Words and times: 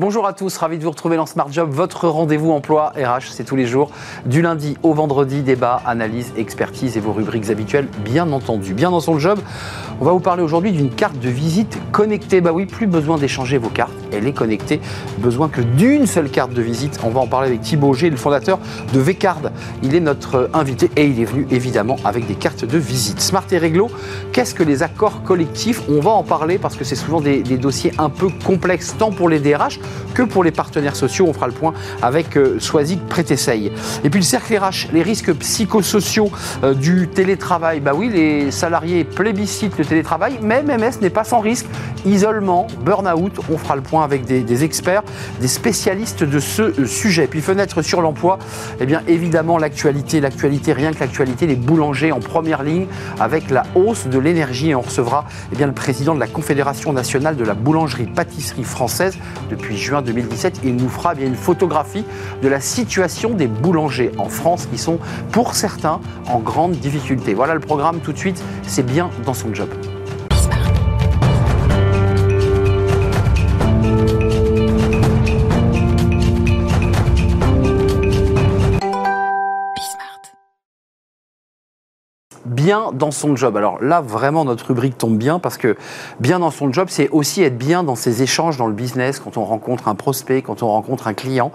Bonjour 0.00 0.28
à 0.28 0.32
tous, 0.32 0.56
ravi 0.58 0.78
de 0.78 0.84
vous 0.84 0.92
retrouver 0.92 1.16
dans 1.16 1.26
Smart 1.26 1.50
Job, 1.50 1.70
votre 1.72 2.06
rendez-vous 2.06 2.52
emploi 2.52 2.92
RH, 2.96 3.32
c'est 3.32 3.42
tous 3.42 3.56
les 3.56 3.66
jours, 3.66 3.90
du 4.26 4.42
lundi 4.42 4.76
au 4.84 4.94
vendredi, 4.94 5.42
débat, 5.42 5.82
analyse, 5.84 6.32
expertise 6.36 6.96
et 6.96 7.00
vos 7.00 7.12
rubriques 7.12 7.50
habituelles, 7.50 7.88
bien 8.04 8.30
entendu. 8.30 8.74
Bien 8.74 8.92
dans 8.92 9.00
son 9.00 9.18
job, 9.18 9.40
on 10.00 10.04
va 10.04 10.12
vous 10.12 10.20
parler 10.20 10.44
aujourd'hui 10.44 10.70
d'une 10.70 10.90
carte 10.90 11.18
de 11.18 11.28
visite 11.28 11.80
connectée. 11.90 12.40
Bah 12.40 12.52
oui, 12.52 12.64
plus 12.64 12.86
besoin 12.86 13.18
d'échanger 13.18 13.58
vos 13.58 13.70
cartes, 13.70 13.90
elle 14.12 14.28
est 14.28 14.32
connectée, 14.32 14.80
besoin 15.18 15.48
que 15.48 15.62
d'une 15.62 16.06
seule 16.06 16.30
carte 16.30 16.52
de 16.52 16.62
visite. 16.62 17.00
On 17.02 17.10
va 17.10 17.18
en 17.18 17.26
parler 17.26 17.48
avec 17.48 17.62
Thibaut 17.62 17.92
G, 17.92 18.08
le 18.08 18.16
fondateur 18.16 18.60
de 18.94 19.00
Vcard. 19.00 19.50
Il 19.82 19.96
est 19.96 20.00
notre 20.00 20.48
invité 20.54 20.92
et 20.94 21.06
il 21.06 21.20
est 21.20 21.24
venu 21.24 21.48
évidemment 21.50 21.96
avec 22.04 22.28
des 22.28 22.36
cartes 22.36 22.64
de 22.64 22.78
visite. 22.78 23.20
Smart 23.20 23.46
et 23.50 23.58
Réglo, 23.58 23.90
qu'est-ce 24.32 24.54
que 24.54 24.62
les 24.62 24.84
accords 24.84 25.24
collectifs? 25.24 25.82
On 25.88 25.98
va 25.98 26.12
en 26.12 26.22
parler 26.22 26.58
parce 26.58 26.76
que 26.76 26.84
c'est 26.84 26.94
souvent 26.94 27.20
des, 27.20 27.42
des 27.42 27.58
dossiers 27.58 27.90
un 27.98 28.10
peu 28.10 28.28
complexes, 28.46 28.94
tant 28.96 29.10
pour 29.10 29.28
les 29.28 29.40
DRH 29.40 29.80
que 30.14 30.22
pour 30.22 30.44
les 30.44 30.50
partenaires 30.50 30.96
sociaux. 30.96 31.26
On 31.28 31.32
fera 31.32 31.46
le 31.46 31.52
point 31.52 31.74
avec 32.02 32.36
euh, 32.36 32.58
Soisic. 32.58 33.00
Et 34.04 34.10
puis 34.10 34.20
le 34.20 34.24
cercle 34.24 34.56
RH, 34.56 34.92
les 34.92 35.02
risques 35.02 35.32
psychosociaux 35.34 36.30
euh, 36.62 36.74
du 36.74 37.08
télétravail. 37.08 37.80
Bah 37.80 37.92
oui, 37.94 38.08
les 38.08 38.50
salariés 38.50 39.04
plébiscitent 39.04 39.78
le 39.78 39.84
télétravail, 39.84 40.38
mais 40.42 40.62
MMS 40.62 41.00
n'est 41.00 41.10
pas 41.10 41.24
sans 41.24 41.40
risque. 41.40 41.66
Isolement, 42.04 42.66
burn-out, 42.84 43.40
on 43.50 43.58
fera 43.58 43.76
le 43.76 43.82
point 43.82 44.04
avec 44.04 44.24
des, 44.24 44.64
experts, 44.64 45.02
des 45.40 45.48
spécialistes 45.48 46.22
de 46.22 46.38
ce 46.38 46.62
euh, 46.62 46.86
sujet. 46.86 47.26
Puis 47.26 47.40
fenêtre 47.40 47.82
sur 47.82 48.00
l'emploi, 48.00 48.38
eh 48.80 48.86
bien 48.86 49.02
évidemment 49.08 49.58
l'actualité, 49.58 50.20
l'actualité, 50.20 50.72
rien 50.72 50.92
que 50.92 51.00
l'actualité, 51.00 51.46
les 51.46 51.56
boulangers 51.56 52.12
en 52.12 52.20
première 52.20 52.62
ligne 52.62 52.86
avec 53.20 53.50
la 53.50 53.64
hausse 53.74 54.06
de 54.06 54.18
l'énergie 54.18 54.70
et 54.70 54.74
on 54.74 54.80
recevra 54.80 55.24
eh 55.52 55.56
bien, 55.56 55.66
le 55.66 55.72
président 55.72 56.14
de 56.14 56.20
la 56.20 56.26
Confédération 56.26 56.92
nationale 56.92 57.36
de 57.36 57.44
la 57.44 57.54
boulangerie-pâtisserie 57.54 58.64
française 58.64 59.16
depuis 59.50 59.76
juin 59.78 60.02
2017. 60.02 60.60
Il 60.64 60.76
nous 60.76 60.88
fera 60.88 61.14
bien 61.14 61.26
une 61.26 61.34
photographie 61.34 62.04
de 62.42 62.48
la 62.48 62.60
situation 62.60 63.30
des 63.30 63.46
boulangers 63.46 64.12
en 64.18 64.28
France 64.28 64.66
qui 64.66 64.78
sont 64.78 64.98
pour 65.32 65.54
certains 65.54 66.00
en 66.28 66.40
grande 66.40 66.72
difficulté. 66.72 67.34
Voilà 67.34 67.54
le 67.54 67.60
programme 67.60 68.00
tout 68.00 68.12
de 68.12 68.18
suite, 68.18 68.42
c'est 68.62 68.84
bien 68.84 69.10
dans 69.24 69.34
son 69.34 69.54
job. 69.54 69.68
Bien 82.68 82.90
dans 82.92 83.10
son 83.10 83.34
job. 83.34 83.56
Alors 83.56 83.82
là, 83.82 84.02
vraiment, 84.02 84.44
notre 84.44 84.66
rubrique 84.66 84.98
tombe 84.98 85.16
bien 85.16 85.38
parce 85.38 85.56
que 85.56 85.74
bien 86.20 86.38
dans 86.38 86.50
son 86.50 86.70
job, 86.70 86.88
c'est 86.90 87.08
aussi 87.08 87.42
être 87.42 87.56
bien 87.56 87.82
dans 87.82 87.94
ses 87.94 88.22
échanges 88.22 88.58
dans 88.58 88.66
le 88.66 88.74
business, 88.74 89.20
quand 89.20 89.38
on 89.38 89.44
rencontre 89.46 89.88
un 89.88 89.94
prospect, 89.94 90.42
quand 90.42 90.62
on 90.62 90.68
rencontre 90.68 91.08
un 91.08 91.14
client. 91.14 91.50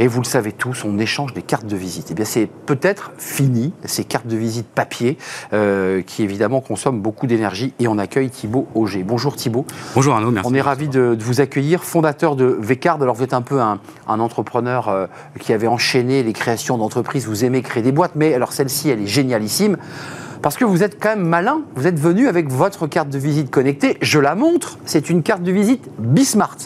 Et 0.00 0.08
vous 0.08 0.18
le 0.20 0.26
savez 0.26 0.50
tous, 0.50 0.84
on 0.84 0.98
échange 0.98 1.32
des 1.32 1.42
cartes 1.42 1.66
de 1.66 1.76
visite. 1.76 2.08
Et 2.08 2.12
eh 2.12 2.14
bien, 2.16 2.24
c'est 2.24 2.48
peut-être 2.66 3.12
fini, 3.18 3.72
ces 3.84 4.02
cartes 4.02 4.26
de 4.26 4.36
visite 4.36 4.66
papier, 4.66 5.16
euh, 5.52 6.02
qui 6.02 6.24
évidemment 6.24 6.60
consomment 6.60 7.00
beaucoup 7.00 7.28
d'énergie. 7.28 7.72
Et 7.78 7.86
on 7.86 7.96
accueille 7.96 8.28
Thibaut 8.28 8.66
Auger. 8.74 9.04
Bonjour 9.04 9.36
Thibaut. 9.36 9.64
Bonjour 9.94 10.14
Arnaud, 10.14 10.32
merci. 10.32 10.50
On 10.50 10.54
est 10.56 10.60
ravi 10.60 10.88
de, 10.88 11.16
vous 11.20 11.40
accueillir, 11.40 11.84
fondateur 11.84 12.34
de 12.34 12.58
Vcard. 12.60 13.00
Alors 13.00 13.14
vous 13.14 13.22
êtes 13.22 13.32
un 13.32 13.42
peu 13.42 13.60
un, 13.60 13.78
entrepreneur 14.08 14.88
euh, 14.88 15.06
qui 15.38 15.52
avait 15.52 15.68
enchaîné 15.68 16.24
les 16.24 16.32
créations 16.32 16.78
d'entreprises. 16.78 17.28
Vous 17.28 17.44
aimez 17.44 17.62
créer 17.62 17.84
des 17.84 17.92
boîtes, 17.92 18.16
mais 18.16 18.34
alors 18.34 18.52
celle-ci, 18.52 18.90
elle 18.90 19.02
est 19.02 19.06
génialissime. 19.06 19.76
Parce 20.42 20.56
que 20.56 20.64
vous 20.64 20.82
êtes 20.82 21.02
quand 21.02 21.10
même 21.10 21.26
malin, 21.26 21.62
vous 21.74 21.86
êtes 21.86 21.98
venu 21.98 22.28
avec 22.28 22.50
votre 22.50 22.86
carte 22.86 23.08
de 23.08 23.18
visite 23.18 23.50
connectée. 23.50 23.98
Je 24.00 24.18
la 24.18 24.34
montre, 24.34 24.78
c'est 24.84 25.10
une 25.10 25.22
carte 25.22 25.42
de 25.42 25.52
visite 25.52 25.88
Bismart. 25.98 26.56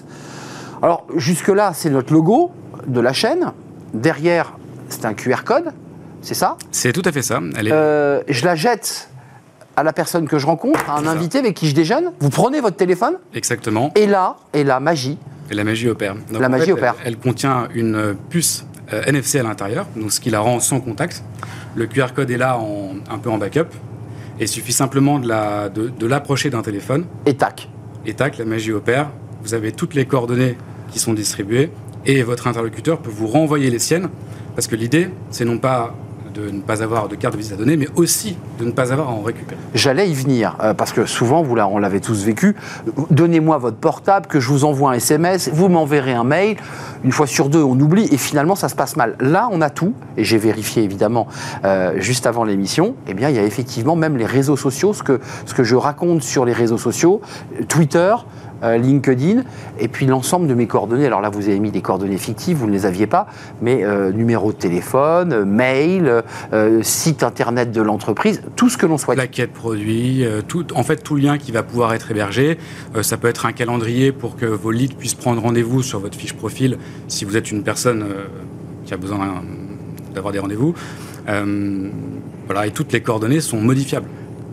Alors 0.83 1.07
jusque-là, 1.17 1.73
c'est 1.75 1.91
notre 1.91 2.13
logo 2.13 2.51
de 2.87 3.01
la 3.01 3.13
chaîne. 3.13 3.53
Derrière, 3.95 4.53
c'est 4.89 5.05
un 5.05 5.15
QR 5.15 5.45
code, 5.45 5.73
c'est 6.21 6.35
ça? 6.35 6.57
C'est 6.71 6.93
tout 6.93 7.03
à 7.05 7.13
fait 7.13 7.23
ça. 7.23 7.41
Euh, 7.41 8.23
je 8.29 8.45
la 8.45 8.57
jette 8.57 9.09
à 9.77 9.83
la 9.83 9.93
personne 9.93 10.29
que 10.29 10.39
je 10.39 10.47
rencontre, 10.47 10.91
à 10.91 10.99
un 10.99 11.07
invité 11.07 11.39
avec 11.39 11.55
qui 11.55 11.69
je 11.69 11.75
déjeune. 11.75 12.13
Vous 12.21 12.31
prenez 12.31 12.61
votre 12.61 12.77
téléphone. 12.77 13.15
Exactement. 13.35 13.91
Et 13.95 14.07
là, 14.07 14.37
et 14.53 14.65
la 14.65 14.81
magie. 14.81 15.19
Et 15.51 15.55
la 15.55 15.65
magie 15.65 15.89
opère. 15.89 16.15
la 16.31 16.49
magie 16.49 16.73
opère. 16.73 16.95
Elle, 17.05 17.17
contient 17.17 17.69
une 17.75 18.15
puce 18.29 18.67
euh, 18.93 19.03
NFC 19.07 19.39
à 19.39 19.43
l'intérieur, 19.43 19.87
donc 19.97 20.13
ce 20.13 20.21
qui 20.21 20.31
la 20.31 20.41
rend 20.41 20.61
sans 20.61 20.81
contact. 20.81 21.23
Le 21.75 21.87
QR 21.87 22.09
code 22.15 22.31
est 22.31 22.37
là 22.37 22.59
un 23.11 23.19
peu 23.19 23.31
en 23.31 23.39
backup. 23.39 23.69
Et 24.39 24.45
il 24.45 24.49
suffit 24.49 24.73
simplement 24.73 25.19
de 25.19 26.07
l'approcher 26.07 26.51
d'un 26.51 26.63
téléphone. 26.63 27.05
Et 27.27 27.35
tac. 27.35 27.69
Et 28.07 28.15
tac, 28.15 28.39
la 28.39 28.45
magie 28.45 28.73
opère. 28.73 29.11
Vous 29.43 29.55
avez 29.55 29.73
toutes 29.73 29.95
les 29.95 30.05
coordonnées 30.07 30.57
qui 30.91 30.99
sont 30.99 31.13
distribuées 31.13 31.71
et 32.05 32.23
votre 32.23 32.47
interlocuteur 32.47 32.99
peut 32.99 33.11
vous 33.11 33.27
renvoyer 33.27 33.71
les 33.71 33.79
siennes. 33.79 34.09
Parce 34.55 34.67
que 34.67 34.77
l'idée, 34.77 35.09
c'est 35.31 35.45
non 35.45 35.59
pas 35.59 35.95
de 36.35 36.51
ne 36.51 36.61
pas 36.61 36.83
avoir 36.83 37.09
de 37.09 37.17
carte 37.17 37.35
de 37.35 37.39
visite 37.39 37.55
à 37.55 37.57
donner, 37.57 37.77
mais 37.77 37.89
aussi 37.97 38.37
de 38.59 38.65
ne 38.65 38.71
pas 38.71 38.93
avoir 38.93 39.09
à 39.09 39.13
en 39.13 39.23
récupérer. 39.23 39.61
J'allais 39.75 40.09
y 40.09 40.15
venir, 40.15 40.57
euh, 40.63 40.75
parce 40.75 40.93
que 40.93 41.07
souvent, 41.07 41.43
vous, 41.43 41.57
on 41.57 41.79
l'avait 41.79 42.01
tous 42.01 42.25
vécu, 42.25 42.57
donnez-moi 43.11 43.59
votre 43.59 43.77
portable, 43.77 44.27
que 44.27 44.41
je 44.41 44.49
vous 44.49 44.65
envoie 44.65 44.91
un 44.91 44.95
SMS, 44.95 45.51
vous 45.53 45.69
m'enverrez 45.69 46.13
un 46.13 46.25
mail, 46.25 46.57
une 47.05 47.13
fois 47.13 47.27
sur 47.27 47.49
deux, 47.49 47.63
on 47.63 47.79
oublie, 47.79 48.09
et 48.11 48.17
finalement, 48.17 48.55
ça 48.55 48.69
se 48.69 48.75
passe 48.75 48.97
mal. 48.97 49.17
Là, 49.21 49.49
on 49.53 49.61
a 49.61 49.71
tout, 49.71 49.95
et 50.17 50.25
j'ai 50.25 50.39
vérifié 50.39 50.83
évidemment 50.83 51.27
euh, 51.65 51.95
juste 51.99 52.27
avant 52.27 52.45
l'émission, 52.45 52.95
eh 53.07 53.15
bien, 53.15 53.29
il 53.29 53.37
y 53.37 53.39
a 53.39 53.45
effectivement 53.45 53.97
même 53.97 54.17
les 54.17 54.27
réseaux 54.27 54.57
sociaux, 54.57 54.93
ce 54.93 55.03
que, 55.03 55.21
ce 55.47 55.55
que 55.55 55.65
je 55.65 55.77
raconte 55.77 56.23
sur 56.23 56.45
les 56.45 56.53
réseaux 56.53 56.79
sociaux, 56.79 57.21
Twitter, 57.69 58.15
euh, 58.63 58.77
LinkedIn, 58.77 59.43
et 59.79 59.89
puis 59.89 60.07
l'ensemble 60.07 60.47
de 60.47 60.55
mes 60.55 60.67
coordonnées. 60.67 61.07
Alors 61.07 61.21
là, 61.21 61.31
vous 61.31 61.49
avez 61.49 61.59
mis 61.59 61.71
des 61.71 61.81
coordonnées 61.81 62.19
fictives, 62.19 62.57
vous 62.57 62.67
ne 62.67 62.73
les 62.73 62.87
aviez 62.87 63.07
pas, 63.07 63.27
mais 63.61 63.83
euh, 63.83 64.13
numéro 64.13 64.53
de 64.53 64.57
téléphone, 64.57 65.33
euh, 65.33 65.45
mail, 65.45 66.23
site 66.83 67.23
internet 67.23 67.73
de 67.73 67.83
l'entreprise, 67.83 68.43
tout 68.57 68.69
ce 68.69 68.79
que 68.79 68.87
l'on 68.87 68.99
souhaite. 68.99 69.17
Plaquette 69.17 69.53
produit, 69.53 70.25
tout, 70.49 70.73
en 70.75 70.83
fait 70.83 71.03
tout 71.03 71.17
lien 71.17 71.39
qui 71.39 71.53
va 71.53 71.63
pouvoir 71.63 71.95
être 71.95 72.11
hébergé. 72.11 72.59
ça 73.03 73.17
peut 73.17 73.29
être 73.29 73.47
un 73.47 73.53
calendrier 73.53 74.13
pour 74.13 74.37
que 74.37 74.47
vos 74.47 74.71
leads 74.71 74.95
puissent 74.95 75.15
prendre 75.15 75.43
rendez-vous 75.43 75.83
sur 75.83 76.01
votre 76.01 76.17
fiche 76.17 76.35
profil 76.35 76.79
si 77.09 77.25
vous 77.25 77.37
êtes 77.37 77.51
une 77.51 77.63
personne 77.63 78.05
qui 78.85 78.95
a 78.95 78.97
besoin 78.97 79.43
d'avoir 80.15 80.33
des 80.33 80.39
rendez-vous. 80.39 80.75
voilà, 82.47 82.67
et 82.67 82.71
toutes 82.71 82.93
les 82.93 83.01
coordonnées 83.01 83.41
sont 83.41 83.61
modifiables. 83.61 84.09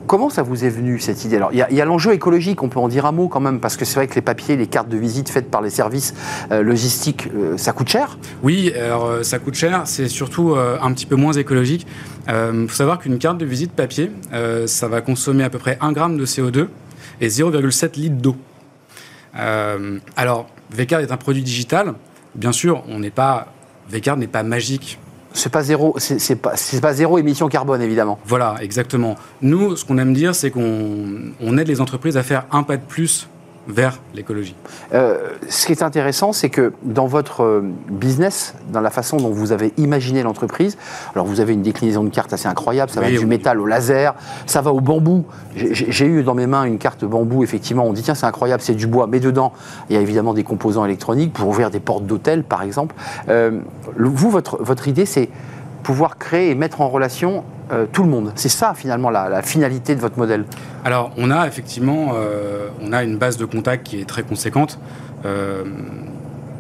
Comment 0.10 0.32
ça 0.32 0.42
vous 0.42 0.66
est 0.66 0.70
venu 0.70 0.98
cette 0.98 1.24
idée? 1.24 1.36
Alors, 1.36 1.52
il 1.54 1.60
y 1.60 1.82
a, 1.82 1.86
l'enjeu 1.86 2.14
écologique, 2.14 2.64
on 2.64 2.68
peut 2.68 2.80
en 2.80 2.88
dire 2.88 3.06
un 3.06 3.12
mot 3.12 3.28
quand 3.28 3.42
même, 3.42 3.60
parce 3.60 3.78
que 3.78 3.86
c'est 3.86 3.94
vrai 3.94 4.08
que 4.08 4.16
les 4.16 4.24
papiers, 4.24 4.56
les 4.56 4.66
cartes 4.66 4.90
de 4.90 4.98
visite 4.98 5.30
faites 5.30 5.52
par 5.52 5.62
les 5.62 5.70
services 5.70 6.16
euh, 6.52 6.64
logistiques, 6.64 7.28
euh, 7.28 7.58
ça 7.58 7.74
coûte 7.74 7.90
cher 7.90 8.18
Oui, 8.42 8.74
alors 8.74 9.06
euh, 9.06 9.22
ça 9.22 9.38
coûte 9.38 9.54
cher, 9.54 9.84
c'est 9.86 10.08
surtout 10.08 10.56
un 10.56 10.92
petit 10.94 11.06
peu 11.06 11.16
moins 11.16 11.34
écologique. 11.34 11.86
Il 12.28 12.66
faut 12.68 12.76
savoir 12.76 12.98
qu'une 12.98 13.20
carte 13.20 13.38
de 13.38 13.46
visite 13.46 13.72
papier, 13.72 14.12
ça 14.66 14.88
va 14.88 15.02
consommer 15.02 15.44
à 15.44 15.52
peu 15.52 15.60
près 15.60 15.78
1 15.80 15.92
gramme 15.92 16.18
de 16.18 16.26
CO2 16.26 16.70
et 17.22 17.28
0,7 17.28 17.96
litres 18.00 18.16
d'eau. 18.16 18.36
alors, 19.36 20.48
Vcard 20.72 21.02
est 21.02 21.12
un 21.12 21.18
produit 21.18 21.44
digital. 21.44 21.94
Bien 22.34 22.52
sûr, 22.52 22.84
on 22.90 22.98
n'est 22.98 23.12
pas 23.12 23.54
n'est 23.92 24.28
pas 24.28 24.42
magique 24.42 24.98
c'est 25.34 25.52
pas 25.52 25.64
zéro, 25.64 25.96
c'est 25.98 26.36
pas, 26.36 26.54
pas 26.82 26.94
zéro 26.94 27.18
émission 27.18 27.48
carbone 27.48 27.82
évidemment. 27.82 28.20
Voilà, 28.26 28.56
exactement. 28.62 29.16
Nous, 29.42 29.76
ce 29.76 29.86
qu'on 29.86 29.98
aime 29.98 30.14
dire, 30.14 30.36
c'est 30.36 30.52
qu'on 30.52 31.58
aide 31.58 31.68
les 31.68 31.82
entreprises 31.82 32.18
à 32.18 32.24
faire 32.24 32.46
un 32.52 32.64
pas 32.64 32.78
de 32.78 32.84
plus 32.84 33.28
vers 33.70 34.00
l'écologie. 34.16 34.56
Euh, 34.94 35.30
ce 35.48 35.66
qui 35.68 35.72
est 35.72 35.84
intéressant, 35.84 36.34
c'est 36.34 36.50
que 36.50 36.74
dans 36.84 37.06
votre 37.06 37.44
euh, 37.44 37.62
business, 37.90 38.56
dans 38.74 38.82
la 38.82 38.90
façon 38.90 39.18
dont 39.18 39.30
vous 39.30 39.52
avez 39.52 39.74
imaginé 39.78 40.24
l'entreprise, 40.24 40.78
alors 41.14 41.28
vous 41.28 41.40
avez 41.40 41.54
une 41.54 41.62
déclinaison 41.62 42.04
de 42.04 42.10
cartes 42.10 42.34
assez 42.34 42.48
incroyable, 42.48 42.92
ça 42.92 43.02
va 43.02 43.10
du 43.10 43.26
métal 43.26 43.60
au 43.60 43.66
laser, 43.66 44.16
ça 44.48 44.62
va 44.62 44.74
au 44.74 44.82
bambou. 44.82 45.26
J'ai 45.56 46.06
eu 46.06 46.24
dans 46.24 46.34
mes 46.34 46.48
mains 46.48 46.64
une 46.64 46.80
carte 46.80 47.06
bambou, 47.06 47.44
effectivement, 47.44 47.86
on 47.86 47.94
dit 47.94 48.02
tiens 48.02 48.16
c'est 48.16 48.26
incroyable, 48.26 48.62
c'est 48.62 48.76
du 48.76 48.88
bois, 48.88 49.08
mais 49.08 49.20
dedans, 49.20 49.54
il 49.90 49.96
y 49.96 50.00
a 50.00 50.02
évidemment 50.02 50.34
des 50.34 50.44
composants 50.44 50.86
électroniques 50.86 51.34
pour 51.34 51.48
ouvrir 51.48 51.70
des 51.70 51.80
portes 51.80 52.06
d'hôtel, 52.06 52.44
par 52.44 52.64
exemple. 52.64 52.96
Euh, 53.30 53.60
vous, 53.98 54.32
votre, 54.32 54.62
votre 54.62 54.88
idée, 54.88 55.06
c'est 55.06 55.30
pouvoir 55.84 56.18
créer 56.18 56.50
et 56.50 56.56
mettre 56.56 56.82
en 56.82 56.90
relation 56.90 57.44
euh, 57.72 57.86
tout 57.92 58.04
le 58.04 58.10
monde. 58.10 58.32
C'est 58.36 58.50
ça 58.50 58.74
finalement 58.74 59.10
la, 59.10 59.42
finalité 59.42 59.96
de 59.96 60.02
votre 60.02 60.18
modèle. 60.18 60.44
Alors 60.84 61.12
on 61.18 61.30
a 61.30 61.48
effectivement 61.48 62.14
euh, 62.16 62.70
une 62.82 63.18
base 63.18 63.38
de 63.38 63.46
contact 63.46 63.86
qui 63.86 64.00
est 64.02 64.06
très 64.06 64.24
conséquente. 64.24 64.80
Euh, 65.26 65.64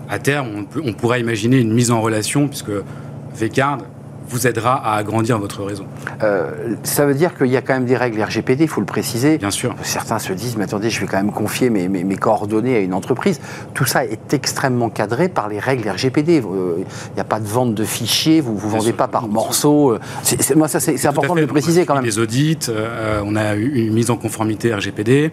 à 0.09 0.19
terme, 0.19 0.65
on, 0.83 0.93
pourrait 0.93 1.19
imaginer 1.19 1.59
une 1.59 1.73
mise 1.73 1.91
en 1.91 2.01
relation 2.01 2.47
puisque 2.47 2.71
Vcard 3.35 3.79
vous 4.29 4.47
aidera 4.47 4.75
à 4.75 4.95
agrandir 4.95 5.39
votre 5.39 5.63
réseau. 5.63 5.85
Euh, 6.23 6.75
ça 6.83 7.05
veut 7.05 7.15
dire 7.15 7.35
qu'il 7.35 7.47
y 7.47 7.57
a 7.57 7.61
quand 7.61 7.73
même 7.73 7.85
des 7.85 7.97
règles 7.97 8.21
RGPD, 8.21 8.65
il 8.65 8.67
faut 8.67 8.81
le 8.81 8.85
préciser. 8.85 9.37
Bien 9.37 9.51
sûr. 9.51 9.75
Certains 9.81 10.19
se 10.19 10.33
disent, 10.33 10.55
mais 10.55 10.65
attendez, 10.65 10.89
je 10.89 11.01
vais 11.01 11.07
quand 11.07 11.17
même 11.17 11.31
confier 11.31 11.69
mes, 11.69 11.87
mes, 11.87 12.15
coordonnées 12.15 12.75
à 12.75 12.79
une 12.79 12.93
entreprise. 12.93 13.39
Tout 13.73 13.85
ça 13.85 14.05
est 14.05 14.33
extrêmement 14.33 14.89
cadré 14.89 15.29
par 15.29 15.49
les 15.49 15.59
règles 15.59 15.89
RGPD. 15.89 16.41
Euh, 16.41 16.75
il 16.77 17.13
n'y 17.15 17.21
a 17.21 17.25
pas 17.25 17.39
de 17.39 17.47
vente 17.47 17.73
de 17.73 17.83
fichiers, 17.83 18.41
vous 18.41 18.53
ne 18.53 18.59
vous 18.59 18.69
vendez 18.69 18.93
pas 18.93 19.07
par 19.07 19.27
morceaux. 19.27 19.91
Euh, 19.91 19.99
moi, 20.55 20.67
ça, 20.67 20.79
c'est 20.79 21.05
important 21.07 21.35
de 21.35 21.41
le 21.41 21.47
préciser 21.47 21.85
quand 21.85 21.95
même. 21.95 22.03
Des 22.03 22.19
audits, 22.19 22.59
on 23.23 23.35
a 23.35 23.55
une 23.55 23.93
mise 23.93 24.11
en 24.11 24.17
conformité 24.17 24.73
RGPD, 24.73 25.31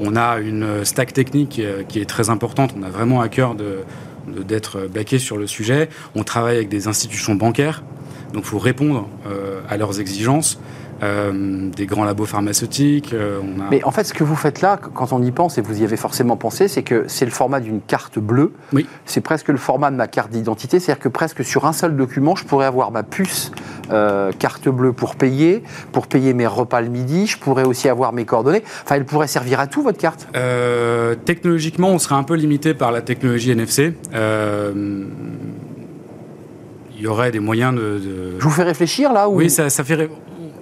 on 0.00 0.16
a 0.16 0.38
une 0.38 0.84
stack 0.84 1.12
technique 1.12 1.60
qui 1.88 2.00
est 2.00 2.08
très 2.08 2.30
importante, 2.30 2.74
on 2.78 2.82
a 2.82 2.90
vraiment 2.90 3.20
à 3.20 3.28
cœur 3.28 3.54
de 3.54 3.78
d'être 4.26 4.88
baqué 4.92 5.18
sur 5.18 5.36
le 5.36 5.46
sujet. 5.46 5.88
On 6.14 6.24
travaille 6.24 6.56
avec 6.56 6.68
des 6.68 6.88
institutions 6.88 7.34
bancaires, 7.34 7.82
donc 8.36 8.44
il 8.44 8.50
faut 8.50 8.58
répondre 8.58 9.08
à 9.68 9.76
leurs 9.76 9.98
exigences. 9.98 10.60
Euh, 11.02 11.68
des 11.76 11.84
grands 11.84 12.04
labos 12.04 12.24
pharmaceutiques. 12.24 13.12
Euh, 13.12 13.40
Mais 13.70 13.84
en 13.84 13.90
fait, 13.90 14.04
ce 14.04 14.14
que 14.14 14.24
vous 14.24 14.34
faites 14.34 14.62
là, 14.62 14.78
quand 14.78 15.12
on 15.12 15.22
y 15.22 15.30
pense, 15.30 15.58
et 15.58 15.60
vous 15.60 15.82
y 15.82 15.84
avez 15.84 15.98
forcément 15.98 16.38
pensé, 16.38 16.68
c'est 16.68 16.82
que 16.82 17.04
c'est 17.06 17.26
le 17.26 17.30
format 17.30 17.60
d'une 17.60 17.82
carte 17.82 18.18
bleue. 18.18 18.54
Oui. 18.72 18.86
C'est 19.04 19.20
presque 19.20 19.48
le 19.48 19.58
format 19.58 19.90
de 19.90 19.96
ma 19.96 20.06
carte 20.06 20.30
d'identité. 20.30 20.80
C'est-à-dire 20.80 21.02
que 21.02 21.10
presque 21.10 21.44
sur 21.44 21.66
un 21.66 21.74
seul 21.74 21.96
document, 21.96 22.34
je 22.34 22.44
pourrais 22.44 22.64
avoir 22.64 22.92
ma 22.92 23.02
puce 23.02 23.52
euh, 23.90 24.32
carte 24.32 24.70
bleue 24.70 24.94
pour 24.94 25.16
payer, 25.16 25.62
pour 25.92 26.06
payer 26.06 26.32
mes 26.32 26.46
repas 26.46 26.80
le 26.80 26.88
midi. 26.88 27.26
Je 27.26 27.36
pourrais 27.36 27.64
aussi 27.64 27.90
avoir 27.90 28.14
mes 28.14 28.24
coordonnées. 28.24 28.62
Enfin, 28.84 28.94
elle 28.94 29.04
pourrait 29.04 29.28
servir 29.28 29.60
à 29.60 29.66
tout, 29.66 29.82
votre 29.82 29.98
carte 29.98 30.26
Technologiquement, 31.26 31.88
on 31.90 31.98
serait 31.98 32.14
un 32.14 32.22
peu 32.22 32.34
limité 32.34 32.72
par 32.72 32.90
la 32.90 33.02
technologie 33.02 33.50
NFC 33.50 33.92
il 36.96 37.02
y 37.02 37.06
aurait 37.06 37.30
des 37.30 37.40
moyens 37.40 37.74
de, 37.74 38.00
Je 38.38 38.44
vous 38.44 38.50
fais 38.50 38.62
réfléchir 38.62 39.12
là 39.12 39.28
Oui, 39.28 39.50
ça, 39.50 39.70
ça 39.70 39.84
fait. 39.84 40.08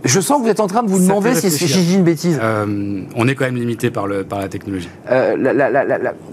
Je 0.05 0.21
sens 0.21 0.39
que 0.39 0.43
vous 0.45 0.51
êtes 0.51 0.61
en 0.61 0.67
train 0.67 0.83
de 0.83 0.91
vous 0.91 0.99
demander 0.99 1.35
si 1.35 1.67
je 1.67 1.79
dis 1.79 1.95
une 1.95 2.05
bêtise. 2.05 2.39
Euh, 2.43 3.03
on 3.17 3.27
est 3.27 3.35
quand 3.35 3.47
même 3.47 3.57
limité 3.57 3.91
par, 3.91 4.07
le, 4.07 4.23
par 4.23 4.39
la 4.39 4.49
technologie. 4.49 4.91
Euh, 5.11 5.37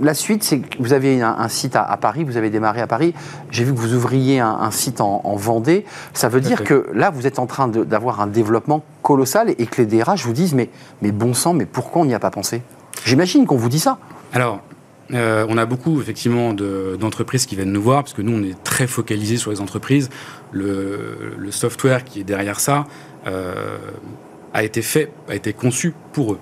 la, 0.01 0.13
suite, 0.13 0.43
c'est 0.43 0.59
que 0.59 0.77
vous 0.79 0.91
avez 0.91 1.21
un, 1.21 1.47
site 1.47 1.77
à, 1.77 1.97
Paris, 1.97 2.25
vous 2.25 2.35
avez 2.35 2.49
démarré 2.49 2.81
à 2.81 2.87
Paris. 2.87 3.13
J'ai 3.49 3.63
vu 3.63 3.73
que 3.73 3.79
vous 3.79 3.93
ouvriez 3.93 4.41
un, 4.41 4.71
site 4.71 4.99
en, 4.99 5.21
Vendée. 5.35 5.85
Ça 6.13 6.27
veut 6.27 6.41
dire 6.41 6.63
que 6.63 6.87
là, 6.93 7.11
vous 7.11 7.25
êtes 7.25 7.39
en 7.39 7.45
train 7.45 7.69
d'avoir 7.69 8.19
un 8.19 8.27
développement 8.27 8.83
colossal 9.01 9.55
et 9.57 9.65
que 9.65 9.81
les 9.81 9.85
DRH 9.85 10.25
vous 10.25 10.33
disent 10.33 10.53
mais, 10.53 10.69
mais 11.01 11.11
bon 11.11 11.33
sang, 11.33 11.53
mais 11.53 11.65
pourquoi 11.65 12.01
on 12.01 12.05
n'y 12.05 12.13
a 12.13 12.19
pas 12.19 12.29
pensé? 12.29 12.61
J'imagine 13.05 13.45
qu'on 13.45 13.55
vous 13.55 13.69
dit 13.69 13.79
ça. 13.79 13.97
Alors, 14.33 14.59
euh, 15.13 15.45
on 15.49 15.57
a 15.57 15.65
beaucoup 15.65 15.99
effectivement 16.01 16.53
d'entreprises 16.53 17.45
qui 17.45 17.55
viennent 17.55 17.71
nous 17.71 17.81
voir 17.81 18.03
parce 18.03 18.13
que 18.13 18.21
nous 18.21 18.37
on 18.37 18.43
est 18.43 18.61
très 18.63 18.87
focalisé 18.87 19.37
sur 19.37 19.51
les 19.51 19.61
entreprises. 19.61 20.09
Le, 20.51 21.49
software 21.51 22.05
qui 22.05 22.21
est 22.21 22.23
derrière 22.23 22.59
ça, 22.61 22.85
euh, 23.27 23.77
a 24.53 24.63
été 24.63 24.81
fait, 24.81 25.11
a 25.27 25.35
été 25.35 25.51
conçu 25.53 25.93
pour 26.13 26.33
eux. 26.33 26.39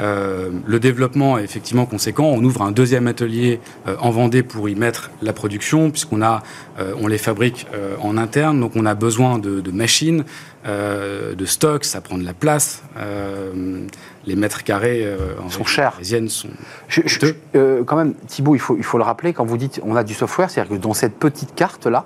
Euh, 0.00 0.50
le 0.66 0.80
développement 0.80 1.38
est 1.38 1.44
effectivement 1.44 1.86
conséquent. 1.86 2.24
On 2.24 2.42
ouvre 2.44 2.62
un 2.62 2.70
deuxième 2.70 3.08
atelier 3.08 3.60
en 3.98 4.10
Vendée 4.10 4.42
pour 4.44 4.68
y 4.68 4.76
mettre 4.76 5.10
la 5.22 5.32
production, 5.32 5.90
puisqu'on 5.90 6.20
les 7.08 7.18
fabrique 7.18 7.66
en 8.00 8.16
interne, 8.16 8.60
donc 8.60 8.72
on 8.76 8.86
a 8.86 8.94
besoin 8.94 9.38
de, 9.38 9.70
machines, 9.70 10.24
de 10.64 11.44
stocks, 11.44 11.84
ça 11.84 12.00
prend 12.00 12.16
de 12.16 12.24
la 12.24 12.34
place. 12.34 12.82
Les 14.26 14.36
mètres 14.36 14.64
carrés 14.64 15.06
en 15.44 15.50
sont 15.50 15.64
chers. 15.64 15.98
sont. 16.28 16.48
quand 17.86 17.96
même, 17.96 18.14
Thibault, 18.26 18.54
il 18.54 18.60
faut, 18.60 18.76
il 18.76 18.84
faut 18.84 18.98
le 18.98 19.04
rappeler 19.04 19.32
quand 19.32 19.44
vous 19.44 19.56
dites 19.56 19.80
on 19.84 19.96
a 19.96 20.04
du 20.04 20.14
software, 20.14 20.50
c'est-à-dire 20.50 20.76
que 20.76 20.82
dans 20.82 20.94
cette 20.94 21.14
petite 21.14 21.54
carte 21.54 21.86
là, 21.86 22.04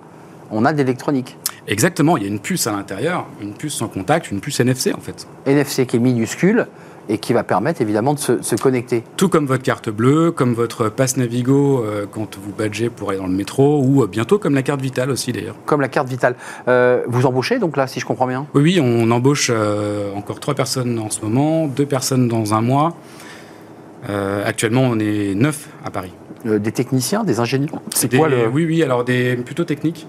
on 0.50 0.64
a 0.64 0.72
de 0.72 0.78
l'électronique. 0.78 1.36
Exactement, 1.66 2.16
il 2.16 2.22
y 2.22 2.26
a 2.26 2.28
une 2.28 2.40
puce 2.40 2.66
à 2.66 2.72
l'intérieur, 2.72 3.26
une 3.42 3.52
puce 3.52 3.74
sans 3.74 3.88
contact, 3.88 4.30
une 4.30 4.40
puce 4.40 4.60
NFC 4.60 4.94
en 4.94 5.00
fait. 5.00 5.26
NFC 5.46 5.86
qui 5.86 5.96
est 5.96 6.00
minuscule 6.00 6.66
et 7.08 7.18
qui 7.18 7.32
va 7.32 7.42
permettre 7.42 7.80
évidemment 7.80 8.14
de 8.14 8.18
se, 8.18 8.54
connecter. 8.56 9.02
Tout 9.16 9.28
comme 9.28 9.46
votre 9.46 9.62
carte 9.62 9.88
bleue, 9.88 10.30
comme 10.30 10.54
votre 10.54 10.88
passe 10.88 11.16
Navigo 11.16 11.82
euh, 11.82 12.06
quand 12.10 12.36
vous 12.36 12.52
badgez 12.52 12.90
pour 12.90 13.10
aller 13.10 13.18
dans 13.18 13.26
le 13.26 13.32
métro, 13.32 13.82
ou 13.82 14.02
euh, 14.02 14.06
bientôt 14.06 14.38
comme 14.38 14.54
la 14.54 14.62
carte 14.62 14.80
vitale 14.80 15.10
aussi 15.10 15.32
d'ailleurs. 15.32 15.54
Comme 15.64 15.80
la 15.80 15.88
carte 15.88 16.08
vitale. 16.08 16.34
Euh, 16.68 17.02
vous 17.06 17.26
embauchez 17.26 17.58
donc 17.58 17.76
là, 17.76 17.86
si 17.86 18.00
je 18.00 18.06
comprends 18.06 18.26
bien? 18.26 18.46
Oui, 18.54 18.80
on 18.82 19.10
embauche 19.10 19.50
encore 20.14 20.40
trois 20.40 20.54
personnes 20.54 20.98
en 20.98 21.10
ce 21.10 21.22
moment, 21.22 21.66
deux 21.66 21.86
personnes 21.86 22.28
dans 22.28 22.54
un 22.54 22.60
mois. 22.60 22.96
actuellement, 24.44 24.82
on 24.82 24.98
est 24.98 25.34
neuf 25.34 25.68
à 25.84 25.90
Paris. 25.90 26.12
des 26.44 26.72
techniciens, 26.72 27.24
des 27.24 27.40
ingénieurs? 27.40 27.80
C'est 27.94 28.14
quoi 28.14 28.28
le... 28.28 28.48
Oui, 28.48 28.64
oui, 28.64 28.82
alors 28.82 29.04
des 29.04 29.36
plutôt 29.36 29.64
techniques. 29.64 30.06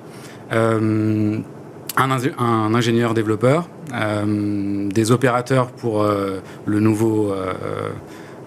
Euh, 1.98 2.32
un, 2.38 2.74
ingénieur 2.74 3.14
développeur, 3.14 3.68
euh, 3.94 4.88
des 4.90 5.12
opérateurs 5.12 5.72
pour 5.72 6.02
euh, 6.02 6.40
le 6.66 6.80
nouveau 6.80 7.34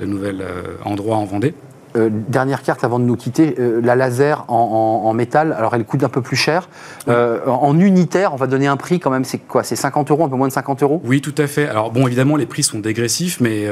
le 0.00 0.06
nouvel 0.06 0.44
endroit 0.85 1.17
en 1.17 1.25
Vendée. 1.25 1.55
Euh, 1.94 2.09
dernière 2.11 2.62
carte 2.62 2.85
avant 2.85 2.99
de 2.99 3.05
nous 3.05 3.17
quitter, 3.17 3.55
euh, 3.59 3.81
la 3.83 3.97
laser 3.97 4.44
en, 4.49 5.12
métal, 5.12 5.53
alors 5.53 5.75
elle 5.75 5.85
coûte 5.85 6.03
un 6.05 6.09
peu 6.09 6.23
plus 6.23 6.37
cher. 6.37 6.69
Euh, 7.09 7.44
en 7.47 7.79
unitaire, 7.79 8.33
on 8.33 8.37
va 8.37 8.47
donner 8.47 8.67
un 8.67 8.79
prix 8.79 8.99
quand 8.99 9.11
même, 9.11 9.25
c'est 9.25 9.39
quoi 9.39 9.62
C'est 9.62 9.77
50 9.77 10.11
euros, 10.11 10.25
un 10.25 10.29
peu 10.29 10.37
moins 10.37 10.49
de 10.49 10.53
50 10.53 10.83
euros? 10.83 11.03
Oui, 11.05 11.21
tout 11.21 11.35
à 11.37 11.47
fait. 11.47 11.69
Alors 11.69 11.91
bon, 11.91 12.06
évidemment, 12.06 12.37
les 12.37 12.47
prix 12.47 12.62
sont 12.62 12.79
dégressifs, 12.79 13.41
mais 13.41 13.67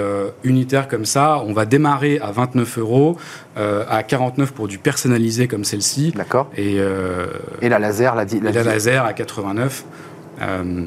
unitaire 0.45 0.89
comme 0.89 1.07
ça, 1.07 1.43
on 1.47 1.53
va 1.53 1.65
démarrer 1.65 2.19
à 2.21 2.31
29 2.31 2.79
euros, 2.79 3.17
à 3.57 4.03
49 4.03 4.53
pour 4.53 4.69
du 4.69 4.79
personnalisé 4.79 5.49
comme 5.49 5.65
celle-ci. 5.65 6.13
D'accord. 6.15 6.51
Et, 6.57 6.77
et 7.63 7.69
la 7.69 7.79
laser, 7.79 8.15
la, 8.15 8.25
la, 8.25 8.51
la 8.51 8.63
laser 8.63 9.05
à 9.05 9.13
89. 9.15 9.85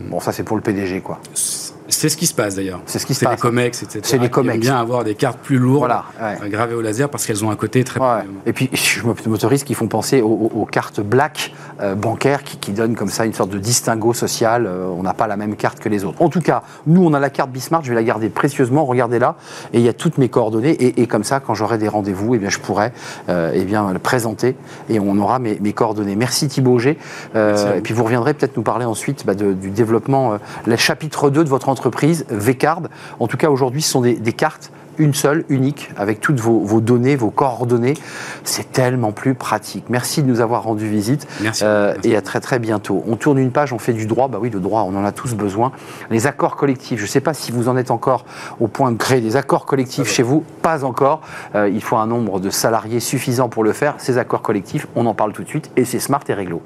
bon, 0.09 0.19
ça 0.19 0.31
c'est 0.31 0.43
pour 0.43 0.55
le 0.55 0.61
PDG, 0.61 1.01
quoi. 1.01 1.19
C'est 1.33 1.72
ce 2.09 2.17
qui 2.17 2.27
se 2.27 2.33
passe 2.33 2.55
d'ailleurs. 2.55 2.81
C'est 2.85 2.99
ce 2.99 3.05
qui 3.05 3.13
se 3.13 3.23
passe. 3.23 3.31
C'est 3.31 3.35
les 3.35 3.41
COMEX, 3.41 3.83
etc. 3.83 3.99
C'est 4.03 4.17
les 4.17 4.29
COMEX. 4.29 4.59
bien 4.59 4.79
avoir 4.79 5.03
des 5.03 5.15
cartes 5.15 5.39
plus 5.39 5.57
lourdes, 5.57 5.91
euh, 6.21 6.35
gravées 6.49 6.75
au 6.75 6.81
laser, 6.81 7.09
parce 7.09 7.25
qu'elles 7.25 7.43
ont 7.43 7.51
un 7.51 7.55
côté 7.55 7.83
très. 7.83 7.99
Et 8.45 8.53
puis, 8.53 8.69
je 8.73 9.01
m'autorise 9.03 9.63
qui 9.63 9.73
font 9.73 9.87
penser 9.87 10.21
aux, 10.21 10.67
cartes 10.71 11.01
black 11.01 11.53
euh, 11.81 11.95
bancaires 11.95 12.43
qui, 12.43 12.71
donnent 12.71 12.95
comme 12.95 13.09
ça 13.09 13.25
une 13.25 13.33
sorte 13.33 13.51
de 13.51 13.59
distinguo 13.59 14.13
social. 14.13 14.65
Euh, 14.65 14.87
on 14.87 15.03
n'a 15.03 15.13
pas 15.13 15.27
la 15.27 15.37
même 15.37 15.55
carte 15.55 15.79
que 15.79 15.89
les 15.89 16.03
autres. 16.03 16.21
En 16.21 16.29
tout 16.29 16.41
cas, 16.41 16.63
nous, 16.87 17.03
on 17.03 17.13
a 17.13 17.19
la 17.19 17.29
carte 17.29 17.51
Bismarck. 17.51 17.83
Je 17.83 17.89
vais 17.89 17.95
la 17.95 18.03
garder 18.03 18.29
précieusement. 18.29 18.85
Regardez 18.85 19.19
là, 19.19 19.35
et 19.73 19.79
il 19.79 19.83
y 19.83 19.89
a 19.89 19.93
toutes 19.93 20.17
mes 20.17 20.29
coordonnées. 20.29 20.71
Et, 20.99 21.07
comme 21.07 21.23
ça, 21.23 21.39
quand 21.39 21.53
j'aurai 21.53 21.77
des 21.77 21.87
rendez-vous, 21.87 22.35
eh 22.35 22.37
bien, 22.37 22.49
je 22.49 22.59
pourrai 22.59 22.91
eh 23.29 23.63
bien, 23.65 23.91
le 23.91 23.99
présenter 23.99 24.55
et 24.89 24.99
on 24.99 25.17
aura 25.17 25.39
mes, 25.39 25.73
coordonnées. 25.73 26.15
Merci 26.15 26.47
Thibaut 26.47 26.79
G. 26.79 26.97
et 27.35 27.81
puis, 27.81 27.93
vous 27.93 28.03
reviendrez 28.03 28.33
peut-être 28.33 28.57
nous 28.57 28.63
parler 28.63 28.85
ensuite 28.85 29.25
bah, 29.25 29.35
du 29.35 29.69
développement, 29.69 30.37
le 30.65 30.75
chapitre 30.75 31.29
2 31.29 31.43
de 31.43 31.49
votre 31.49 31.69
entreprise, 31.69 31.92
VCard. 32.29 32.81
En 33.19 33.27
tout 33.27 33.37
cas, 33.37 33.49
aujourd'hui, 33.49 33.81
ce 33.81 33.89
sont 33.89 34.01
des, 34.01 34.33
cartes 34.33 34.71
une 34.99 35.13
seule, 35.13 35.43
unique, 35.49 35.89
avec 35.97 36.21
toutes 36.21 36.39
vos, 36.39 36.79
données, 36.79 37.15
vos 37.15 37.31
coordonnées. 37.31 37.95
C'est 38.43 38.71
tellement 38.71 39.11
plus 39.11 39.33
pratique. 39.33 39.85
Merci 39.89 40.21
de 40.21 40.27
nous 40.27 40.39
avoir 40.39 40.63
rendu 40.63 40.87
visite. 40.87 41.27
Merci, 41.41 41.63
euh, 41.65 41.95
Et 42.03 42.15
à 42.15 42.21
très 42.21 42.39
très 42.39 42.59
bientôt. 42.59 43.03
On 43.07 43.15
tourne 43.15 43.39
une 43.39 43.51
page, 43.51 43.73
on 43.73 43.79
fait 43.79 43.93
du 43.93 44.05
droit. 44.05 44.27
Bah 44.27 44.37
oui, 44.39 44.49
le 44.49 44.59
droit, 44.59 44.81
on 44.81 44.95
en 44.95 45.03
a 45.03 45.11
tous 45.11 45.33
besoin. 45.33 45.71
Les 46.11 46.27
accords 46.27 46.55
collectifs, 46.55 46.99
je 46.99 47.05
ne 47.05 47.09
sais 47.09 47.21
pas 47.21 47.33
si 47.33 47.51
vous 47.51 47.69
en 47.69 47.77
êtes 47.77 47.91
encore 47.91 48.25
au 48.59 48.67
point 48.67 48.91
de 48.91 48.97
créer 48.97 49.21
des 49.21 49.35
accords 49.35 49.65
collectifs 49.65 50.07
chez 50.07 50.23
vous. 50.23 50.43
Pas 50.61 50.83
encore. 50.83 51.21
Euh, 51.55 51.69
il 51.69 51.81
faut 51.81 51.97
un 51.97 52.07
nombre 52.07 52.39
de 52.39 52.49
salariés 52.51 52.99
suffisant 52.99 53.49
pour 53.49 53.63
le 53.63 53.73
faire. 53.73 53.95
Ces 53.97 54.17
accords 54.17 54.41
collectifs, 54.41 54.87
on 54.95 55.05
en 55.05 55.13
parle 55.15 55.33
tout 55.33 55.43
de 55.43 55.49
suite. 55.49 55.71
Et 55.75 55.85
c'est 55.85 55.99
smart 55.99 56.21
et 56.27 56.33
réglo. 56.33 56.61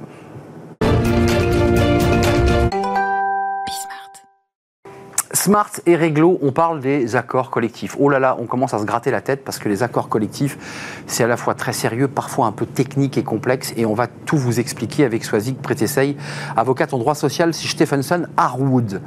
Smart 5.48 5.72
et 5.86 5.96
réglo, 5.96 6.38
on 6.42 6.51
parle 6.51 6.82
des 6.82 7.16
accords 7.16 7.51
collectifs. 7.51 7.96
Oh 8.01 8.10
là 8.10 8.20
là, 8.20 8.36
on 8.38 8.48
commence 8.48 8.74
à 8.74 8.80
se 8.80 8.84
gratter 8.84 9.12
la 9.12 9.22
tête 9.22 9.46
parce 9.46 9.60
que 9.60 9.70
les 9.70 9.82
accords 9.82 10.10
collectifs, 10.10 10.58
c'est 11.08 11.24
à 11.24 11.27
la 11.27 11.38
fois 11.38 11.54
très 11.54 11.72
sérieux, 11.72 12.10
parfois 12.10 12.48
un 12.48 12.51
peu 12.51 12.66
technique 12.66 13.18
et 13.18 13.24
complexe, 13.24 13.74
et 13.77 13.86
on 13.86 13.94
va 13.94 14.08
tout 14.08 14.36
vous 14.36 14.60
expliquer 14.60 15.06
avec 15.06 15.24
Swazig 15.24 15.56
Prétessey, 15.56 16.18
avocate 16.58 16.94
en 16.94 16.98
droit 16.98 17.16
social 17.16 17.54
chez 17.54 17.70
Stephenson 17.70 18.25
Harwood. 18.36 19.01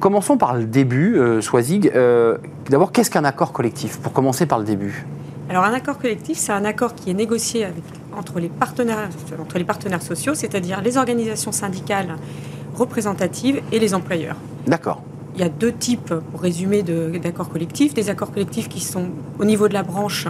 Commençons 0.00 0.36
par 0.36 0.56
le 0.56 0.64
début, 0.64 1.18
euh, 1.18 1.40
Swazig. 1.40 1.92
Euh, 1.94 2.36
d'abord, 2.68 2.90
qu'est-ce 2.90 3.12
qu'un 3.12 3.24
accord 3.24 3.52
collectif 3.52 4.00
Pour 4.00 4.12
commencer 4.12 4.44
par 4.44 4.58
le 4.58 4.64
début? 4.64 5.06
Alors, 5.48 5.62
un 5.62 5.72
accord 5.72 5.98
collectif, 5.98 6.36
c'est 6.36 6.50
un 6.50 6.64
accord 6.64 6.96
qui 6.96 7.10
est 7.10 7.14
négocié 7.14 7.64
avec, 7.64 7.84
entre, 8.18 8.40
les 8.40 8.48
partenaires, 8.48 9.08
entre 9.40 9.56
les 9.56 9.64
partenaires 9.64 10.02
sociaux, 10.02 10.34
c'est-à-dire 10.34 10.80
les 10.80 10.96
organisations 10.96 11.52
syndicales 11.52 12.16
représentatives 12.74 13.62
et 13.70 13.78
les 13.78 13.94
employeurs. 13.94 14.34
D'accord 14.66 15.00
il 15.36 15.42
y 15.42 15.44
a 15.44 15.48
deux 15.50 15.72
types, 15.72 16.14
pour 16.14 16.40
résumer, 16.40 16.82
d'accords 16.82 17.50
collectifs. 17.50 17.92
Des 17.92 18.08
accords 18.08 18.32
collectifs 18.32 18.68
qui 18.68 18.80
sont 18.80 19.08
au 19.38 19.44
niveau 19.44 19.68
de 19.68 19.74
la 19.74 19.82
branche, 19.82 20.28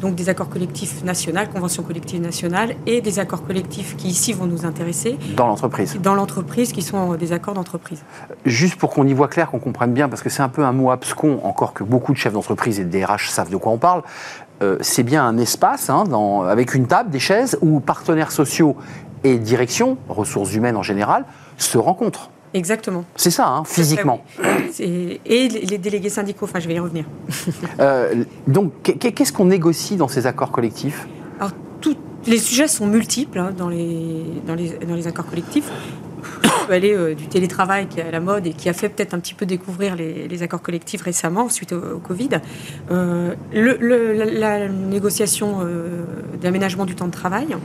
donc 0.00 0.14
des 0.14 0.28
accords 0.28 0.48
collectifs 0.48 1.02
nationaux, 1.02 1.40
conventions 1.52 1.82
collectives 1.82 2.20
nationales, 2.20 2.76
et 2.86 3.00
des 3.00 3.18
accords 3.18 3.44
collectifs 3.44 3.96
qui 3.96 4.08
ici 4.08 4.32
vont 4.32 4.46
nous 4.46 4.64
intéresser. 4.64 5.18
Dans 5.36 5.48
l'entreprise. 5.48 5.98
Dans 6.00 6.14
l'entreprise, 6.14 6.72
qui 6.72 6.82
sont 6.82 7.14
des 7.14 7.32
accords 7.32 7.54
d'entreprise. 7.54 8.04
Juste 8.44 8.76
pour 8.76 8.90
qu'on 8.90 9.06
y 9.06 9.14
voit 9.14 9.28
clair, 9.28 9.50
qu'on 9.50 9.58
comprenne 9.58 9.92
bien, 9.92 10.08
parce 10.08 10.22
que 10.22 10.30
c'est 10.30 10.42
un 10.42 10.48
peu 10.48 10.64
un 10.64 10.72
mot 10.72 10.90
abscon, 10.92 11.40
encore 11.42 11.72
que 11.72 11.82
beaucoup 11.82 12.12
de 12.12 12.18
chefs 12.18 12.32
d'entreprise 12.32 12.78
et 12.78 12.84
de 12.84 12.90
DRH 12.90 13.28
savent 13.30 13.50
de 13.50 13.56
quoi 13.56 13.72
on 13.72 13.78
parle. 13.78 14.02
Euh, 14.62 14.76
c'est 14.80 15.02
bien 15.02 15.26
un 15.26 15.38
espace 15.38 15.90
hein, 15.90 16.04
avec 16.48 16.74
une 16.74 16.86
table, 16.86 17.10
des 17.10 17.18
chaises, 17.18 17.58
où 17.62 17.80
partenaires 17.80 18.30
sociaux 18.30 18.76
et 19.24 19.38
direction, 19.38 19.98
ressources 20.08 20.54
humaines 20.54 20.76
en 20.76 20.82
général, 20.82 21.24
se 21.58 21.78
rencontrent. 21.78 22.30
Exactement. 22.56 23.04
C'est 23.16 23.30
ça, 23.30 23.46
hein, 23.48 23.64
physiquement. 23.66 24.24
Et 24.80 25.48
les 25.48 25.78
délégués 25.78 26.08
syndicaux, 26.08 26.46
enfin 26.46 26.58
je 26.58 26.66
vais 26.66 26.74
y 26.74 26.78
revenir. 26.80 27.04
Euh, 27.78 28.24
donc 28.46 28.72
qu'est-ce 28.82 29.32
qu'on 29.32 29.44
négocie 29.46 29.96
dans 29.96 30.08
ces 30.08 30.26
accords 30.26 30.50
collectifs? 30.50 31.06
Alors, 31.38 31.52
tous 31.80 31.96
les 32.26 32.38
sujets 32.38 32.68
sont 32.68 32.86
multiples 32.86 33.38
hein, 33.38 33.52
dans, 33.56 33.68
les, 33.68 34.22
dans, 34.46 34.54
les, 34.54 34.70
dans 34.70 34.94
les 34.94 35.06
accords 35.06 35.26
collectifs. 35.26 35.70
aller 36.70 37.14
du 37.14 37.26
télétravail 37.26 37.86
qui 37.86 38.00
est 38.00 38.04
à 38.04 38.10
la 38.10 38.20
mode 38.20 38.46
et 38.46 38.52
qui 38.52 38.68
a 38.68 38.72
fait 38.72 38.88
peut-être 38.88 39.12
un 39.14 39.18
petit 39.18 39.34
peu 39.34 39.44
découvrir 39.46 39.94
les, 39.94 40.42
accords 40.42 40.62
collectifs 40.62 41.02
récemment 41.02 41.48
suite 41.48 41.72
au, 41.72 41.98
Covid. 41.98 42.40
la, 43.52 44.68
négociation 44.68 45.58
d'aménagement 46.40 46.86
du 46.86 46.94
temps 46.94 47.06
de 47.06 47.12
travail 47.12 47.56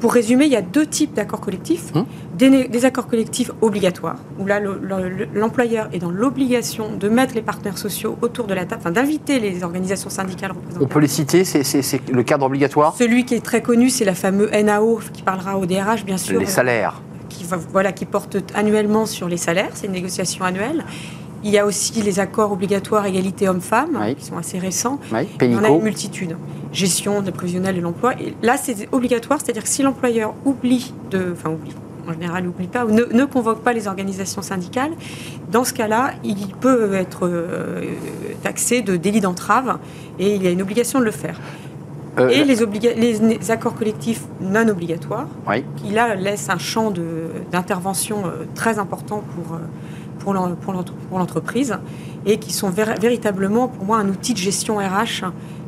pour 0.00 0.12
résumer, 0.12 0.46
il 0.46 0.52
y 0.52 0.56
a 0.56 0.62
deux 0.62 0.86
types 0.86 1.14
d'accords 1.14 1.40
collectifs. 1.40 1.94
Hum. 1.94 2.06
Des, 2.36 2.84
accords 2.86 3.06
collectifs 3.06 3.50
obligatoires, 3.60 4.16
où 4.38 4.46
là, 4.46 4.60
l'employeur 5.34 5.90
est 5.92 5.98
dans 5.98 6.10
l'obligation 6.10 6.96
de 6.96 7.08
mettre 7.10 7.34
les 7.34 7.42
partenaires 7.42 7.76
sociaux 7.76 8.16
autour 8.22 8.46
de 8.46 8.54
la 8.54 8.64
table, 8.64 8.80
enfin 8.80 8.90
d'inviter 8.90 9.38
les 9.38 9.62
organisations 9.62 10.08
syndicales 10.08 10.52
On 10.80 10.86
peut 10.86 11.00
les 11.00 11.06
citer, 11.06 11.44
c'est 11.44 12.10
le 12.10 12.22
cadre 12.22 12.46
obligatoire? 12.46 12.94
Celui 12.96 13.26
qui 13.26 13.34
est 13.34 13.44
très 13.44 13.60
connu, 13.60 13.90
c'est 13.90 14.06
la 14.06 14.14
fameuse 14.14 14.50
NAO, 14.52 15.00
qui 15.12 15.22
parlera 15.22 15.58
au 15.58 15.66
DRH, 15.66 16.06
bien 16.06 16.16
sûr. 16.16 16.40
Les 16.40 16.46
salaires. 16.46 17.02
Qui, 17.28 17.44
voilà, 17.70 17.92
qui 17.92 18.06
porte 18.06 18.38
annuellement 18.54 19.04
sur 19.04 19.28
les 19.28 19.36
salaires, 19.36 19.70
c'est 19.74 19.86
une 19.86 19.92
négociation 19.92 20.44
annuelle. 20.44 20.84
Il 21.42 21.50
y 21.50 21.58
a 21.58 21.66
aussi 21.66 22.02
les 22.02 22.20
accords 22.20 22.52
obligatoires 22.52 23.06
égalité 23.06 23.48
homme-femme, 23.48 23.98
qui 24.18 24.24
sont 24.24 24.36
assez 24.36 24.58
récents. 24.58 24.98
Oui. 25.12 25.28
Il 25.40 25.52
y 25.52 25.56
en 25.56 25.64
a 25.64 25.68
une 25.68 25.82
multitude. 25.82 26.36
Gestion 26.72 27.22
de 27.22 27.30
prévisionnel 27.30 27.76
de 27.76 27.80
l'emploi. 27.80 28.14
Et 28.20 28.34
là, 28.42 28.56
c'est 28.56 28.88
obligatoire, 28.92 29.40
c'est-à-dire 29.40 29.64
que 29.64 29.68
si 29.68 29.82
l'employeur 29.82 30.34
oublie 30.44 30.94
de. 31.10 31.32
Enfin, 31.32 31.50
oublie. 31.50 31.74
En 32.08 32.12
général, 32.12 32.44
n'oublie 32.44 32.66
pas 32.66 32.86
ou 32.86 32.90
ne, 32.90 33.24
convoque 33.24 33.62
pas 33.62 33.72
les 33.72 33.86
organisations 33.86 34.42
syndicales. 34.42 34.92
Dans 35.52 35.64
ce 35.64 35.72
cas-là, 35.74 36.12
il 36.24 36.48
peut 36.60 36.94
être 36.94 37.20
euh, 37.26 37.82
taxé 38.42 38.80
de 38.82 38.96
délit 38.96 39.20
d'entrave 39.20 39.78
et 40.18 40.34
il 40.34 40.42
y 40.42 40.48
a 40.48 40.50
une 40.50 40.62
obligation 40.62 40.98
de 40.98 41.04
le 41.04 41.10
faire. 41.10 41.38
Euh, 42.18 42.28
et 42.28 42.44
les, 42.44 42.56
les, 42.96 43.50
accords 43.50 43.74
collectifs 43.74 44.24
non 44.40 44.66
obligatoires, 44.68 45.28
qui 45.76 45.92
là 45.92 46.16
laissent 46.16 46.48
un 46.48 46.58
champ 46.58 46.92
d'intervention 47.52 48.26
euh, 48.26 48.46
très 48.54 48.78
important 48.78 49.22
pour, 49.34 49.58
pour 50.20 51.18
l'entreprise 51.18 51.76
et 52.26 52.38
qui 52.38 52.52
sont 52.52 52.70
véritablement 52.70 53.68
pour 53.68 53.84
moi 53.84 53.98
un 53.98 54.08
outil 54.08 54.34
de 54.34 54.38
gestion 54.38 54.76
RH 54.76 55.24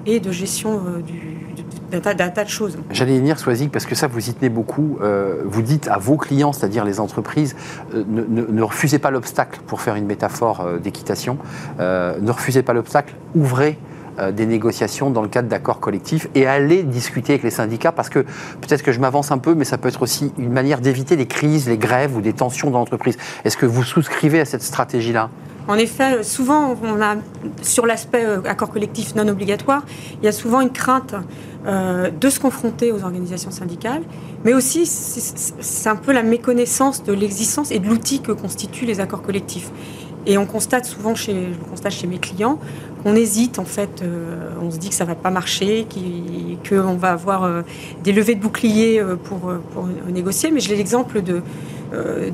et 0.06 0.20
de 0.20 0.30
gestion 0.30 0.80
euh, 0.86 2.00
d'un 2.00 2.30
tas, 2.30 2.44
de 2.44 2.48
choses. 2.48 2.78
J'allais 2.90 3.16
y 3.16 3.18
venir, 3.18 3.38
Soisig, 3.38 3.70
parce 3.70 3.86
que 3.86 3.94
ça, 3.94 4.06
vous 4.06 4.30
y 4.30 4.34
tenez 4.34 4.48
beaucoup. 4.48 4.98
Euh, 5.02 5.42
vous 5.44 5.62
dites 5.62 5.88
à 5.88 5.98
vos 5.98 6.16
clients, 6.16 6.52
c'est-à-dire 6.52 6.84
les 6.84 7.00
entreprises, 7.00 7.54
euh, 7.94 8.04
ne, 8.08 8.62
refusez 8.62 8.98
pas 8.98 9.10
l'obstacle, 9.10 9.60
pour 9.66 9.80
faire 9.80 9.94
une 9.94 10.06
métaphore 10.06 10.66
d'équitation, 10.82 11.38
ne 11.78 12.30
refusez 12.30 12.62
pas 12.62 12.72
l'obstacle, 12.72 13.14
ouvrez 13.34 13.78
des 14.32 14.46
négociations 14.46 15.10
dans 15.10 15.22
le 15.22 15.28
cadre 15.28 15.48
d'accords 15.48 15.80
collectifs 15.80 16.28
et 16.34 16.46
allez 16.46 16.82
discuter 16.82 17.32
avec 17.32 17.42
les 17.42 17.50
syndicats 17.50 17.92
parce 17.92 18.08
que 18.08 18.20
peut-être 18.20 18.82
que 18.82 18.92
je 18.92 19.00
m'avance 19.00 19.30
un 19.30 19.38
peu, 19.38 19.54
mais 19.54 19.64
ça 19.64 19.78
peut 19.78 19.88
être 19.88 20.02
aussi 20.02 20.32
une 20.38 20.52
manière 20.52 20.80
d'éviter 20.80 21.16
les 21.16 21.26
crises, 21.26 21.68
les 21.68 21.78
grèves 21.78 22.16
ou 22.16 22.20
des 22.20 22.32
tensions 22.32 22.70
dans 22.70 22.78
l'entreprise. 22.78 23.16
Est-ce 23.44 23.56
que 23.56 23.66
vous 23.66 23.82
souscrivez 23.82 24.40
à 24.40 24.44
cette 24.44 24.62
stratégie-là? 24.62 25.30
En 25.68 25.76
effet, 25.76 26.22
souvent, 26.24 26.76
on 26.82 27.00
a, 27.00 27.16
sur 27.62 27.86
l'aspect 27.86 28.24
euh, 28.24 28.40
accord 28.44 28.70
collectif 28.70 29.14
non 29.14 29.28
obligatoire, 29.28 29.84
il 30.20 30.24
y 30.24 30.28
a 30.28 30.32
souvent 30.32 30.60
une 30.60 30.72
crainte 30.72 31.14
euh, 31.66 32.10
de 32.10 32.28
se 32.30 32.40
confronter 32.40 32.90
aux 32.90 33.04
organisations 33.04 33.52
syndicales, 33.52 34.02
mais 34.44 34.54
aussi 34.54 34.86
c'est 34.86 35.88
un 35.88 35.96
peu 35.96 36.12
la 36.12 36.24
méconnaissance 36.24 37.04
de 37.04 37.12
l'existence 37.12 37.70
et 37.70 37.78
de 37.78 37.86
l'outil 37.86 38.20
que 38.20 38.32
constituent 38.32 38.86
les 38.86 38.98
accords 38.98 39.22
collectifs. 39.22 39.70
Et 40.26 40.38
on 40.38 40.46
constate 40.46 40.84
souvent, 40.84 41.14
chez, 41.14 41.48
je 41.52 41.70
constate 41.70 41.92
chez 41.92 42.06
mes 42.06 42.18
clients, 42.18 42.58
qu'on 43.02 43.14
hésite 43.16 43.58
en 43.58 43.64
fait, 43.64 44.02
euh, 44.02 44.50
on 44.62 44.70
se 44.70 44.78
dit 44.78 44.88
que 44.88 44.94
ça 44.94 45.04
va 45.04 45.14
pas 45.14 45.30
marcher, 45.30 45.86
qu'on 46.68 46.94
va 46.94 47.10
avoir 47.10 47.48
des 48.04 48.12
levées 48.12 48.36
de 48.36 48.40
boucliers 48.40 49.02
pour, 49.24 49.52
pour 49.72 49.88
négocier. 50.08 50.50
Mais 50.50 50.60
j'ai 50.60 50.76
l'exemple 50.76 51.22
de 51.22 51.42
euh, 51.92 52.30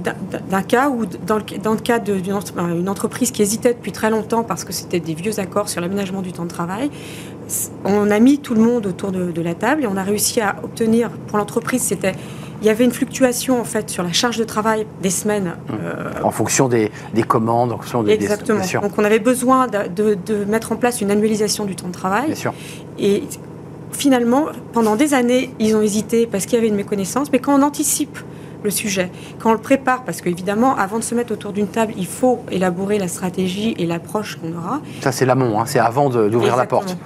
d'un 0.49 0.63
cas 0.63 0.89
où, 0.89 1.05
dans 1.05 1.39
le, 1.39 1.59
dans 1.61 1.73
le 1.73 1.81
cas 1.81 1.99
d'une 1.99 2.89
entreprise 2.89 3.33
qui 3.33 3.43
hésitait 3.43 3.75
depuis 3.75 3.91
très 3.91 4.09
longtemps 4.09 4.45
parce 4.45 4.63
que 4.63 4.73
c'était 4.73 5.01
des 5.01 5.15
vieux 5.15 5.41
accords 5.41 5.69
sur 5.69 5.81
l'aménagement 5.81 6.23
du 6.23 6.33
temps 6.33 6.45
de 6.45 6.51
travail, 6.51 6.91
on 7.85 8.09
a 8.11 8.21
mis 8.21 8.39
tout 8.39 8.55
le 8.55 8.61
monde 8.61 8.87
autour 8.87 9.11
de, 9.11 9.41
la 9.41 9.55
table 9.55 9.83
et 9.83 9.87
on 9.89 9.97
a 9.97 10.05
réussi 10.05 10.41
à 10.41 10.57
obtenir, 10.63 11.11
pour 11.11 11.39
l'entreprise, 11.39 11.83
c'était 11.83 12.13
il 12.61 12.67
y 12.67 12.71
avait 12.71 12.85
une 12.85 12.93
fluctuation 12.93 13.61
en 13.61 13.65
fait 13.65 13.91
sur 13.91 14.03
la 14.03 14.13
charge 14.13 14.37
de 14.37 14.45
travail 14.45 14.87
des 15.03 15.11
semaines. 15.11 15.55
Mmh. 15.69 15.73
Euh, 15.83 16.11
en 16.23 16.31
fonction 16.31 16.69
des, 16.69 16.91
des, 17.15 17.23
commandes, 17.23 17.73
en 17.73 17.77
fonction 17.79 18.03
des. 18.03 18.13
Exactement. 18.13 18.61
Donc 18.83 18.93
on 18.99 19.05
avait 19.05 19.19
besoin 19.19 19.67
de, 19.67 20.15
de, 20.15 20.45
mettre 20.45 20.73
en 20.73 20.77
place 20.77 21.01
une 21.01 21.11
annualisation 21.11 21.65
du 21.65 21.77
temps 21.77 21.89
de 21.89 21.93
travail. 21.93 22.27
Bien 22.27 22.35
sûr. 22.35 22.55
Et 22.99 23.23
finalement, 23.93 24.47
pendant 24.73 24.97
des 24.97 25.15
années, 25.15 25.55
ils 25.59 25.77
ont 25.77 25.83
hésité 25.83 26.27
parce 26.27 26.47
qu'il 26.47 26.55
y 26.55 26.59
avait 26.59 26.69
une 26.69 26.77
méconnaissance. 26.77 27.31
Mais 27.33 27.39
quand 27.39 27.59
on 27.59 27.63
anticipe 27.63 28.19
le 28.63 28.71
sujet. 28.71 29.11
Quand 29.39 29.51
on 29.51 29.53
le 29.53 29.59
prépare, 29.59 30.05
parce 30.05 30.21
qu'évidemment, 30.21 30.77
avant 30.77 30.99
de 30.99 31.05
se 31.05 31.15
mettre 31.15 31.33
autour 31.33 31.53
d'une 31.53 31.69
table, 31.69 31.93
il 31.97 32.07
faut 32.07 32.41
élaborer 32.51 32.99
la 32.99 33.09
stratégie 33.09 33.75
et 33.79 33.87
l'approche 33.87 34.37
qu'on 34.37 34.57
aura. 34.57 34.81
Ça, 35.01 35.13
c'est 35.13 35.27
l'amont, 35.27 35.61
hein, 35.61 35.65
c'est 35.67 35.79
avant 35.79 36.09
d'ouvrir 36.11 36.57
la 36.57 36.67
porte. 36.67 36.97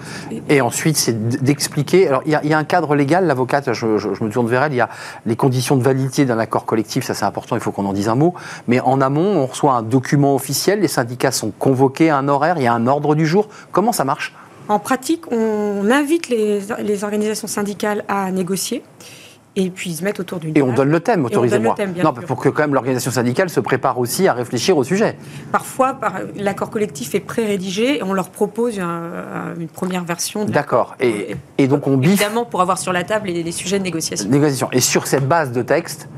Et 0.48 0.60
ensuite, 0.60 0.96
c'est 0.96 1.42
d'expliquer. 1.42 2.08
Alors, 2.08 2.22
il 2.26 2.32
y, 2.42 2.54
a 2.54 2.58
un 2.58 2.64
cadre 2.64 2.94
légal, 2.94 3.26
l'avocate, 3.26 3.72
je, 3.72 3.86
me 3.86 4.30
tourne 4.30 4.48
vers 4.48 4.64
elle, 4.64 4.72
il 4.72 4.76
y 4.76 4.80
a 4.80 4.88
les 5.26 5.36
conditions 5.36 5.76
de 5.76 5.82
validité 5.82 6.24
d'un 6.24 6.38
accord 6.38 6.64
collectif, 6.64 7.04
ça 7.04 7.14
c'est 7.14 7.24
important, 7.24 7.56
il 7.56 7.62
faut 7.62 7.72
qu'on 7.72 7.86
en 7.86 7.92
dise 7.92 8.08
un 8.08 8.14
mot. 8.14 8.34
Mais 8.68 8.80
en 8.80 9.00
amont, 9.00 9.36
on 9.36 9.46
reçoit 9.46 9.74
un 9.74 9.82
document 9.82 10.34
officiel, 10.34 10.80
les 10.80 10.88
syndicats 10.88 11.32
sont 11.32 11.50
convoqués 11.50 12.10
à 12.10 12.18
un 12.18 12.28
horaire, 12.28 12.56
il 12.58 12.64
y 12.64 12.66
a 12.66 12.74
un 12.74 12.86
ordre 12.86 13.14
du 13.14 13.26
jour. 13.26 13.48
Comment 13.70 13.92
ça 13.92 14.04
marche? 14.04 14.34
En 14.68 14.78
pratique, 14.78 15.30
on 15.32 15.90
invite 15.90 16.28
les, 16.28 16.60
les 16.82 17.04
organisations 17.04 17.48
syndicales 17.48 18.04
à 18.08 18.30
négocier 18.30 18.82
et 19.54 19.70
puis 19.70 19.90
ils 19.90 19.96
se 19.96 20.04
mettent 20.04 20.20
autour 20.20 20.38
d'une 20.38 20.56
Et 20.56 20.62
on 20.62 20.72
donne 20.72 20.88
le 20.88 21.00
thème, 21.00 21.24
autorisez-moi. 21.24 21.74
Non, 22.02 22.12
pour 22.14 22.38
que 22.38 22.48
quand 22.48 22.62
même 22.62 22.74
l'organisation 22.74 23.10
syndicale 23.10 23.50
se 23.50 23.60
prépare 23.60 23.98
aussi 23.98 24.26
à 24.26 24.32
réfléchir 24.32 24.76
au 24.76 24.84
sujet. 24.84 25.16
Parfois, 25.50 25.94
par, 25.94 26.14
l'accord 26.36 26.70
collectif 26.70 27.14
est 27.14 27.20
pré-rédigé 27.20 27.98
et 27.98 28.02
on 28.02 28.14
leur 28.14 28.30
propose 28.30 28.78
une 28.78 29.68
première 29.68 30.04
version. 30.04 30.44
D'accord. 30.46 30.96
Et, 31.00 31.36
et, 31.58 31.68
donc 31.68 31.86
on 31.86 31.96
biffe. 31.96 32.22
Évidemment, 32.22 32.44
pour 32.44 32.62
avoir 32.62 32.78
sur 32.78 32.92
la 32.92 33.04
table 33.04 33.28
les, 33.28 33.52
sujets 33.52 33.78
de 33.78 33.84
négociation. 33.84 34.28
Négociation. 34.28 34.68
Et 34.72 34.80
sur 34.80 35.06
cette 35.06 35.28
base 35.28 35.52
de 35.52 35.60
texte, 35.60 36.08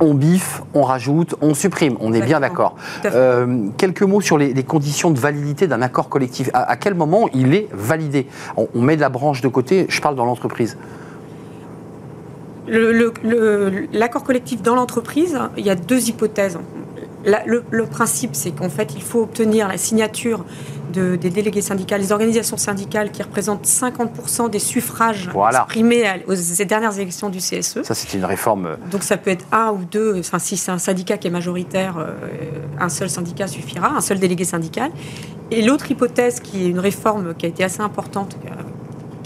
on 0.00 0.12
biffe, 0.12 0.62
on 0.74 0.82
rajoute, 0.82 1.36
on 1.40 1.54
supprime. 1.54 1.96
On 2.00 2.12
est 2.12 2.20
bien 2.20 2.40
d'accord. 2.40 2.76
Euh, 3.06 3.68
quelques 3.78 4.02
mots 4.02 4.20
sur 4.20 4.36
les, 4.36 4.62
conditions 4.62 5.10
de 5.10 5.18
validité 5.18 5.66
d'un 5.66 5.80
accord 5.80 6.10
collectif. 6.10 6.50
À, 6.52 6.76
quel 6.76 6.94
moment 6.94 7.28
il 7.32 7.54
est 7.54 7.68
validé? 7.72 8.26
On, 8.56 8.68
on 8.74 8.82
met 8.82 8.96
de 8.96 9.00
la 9.00 9.08
branche 9.08 9.40
de 9.40 9.48
côté, 9.48 9.86
je 9.88 10.00
parle 10.02 10.16
dans 10.16 10.26
l'entreprise 10.26 10.76
l'accord 12.66 14.24
collectif 14.24 14.62
dans 14.62 14.74
l'entreprise, 14.74 15.38
il 15.56 15.64
y 15.64 15.70
a 15.70 15.74
deux 15.74 16.08
hypothèses. 16.08 16.58
le, 17.24 17.86
principe, 17.86 18.34
c'est 18.34 18.52
qu'en 18.52 18.70
fait, 18.70 18.94
il 18.94 19.02
faut 19.02 19.22
obtenir 19.22 19.68
la 19.68 19.78
signature 19.78 20.44
des 20.92 21.30
délégués 21.30 21.62
syndicaux, 21.62 21.96
les 21.96 22.12
organisations 22.12 22.56
syndicales 22.56 23.10
qui 23.10 23.22
représentent 23.22 23.66
50% 23.66 24.50
des 24.50 24.58
suffrages 24.58 25.30
exprimés 25.50 26.04
aux 26.26 26.64
dernières 26.64 26.98
élections 26.98 27.30
du 27.30 27.38
CSE. 27.38 27.82
Ça, 27.82 27.94
c'est 27.94 28.14
une 28.14 28.24
réforme. 28.24 28.66
Euh, 28.66 28.76
Donc, 28.90 29.02
ça 29.02 29.16
peut 29.16 29.30
être 29.30 29.44
un 29.52 29.70
ou 29.70 29.84
deux. 29.84 30.18
Enfin, 30.18 30.38
si 30.38 30.56
c'est 30.56 30.70
un 30.70 30.78
syndicat 30.78 31.18
qui 31.18 31.28
est 31.28 31.30
majoritaire, 31.30 31.98
euh, 31.98 32.12
un 32.78 32.88
seul 32.88 33.10
syndicat 33.10 33.46
suffira, 33.46 33.88
un 33.88 34.00
seul 34.00 34.18
délégué 34.18 34.44
syndical. 34.44 34.90
Et 35.50 35.62
l'autre 35.62 35.90
hypothèse, 35.90 36.40
qui 36.40 36.64
est 36.64 36.68
une 36.68 36.78
réforme 36.78 37.34
qui 37.34 37.46
a 37.46 37.48
été 37.48 37.64
assez 37.64 37.80
importante, 37.80 38.36
euh, 38.46 38.54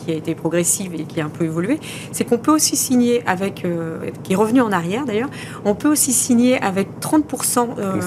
qui 0.08 0.14
a 0.14 0.16
été 0.16 0.34
progressive 0.34 0.94
et 0.94 1.04
qui 1.04 1.20
a 1.20 1.26
un 1.26 1.28
peu 1.28 1.44
évolué, 1.44 1.78
c'est 2.12 2.24
qu'on 2.24 2.38
peut 2.38 2.50
aussi 2.50 2.76
signer 2.76 3.22
avec, 3.26 3.66
euh, 3.66 4.10
qui 4.22 4.32
est 4.32 4.36
revenu 4.36 4.62
en 4.62 4.72
arrière 4.72 5.04
d'ailleurs, 5.04 5.28
on 5.66 5.74
peut 5.74 5.88
aussi 5.88 6.12
signer 6.12 6.58
avec 6.62 6.88
30%, 7.00 7.68
euh, 7.78 8.00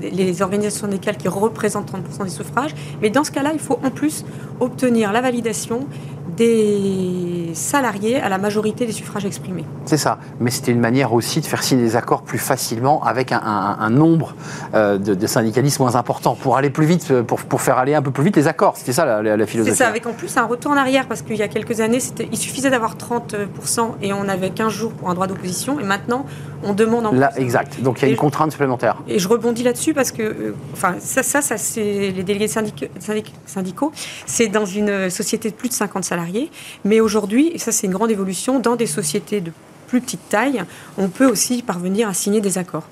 les 0.00 0.40
organisations 0.40 0.86
syndicales 0.86 1.18
qui 1.18 1.28
représentent 1.28 1.92
30% 1.92 2.24
des 2.24 2.30
suffrages, 2.30 2.74
mais 3.02 3.10
dans 3.10 3.22
ce 3.22 3.32
cas-là, 3.32 3.50
il 3.52 3.58
faut 3.58 3.78
en 3.84 3.90
plus 3.90 4.24
obtenir 4.60 5.12
la 5.12 5.20
validation 5.20 5.86
des 6.36 7.50
salariés 7.54 8.20
à 8.20 8.28
la 8.28 8.38
majorité 8.38 8.86
des 8.86 8.92
suffrages 8.92 9.24
exprimés. 9.24 9.64
C'est 9.86 9.96
ça, 9.96 10.18
mais 10.40 10.50
c'était 10.50 10.72
une 10.72 10.80
manière 10.80 11.12
aussi 11.12 11.40
de 11.40 11.46
faire 11.46 11.62
signer 11.62 11.82
des 11.82 11.96
accords 11.96 12.22
plus 12.22 12.38
facilement 12.38 13.02
avec 13.04 13.32
un, 13.32 13.90
nombre 13.90 14.34
euh, 14.74 14.98
de, 14.98 15.26
syndicalistes 15.26 15.80
moins 15.80 15.96
important 15.96 16.34
pour 16.34 16.56
aller 16.56 16.70
plus 16.70 16.86
vite, 16.86 17.22
pour, 17.22 17.40
pour 17.40 17.60
faire 17.60 17.78
aller 17.78 17.94
un 17.94 18.02
peu 18.02 18.10
plus 18.10 18.24
vite 18.24 18.36
les 18.36 18.48
accords. 18.48 18.76
C'était 18.76 18.92
ça 18.92 19.22
la, 19.22 19.46
philosophie. 19.46 19.76
C'est 19.76 19.84
ça, 19.84 19.88
avec 19.88 20.06
en 20.06 20.12
plus 20.12 20.36
un 20.36 20.44
retour 20.44 20.72
en 20.72 20.76
arrière, 20.76 21.06
parce 21.06 21.22
qu'il 21.22 21.36
y 21.36 21.42
a 21.42 21.48
quelques 21.48 21.80
années, 21.80 21.98
il 22.30 22.38
suffisait 22.38 22.70
d'avoir 22.70 22.96
30% 22.96 23.92
et 24.02 24.12
on 24.12 24.28
avait 24.28 24.50
15 24.50 24.72
jours 24.72 24.92
pour 24.92 25.08
un 25.10 25.14
droit 25.14 25.26
d'opposition, 25.26 25.80
et 25.80 25.84
maintenant 25.84 26.26
on 26.62 26.74
demande 26.74 27.06
en 27.06 27.12
Là, 27.12 27.30
Exact, 27.36 27.80
donc 27.80 28.00
il 28.00 28.06
y 28.06 28.08
a 28.08 28.10
une 28.10 28.16
contrainte 28.16 28.50
supplémentaire. 28.50 28.96
Et 29.08 29.18
je 29.18 29.28
rebondis 29.28 29.62
là-dessus 29.62 29.94
parce 29.94 30.10
que, 30.10 30.22
euh, 30.22 30.54
enfin, 30.72 30.96
ça, 30.98 31.22
ça, 31.22 31.40
ça 31.40 31.56
c'est 31.56 32.10
les 32.10 32.22
délégués 32.22 32.48
syndicaux, 32.48 33.92
c'est 34.26 34.48
dans 34.48 34.66
une 34.66 35.10
société 35.10 35.50
de 35.50 35.54
plus 35.54 35.68
de 35.68 35.74
50 35.74 36.04
salariés 36.04 36.25
mais 36.84 37.00
aujourd'hui, 37.00 37.50
et 37.54 37.58
ça 37.58 37.72
c'est 37.72 37.86
une 37.86 37.92
grande 37.92 38.10
évolution, 38.10 38.58
dans 38.58 38.76
des 38.76 38.86
sociétés 38.86 39.40
de 39.40 39.52
plus 39.88 40.00
petite 40.00 40.28
taille, 40.28 40.64
on 40.98 41.08
peut 41.08 41.26
aussi 41.26 41.62
parvenir 41.62 42.08
à 42.08 42.14
signer 42.14 42.40
des 42.40 42.58
accords 42.58 42.86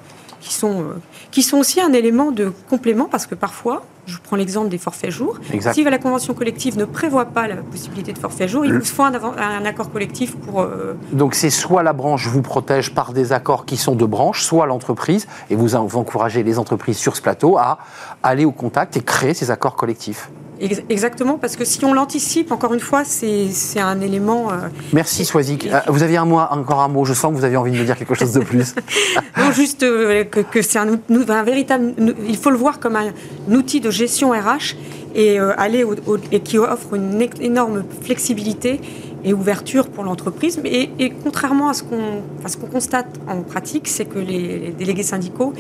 qui 0.45 0.53
sont, 0.53 0.81
euh, 0.81 1.01
qui 1.31 1.43
sont 1.43 1.57
aussi 1.59 1.81
un 1.81 1.93
élément 1.93 2.31
de 2.31 2.53
complément 2.69 3.09
parce 3.11 3.27
que 3.27 3.35
parfois, 3.35 3.83
Je 4.07 4.19
prends 4.23 4.37
l'exemple 4.37 4.69
des 4.69 4.77
forfaits 4.77 5.11
jours. 5.11 5.39
Si 5.73 5.83
la 5.83 5.97
convention 5.97 6.35
collective 6.35 6.77
ne 6.77 6.85
prévoit 6.85 7.25
pas 7.25 7.49
la 7.49 7.57
possibilité 7.57 8.13
de 8.13 8.19
forfait 8.19 8.49
jour, 8.49 8.67
il 8.67 8.75
vous 8.75 8.85
faut 8.85 9.03
un, 9.03 9.65
accord 9.65 9.91
collectif 9.91 10.37
pour. 10.37 10.61
euh, 10.61 10.95
Donc 11.13 11.35
c'est 11.35 11.49
soit 11.49 11.83
la 11.83 11.95
branche 11.95 12.27
vous 12.29 12.43
protège 12.43 12.93
par 12.95 13.15
des 13.15 13.33
accords 13.33 13.65
qui 13.65 13.79
sont 13.79 13.95
de 13.95 14.05
branche, 14.05 14.45
soit 14.45 14.67
l'entreprise, 14.67 15.27
et 15.49 15.57
vous, 15.57 15.69
vous 15.69 15.97
encouragez 15.97 16.43
les 16.43 16.59
entreprises 16.59 16.99
sur 16.99 17.17
ce 17.17 17.23
plateau 17.23 17.57
à 17.57 17.79
aller 18.23 18.45
au 18.45 18.53
contact 18.53 18.99
et 18.99 19.01
créer 19.01 19.33
ces 19.33 19.51
accords 19.51 19.75
collectifs. 19.75 20.29
Ex- 20.61 20.83
exactement, 20.89 21.39
parce 21.39 21.57
que 21.57 21.65
si 21.65 21.85
on 21.85 21.93
l'anticipe, 21.95 22.53
encore 22.53 22.75
une 22.75 22.81
fois, 22.81 23.03
c'est 23.05 23.49
un 23.81 24.01
élément. 24.01 24.51
euh, 24.53 24.57
Merci 24.93 25.25
Swazik. 25.25 25.67
Euh, 25.67 25.81
vous 25.89 26.03
aviez 26.03 26.17
un 26.17 26.25
mot, 26.25 26.39
encore 26.39 26.81
un 26.81 26.89
mot, 26.89 27.05
je 27.05 27.13
sens 27.15 27.33
que 27.33 27.37
vous 27.39 27.45
aviez 27.45 27.57
envie 27.57 27.73
de 27.73 27.79
me 27.79 27.85
dire 27.85 27.97
quelque 27.97 28.15
chose 28.15 28.33
de 28.33 28.41
plus. 28.41 28.75
Non, 29.37 29.51
juste 29.53 29.83
euh, 29.83 30.25
que, 30.25 30.41
que 30.41 30.63
c'est 30.63 30.79
un, 30.79 30.99
véritable. 31.43 31.93
Il 32.29 32.37
faut 32.37 32.51
le 32.51 32.57
voir 32.57 32.79
comme 32.79 32.97
un, 32.97 33.13
outil 33.53 33.81
de 33.81 33.91
gestion 33.91 34.31
RH 34.31 34.77
et, 35.15 35.39
euh, 35.41 35.53
aller 35.59 35.83
au- 35.85 35.95
au- 36.07 36.19
et 36.33 36.41
qui 36.41 36.57
offre 36.59 36.95
une 36.95 37.21
énorme 37.41 37.83
flexibilité 38.03 38.81
et 39.25 39.33
ouverture 39.33 39.89
pour 39.89 40.05
l'entreprise. 40.05 40.61
Et, 40.65 40.91
et 40.99 41.11
contrairement 41.11 41.69
à 41.69 41.75
ce 41.75 41.83
qu'on 41.83 42.21
qu'on 42.61 42.67
constate 42.67 43.09
en 43.27 43.43
pratique, 43.43 43.89
c'est 43.89 44.05
que 44.05 44.19
les, 44.19 44.59
les 44.59 44.71
délégués 44.71 45.03
syndicaux 45.03 45.53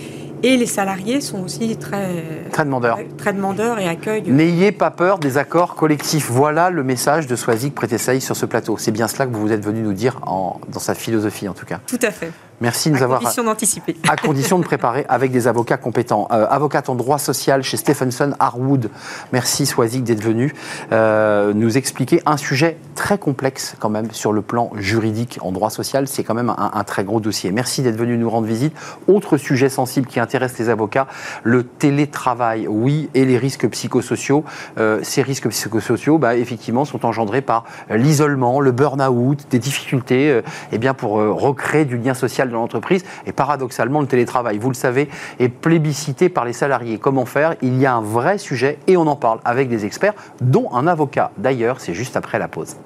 et 0.46 0.56
les 0.58 0.66
salariés 0.66 1.20
sont 1.20 1.42
aussi 1.42 1.76
très, 1.76 2.22
Très 2.52 2.64
demandeur. 2.64 2.98
très 3.16 3.32
demandeurs 3.32 3.78
et 3.78 3.88
accueillent. 3.88 4.30
N'ayez 4.30 4.72
pas 4.72 4.90
peur 4.90 5.18
des 5.18 5.38
accords 5.38 5.74
collectifs. 5.74 6.30
Voilà 6.30 6.68
le 6.70 6.84
message 6.84 7.26
de 7.26 7.34
Swazik 7.34 7.74
Prétessaï 7.74 8.20
sur 8.20 8.36
ce 8.36 8.44
plateau. 8.44 8.76
C'est 8.78 8.90
bien 8.92 9.08
cela 9.08 9.26
que 9.26 9.34
vous 9.34 9.50
êtes 9.52 9.64
venu 9.64 9.80
nous 9.80 9.94
dire 9.94 10.20
en- 10.26 10.60
dans 10.72 10.80
sa 10.80 10.94
philosophie 10.94 11.48
en 11.48 11.54
tout 11.54 11.66
cas. 11.66 11.80
Tout 11.86 11.98
à 12.02 12.10
fait. 12.10 12.30
Merci 12.60 12.90
de 12.90 12.94
nous 12.94 13.00
À 13.00 13.04
avoir... 13.04 13.20
condition 13.20 13.44
d'anticiper. 13.44 13.96
à 14.08 14.16
condition 14.16 14.58
de 14.58 14.64
préparer 14.64 15.04
avec 15.08 15.32
des 15.32 15.48
avocats 15.48 15.76
compétents. 15.76 16.28
Euh, 16.30 16.46
avocate 16.48 16.88
en 16.88 16.94
droit 16.94 17.18
social 17.18 17.62
chez 17.62 17.76
Stephenson 17.76 18.34
Harwood. 18.38 18.90
Merci 19.32 19.66
Swazik 19.66 20.04
d'être 20.04 20.22
venu 20.22 20.54
euh, 20.92 21.52
nous 21.52 21.76
expliquer 21.76 22.22
un 22.26 22.36
sujet 22.36 22.76
très 22.94 23.18
complexe 23.18 23.74
quand 23.80 23.88
même 23.90 24.10
sur 24.12 24.32
le 24.32 24.42
plan 24.42 24.70
juridique 24.76 25.38
en 25.42 25.52
droit 25.52 25.70
social. 25.70 26.06
C'est 26.06 26.22
quand 26.22 26.34
même 26.34 26.50
un, 26.50 26.70
un 26.74 26.84
très 26.84 27.04
gros 27.04 27.20
dossier. 27.20 27.50
Merci 27.50 27.82
d'être 27.82 27.96
venu 27.96 28.16
nous 28.16 28.30
rendre 28.30 28.46
visite. 28.46 28.74
Autre 29.08 29.36
sujet 29.36 29.68
sensible 29.68 30.06
qui 30.06 30.20
intéresse 30.20 30.58
les 30.58 30.68
avocats, 30.68 31.06
le 31.42 31.64
télétravail, 31.64 32.66
oui, 32.68 33.10
et 33.14 33.24
les 33.24 33.38
risques 33.38 33.68
psychosociaux. 33.68 34.44
Euh, 34.78 35.00
ces 35.02 35.22
risques 35.22 35.48
psychosociaux, 35.48 36.18
bah, 36.18 36.36
effectivement, 36.36 36.84
sont 36.84 37.04
engendrés 37.04 37.42
par 37.42 37.64
l'isolement, 37.90 38.60
le 38.60 38.72
burn-out, 38.72 39.46
des 39.50 39.58
difficultés 39.58 40.40
eh 40.72 40.78
bien, 40.78 40.94
pour 40.94 41.12
recréer 41.12 41.84
du 41.84 41.98
lien 41.98 42.14
social 42.14 42.43
dans 42.50 42.58
l'entreprise. 42.58 43.04
Et 43.26 43.32
paradoxalement, 43.32 44.00
le 44.00 44.06
télétravail, 44.06 44.58
vous 44.58 44.68
le 44.68 44.74
savez, 44.74 45.08
est 45.38 45.48
plébiscité 45.48 46.28
par 46.28 46.44
les 46.44 46.52
salariés. 46.52 46.98
Comment 46.98 47.26
faire? 47.26 47.54
Il 47.62 47.78
y 47.78 47.86
a 47.86 47.94
un 47.94 48.02
vrai 48.02 48.38
sujet 48.38 48.78
et 48.86 48.96
on 48.96 49.06
en 49.06 49.16
parle 49.16 49.40
avec 49.44 49.68
des 49.68 49.84
experts, 49.84 50.14
dont 50.40 50.72
un 50.72 50.86
avocat. 50.86 51.30
D'ailleurs, 51.38 51.80
c'est 51.80 51.94
juste 51.94 52.16
après 52.16 52.38
la 52.38 52.48
pause. 52.48 52.76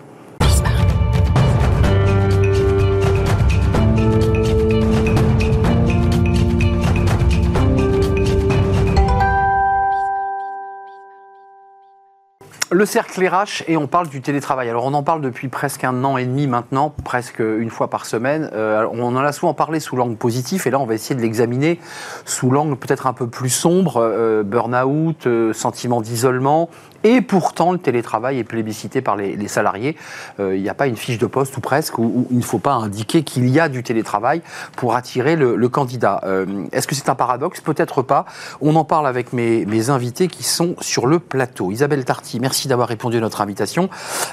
Le 12.71 12.85
cercle 12.85 13.27
RH 13.27 13.63
et 13.67 13.79
on 13.79 13.87
parle 13.87 14.09
du 14.09 14.21
télétravail. 14.21 14.69
Alors 14.69 14.85
on 14.85 14.93
en 14.93 15.03
parle 15.03 15.23
depuis 15.23 15.49
presque 15.49 15.85
un 15.85 16.05
an 16.05 16.19
et 16.19 16.27
demi 16.27 16.47
maintenant, 16.47 16.95
presque 17.03 17.39
une 17.39 17.71
fois 17.71 17.89
par 17.89 18.05
semaine. 18.05 18.51
Euh, 18.53 18.87
on 18.93 19.17
en 19.17 19.17
a 19.17 19.33
souvent 19.33 19.55
parlé 19.55 19.81
sous 19.81 19.97
l'angle 19.97 20.17
positif 20.17 20.67
et 20.67 20.71
là 20.71 20.79
on 20.79 20.85
va 20.85 20.93
essayer 20.93 21.17
de 21.17 21.23
l'examiner 21.23 21.81
sous 22.27 22.51
l'angle 22.51 22.77
peut-être 22.77 23.07
un 23.07 23.15
peu 23.15 23.27
plus 23.27 23.49
sombre, 23.49 23.97
euh, 23.97 24.43
burn-out, 24.43 25.27
euh, 25.27 25.55
sentiment 25.55 26.03
d'isolement. 26.03 26.69
Et 27.05 27.21
pourtant 27.21 27.73
le 27.73 27.79
télétravail 27.79 28.39
est 28.39 28.45
plébiscité 28.45 29.01
par 29.01 29.17
les, 29.17 29.49
salariés. 29.49 29.97
Euh, 30.41 30.57
Il 30.57 30.63
n'y 30.63 30.69
a 30.69 30.75
pas 30.75 30.87
une 30.87 30.97
fiche 30.97 31.19
de 31.19 31.27
poste 31.27 31.57
ou 31.57 31.61
presque 31.61 31.99
où, 31.99 32.27
il 32.31 32.39
ne 32.39 32.43
faut 32.43 32.59
pas 32.59 32.73
indiquer 32.73 33.23
qu'il 33.23 33.49
y 33.49 33.61
a 33.61 33.69
du 33.69 33.83
télétravail 33.83 34.43
pour 34.77 34.95
attirer 34.95 35.37
le, 35.37 35.57
le 35.57 35.69
candidat. 35.69 36.21
Euh, 36.25 36.67
Est-ce 36.73 36.87
que 36.87 36.95
c'est 36.95 37.09
un 37.09 37.15
paradoxe? 37.15 37.61
Peut-être 37.61 38.03
pas. 38.03 38.25
On 38.61 38.75
en 38.77 38.85
parle 38.85 39.07
avec 39.07 39.33
mes, 39.33 39.65
mes 39.67 39.91
invités 39.91 40.29
qui 40.29 40.43
sont 40.43 40.75
sur 40.81 41.07
le 41.07 41.19
plateau. 41.19 41.71
Isabelle 41.71 42.05
Tarty, 42.05 42.41
merci 42.41 42.69
d'avoir 42.69 42.89
répondu 42.89 43.19
à 43.19 43.21
notre 43.21 43.41
invitation. 43.41 43.89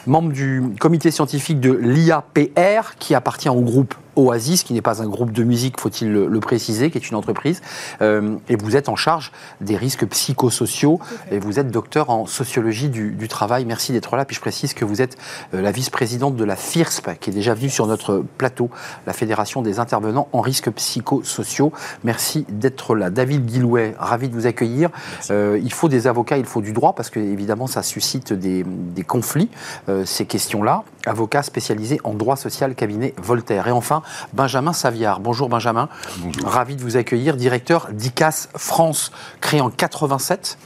Membre 0.07 0.31
du 0.31 0.63
comité 0.79 1.11
scientifique 1.11 1.59
de 1.59 1.71
l'IAPR 1.71 2.95
qui 2.99 3.15
appartient 3.15 3.49
au 3.49 3.61
groupe 3.61 3.95
Oasis, 4.15 4.63
qui 4.63 4.73
n'est 4.73 4.82
pas 4.82 5.01
un 5.01 5.08
groupe 5.08 5.32
de 5.32 5.43
musique, 5.43 5.80
faut-il 5.80 6.12
le, 6.12 6.28
le 6.28 6.39
préciser, 6.39 6.91
qui 6.91 6.97
est 6.97 7.10
une 7.10 7.15
entreprise. 7.15 7.62
Euh, 8.01 8.36
et 8.49 8.56
vous 8.56 8.75
êtes 8.75 8.89
en 8.89 8.95
charge 8.95 9.32
des 9.62 9.78
risques 9.78 10.06
psychosociaux 10.06 10.99
et 11.32 11.39
vous 11.39 11.60
êtes 11.60 11.69
docteur 11.71 12.10
en 12.10 12.25
sociologie 12.25 12.89
du, 12.89 13.12
du 13.12 13.28
travail. 13.28 13.65
Merci 13.65 13.91
d'être 13.91 14.15
là. 14.15 14.25
Puis 14.25 14.36
je 14.36 14.41
précise 14.41 14.73
que 14.73 14.86
vous 14.86 15.01
êtes 15.01 15.17
euh, 15.54 15.62
la 15.62 15.71
vice-présidente 15.71 16.36
de 16.36 16.43
la 16.43 16.56
FIRSP, 16.56 17.19
qui 17.19 17.30
est 17.30 17.34
déjà 17.34 17.54
venue 17.54 17.69
sur 17.69 17.88
notre 17.88 18.23
plateau, 18.38 18.69
la 19.06 19.13
Fédération 19.13 19.62
des 19.62 19.80
intervenants 19.80 20.28
en 20.34 20.41
risques 20.41 20.71
psychosociaux. 20.71 21.71
Merci 22.04 22.45
d'être 22.49 22.95
là. 22.95 23.10
David 23.10 23.45
Guilouet, 23.45 23.95
ravi 23.97 24.30
de 24.30 24.34
vous 24.34 24.47
accueillir. 24.47 24.89
Euh, 25.30 25.60
il 25.63 25.73
faut 25.73 25.89
des 25.89 26.08
avocats, 26.08 26.38
il 26.38 26.45
faut 26.45 26.62
du 26.62 26.73
droit, 26.73 26.93
parce 26.93 27.10
que 27.10 27.19
évidemment 27.19 27.67
ça 27.67 27.84
suscite 27.84 28.34
des, 28.34 28.63
des 28.65 29.04
conflits, 29.04 29.49
euh, 29.89 30.06
ces 30.06 30.25
questions-là. 30.25 30.84
Avocat 31.06 31.43
spécialisé 31.43 31.99
en 32.04 32.13
droit 32.13 32.36
social, 32.36 32.75
cabinet 32.75 33.13
Voltaire. 33.21 33.67
Et 33.67 33.71
enfin, 33.71 34.01
Benjamin 34.33 34.73
Saviard. 34.73 35.19
Bonjour 35.19 35.49
Benjamin. 35.49 35.89
Bonjour. 36.19 36.47
Ravi 36.49 36.75
de 36.75 36.81
vous 36.81 36.97
accueillir, 36.97 37.35
directeur 37.35 37.87
d'ICAS 37.91 38.49
France, 38.55 39.11
créé 39.41 39.61
en 39.61 39.69
87. 39.69 40.57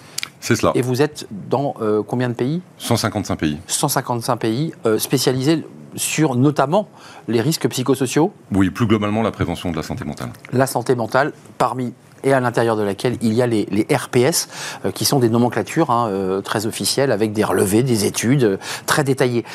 C'est 0.41 0.55
cela. 0.55 0.71
Et 0.75 0.81
vous 0.81 1.01
êtes 1.01 1.27
dans 1.31 1.75
euh, 1.81 2.01
combien 2.01 2.29
de 2.29 2.33
pays? 2.33 2.61
155 2.77 3.35
pays. 3.37 3.57
155 3.67 4.37
pays, 4.37 4.73
euh, 4.85 4.97
spécialisés 4.97 5.65
sur 5.95 6.35
notamment 6.35 6.87
les 7.27 7.41
risques 7.41 7.67
psychosociaux, 7.67 8.31
Oui, 8.53 8.69
plus 8.69 8.85
globalement, 8.85 9.21
la 9.21 9.31
prévention 9.31 9.71
de 9.71 9.75
la 9.75 9.83
santé 9.83 10.05
mentale. 10.05 10.29
la 10.53 10.67
santé 10.67 10.95
mentale, 10.95 11.33
parmi 11.57 11.93
et 12.23 12.33
à 12.33 12.39
l'intérieur 12.39 12.75
de 12.75 12.83
laquelle 12.83 13.17
il 13.21 13.33
y 13.33 13.41
a 13.41 13.47
les, 13.47 13.67
RPS, 13.91 14.47
euh, 14.85 14.91
qui 14.91 15.05
sont 15.05 15.19
des 15.19 15.29
nomenclatures 15.29 15.91
hein, 15.91 16.07
euh, 16.09 16.41
très 16.41 16.65
officielles, 16.65 17.11
avec 17.11 17.33
des 17.33 17.43
relevés, 17.43 17.83
des 17.83 18.05
études 18.05 18.43
euh, 18.43 18.57
très 18.85 19.03
détaillées. 19.03 19.45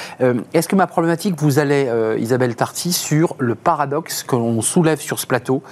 Est-ce 0.52 0.68
que 0.68 0.76
ma 0.76 0.86
problématique 0.86 1.34
vous 1.38 1.58
euh, 1.58 2.16
Isabelle 2.18 2.54
Tarty, 2.54 2.92
sur 2.92 3.36
le 3.38 3.54
paradoxe 3.54 4.22
que 4.22 4.36
l'on 4.36 4.60
soulève 4.62 5.00
sur 5.00 5.18
ce 5.18 5.26
plateau? 5.26 5.62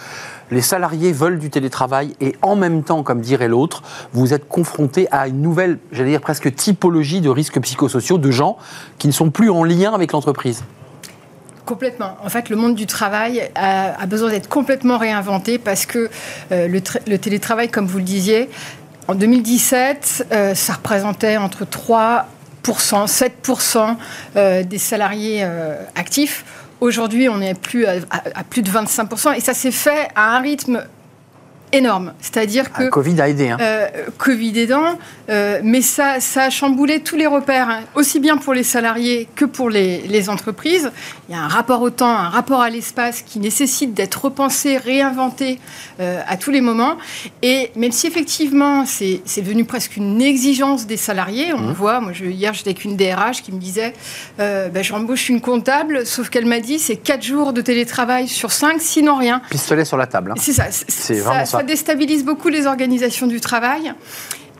Les 0.51 0.61
salariés 0.61 1.13
veulent 1.13 1.39
du 1.39 1.51
télétravail 1.51 2.15
et 2.21 2.37
en 2.43 2.57
même 2.57 2.83
temps, 2.83 3.03
comme 3.03 3.21
dirait 3.21 3.49
l'autre, 3.49 3.83
vous 4.13 4.35
êtes 4.35 4.49
confronté 4.49 5.09
à 5.11 5.29
une 5.29 5.41
nouvelle, 5.41 5.79
j'allais 5.93 6.11
dire 6.11 6.21
presque 6.21 6.55
typologie 6.55 7.21
de 7.21 7.31
risques 7.31 7.61
psychosociaux 7.61 8.19
de 8.19 8.31
gens 8.31 8.59
qui 8.99 9.07
ne 9.07 9.13
sont 9.13 9.31
plus 9.31 9.51
en 9.51 9.65
lien 9.65 9.93
avec 9.93 10.13
l'entreprise. 10.13 10.63
Complètement. 11.65 12.17
En 12.25 12.29
fait, 12.29 12.49
le 12.49 12.57
monde 12.57 12.75
du 12.75 12.87
travail 12.87 13.49
a, 13.55 14.05
besoin 14.07 14.31
d'être 14.31 14.49
complètement 14.49 14.99
réinventé 14.99 15.59
parce 15.59 15.87
que 15.87 16.11
euh, 16.51 16.67
le, 16.67 16.81
tra- 16.81 17.01
le 17.09 17.19
télétravail, 17.19 17.69
comme 17.71 17.87
vous 17.87 17.99
le 17.99 18.05
disiez, 18.05 18.51
en 19.07 19.15
2017, 19.15 20.27
euh, 20.33 20.55
ça 20.57 20.73
représentait 20.75 21.37
entre 21.37 21.65
3% 21.65 22.25
7% 22.65 23.97
euh, 24.37 24.63
des 24.65 24.79
salariés 24.79 25.47
actifs. 25.95 26.45
Aujourd'hui, 26.81 27.29
on 27.29 27.41
est 27.41 27.55
plus 27.55 27.87
à- 27.87 27.95
à 28.35 28.43
plus 28.43 28.63
de 28.63 28.69
25% 28.71 29.35
et 29.37 29.41
ça 29.41 29.55
s'est 29.55 29.71
fait 29.71 30.09
à 30.17 30.37
un 30.37 30.41
rythme 30.41 30.85
énorme. 31.73 32.13
C'est-à-dire 32.21 32.73
que 32.73 32.85
Le 32.85 32.91
Covid 32.91 33.21
a 33.21 33.29
aidé. 33.29 33.49
Hein. 33.51 33.59
euh, 33.61 33.89
Covid 34.19 34.59
aidant, 34.59 34.99
euh, 35.31 35.61
mais 35.65 35.81
ça, 35.83 36.21
ça 36.21 36.45
a 36.45 36.51
chamboulé 36.51 37.01
tous 37.01 37.17
les 37.17 37.27
repères, 37.27 37.69
hein, 37.69 37.81
aussi 37.95 38.21
bien 38.21 38.37
pour 38.37 38.55
les 38.55 38.63
salariés 38.63 39.29
que 39.35 39.45
pour 39.45 39.71
les, 39.71 40.03
les 40.03 40.29
entreprises. 40.31 40.91
Il 41.29 41.35
y 41.35 41.39
a 41.39 41.41
un 41.43 41.49
rapport 41.49 41.81
au 41.83 41.91
temps, 41.91 42.11
un 42.11 42.29
rapport 42.29 42.61
à 42.61 42.71
l'espace 42.71 43.23
qui 43.23 43.39
nécessite 43.39 43.95
d'être 43.95 44.25
repensé, 44.25 44.77
réinventé 44.77 45.59
euh, 46.01 46.21
à 46.29 46.37
tous 46.37 46.51
les 46.51 46.61
moments. 46.61 46.97
Et 47.43 47.71
même 47.77 47.93
si 47.93 48.07
effectivement 48.07 48.85
c'est 48.87 49.23
devenu 49.37 49.65
presque 49.65 49.97
une 49.97 50.21
exigence 50.21 50.87
des 50.87 50.97
salariés, 50.97 51.53
on 51.55 51.69
le 51.69 51.73
voit, 51.73 52.01
moi 52.01 52.13
je, 52.13 52.25
hier 52.27 52.53
j'étais 52.55 52.71
avec 52.71 52.85
une 52.85 52.97
DRH 52.97 53.43
qui 53.43 53.53
me 53.53 53.59
disait 53.59 53.95
ben, 54.39 54.83
j'embauche 54.83 55.29
une 55.29 55.41
comptable, 55.41 56.07
sauf 56.07 56.29
qu'elle 56.29 56.47
m'a 56.47 56.61
dit 56.61 56.79
c'est 56.79 56.97
4 56.97 57.23
jours 57.23 57.53
de 57.53 57.61
télétravail 57.61 58.29
sur 58.29 58.53
5, 58.53 58.81
sinon 58.81 59.17
rien. 59.17 59.41
Pistolet 59.51 59.85
sur 59.85 59.97
la 59.97 60.07
table. 60.07 60.33
hein. 60.33 60.35
C'est 60.39 60.53
ça. 60.53 60.67
C'est 60.71 61.15
vraiment 61.21 61.45
ça. 61.45 61.59
ça 61.59 61.62
déstabilise 61.63 62.25
beaucoup 62.25 62.49
les 62.49 62.67
organisations 62.67 63.27
du 63.27 63.41
travail. 63.41 63.93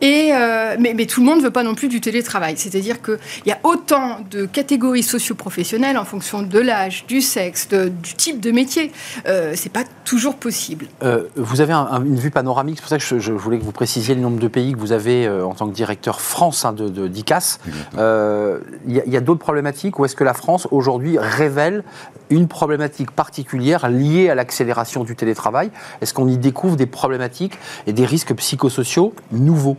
Et 0.03 0.31
euh, 0.35 0.77
mais, 0.79 0.95
mais 0.95 1.07
tout 1.07 1.21
le 1.21 1.27
monde 1.27 1.39
ne 1.39 1.45
veut 1.45 1.51
pas 1.51 1.63
non 1.63 1.75
plus 1.77 1.89
du 1.89 2.01
télétravail. 2.01 2.55
C'est-à-dire 2.57 3.01
qu'il 3.01 3.19
y 3.47 3.53
a 3.53 3.59
autant 3.63 4.19
de 4.31 4.47
catégories 4.47 5.05
socio-professionnelles 5.05 5.97
en 5.97 6.05
fonction 6.05 6.43
de 6.43 6.59
l'âge, 6.59 7.07
du 7.07 7.21
sexe, 7.21 7.69
de- 7.69 7.89
du 7.89 8.15
type 8.15 8.41
de 8.41 8.51
métier. 8.51 8.91
Euh, 9.29 9.53
c'est 9.55 9.73
pas 9.73 9.85
toujours 10.05 10.35
possible. 10.35 10.87
Euh, 11.05 11.29
vous 11.37 11.61
avez 11.61 11.73
un- 11.73 11.87
un- 11.91 12.05
une 12.05 12.17
vue 12.19 12.33
panoramique, 12.33 12.77
c'est 12.79 12.83
pour 12.83 12.89
ça 12.91 12.99
que 12.99 13.05
je, 13.05 13.19
je 13.21 13.33
voulais 13.33 13.59
que 13.59 13.65
vous 13.65 13.71
précisiez 13.73 14.15
le 14.17 14.21
nombre 14.21 14.41
de 14.41 14.49
pays 14.49 14.73
que 14.73 14.79
vous 14.79 14.91
avez 14.93 15.25
euh, 15.27 15.47
en 15.47 15.55
tant 15.55 15.69
que 15.69 15.73
directeur 15.75 16.21
France 16.21 16.65
hein, 16.65 16.73
de, 16.73 16.89
de 16.89 17.07
d'ICAS. 17.07 17.59
Euh, 17.97 18.59
Il 18.87 18.97
y 18.97 19.01
a, 19.01 19.05
il 19.07 19.13
y 19.13 19.17
a 19.17 19.21
d'autres 19.21 19.41
problématiques 19.41 19.99
ou 20.01 20.05
est-ce 20.05 20.17
que 20.17 20.25
la 20.25 20.35
France 20.35 20.67
aujourd'hui 20.73 21.17
révèle 21.19 21.85
une 22.29 22.49
problématique 22.49 23.13
particulière 23.13 23.89
liée 23.89 24.31
à 24.31 24.35
l'accélération 24.35 25.05
du 25.05 25.15
télétravail? 25.15 25.71
Est-ce 26.01 26.13
qu'on 26.13 26.27
y 26.27 26.39
découvre 26.39 26.75
des 26.77 26.87
problématiques 26.87 27.57
et 27.87 27.93
des 27.93 28.05
risques 28.05 28.35
psychosociaux 28.35 29.15
nouveaux? 29.31 29.77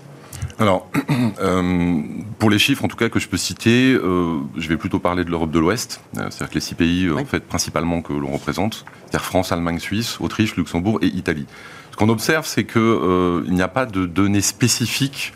Alors, 0.59 0.87
euh, 1.41 2.01
pour 2.39 2.49
les 2.49 2.59
chiffres, 2.59 2.85
en 2.85 2.87
tout 2.87 2.95
cas, 2.97 3.09
que 3.09 3.19
je 3.19 3.27
peux 3.27 3.37
citer, 3.37 3.93
euh, 3.93 4.39
je 4.57 4.67
vais 4.69 4.77
plutôt 4.77 4.99
parler 4.99 5.23
de 5.23 5.29
l'Europe 5.29 5.51
de 5.51 5.59
l'Ouest, 5.59 6.01
euh, 6.17 6.27
c'est-à-dire 6.29 6.49
que 6.49 6.53
les 6.55 6.61
six 6.61 6.75
pays, 6.75 7.09
Oui. 7.09 7.21
en 7.21 7.25
fait, 7.25 7.41
principalement 7.41 8.01
que 8.01 8.13
l'on 8.13 8.31
représente, 8.31 8.85
c'est-à-dire 9.05 9.25
France, 9.25 9.51
Allemagne, 9.51 9.79
Suisse, 9.79 10.17
Autriche, 10.19 10.55
Luxembourg 10.55 10.99
et 11.01 11.07
Italie. 11.07 11.45
Ce 11.91 11.97
qu'on 11.97 12.09
observe, 12.09 12.45
c'est 12.45 12.63
que 12.63 13.43
il 13.45 13.53
n'y 13.53 13.61
a 13.61 13.67
pas 13.67 13.85
de 13.85 14.05
données 14.05 14.41
spécifiques 14.41 15.33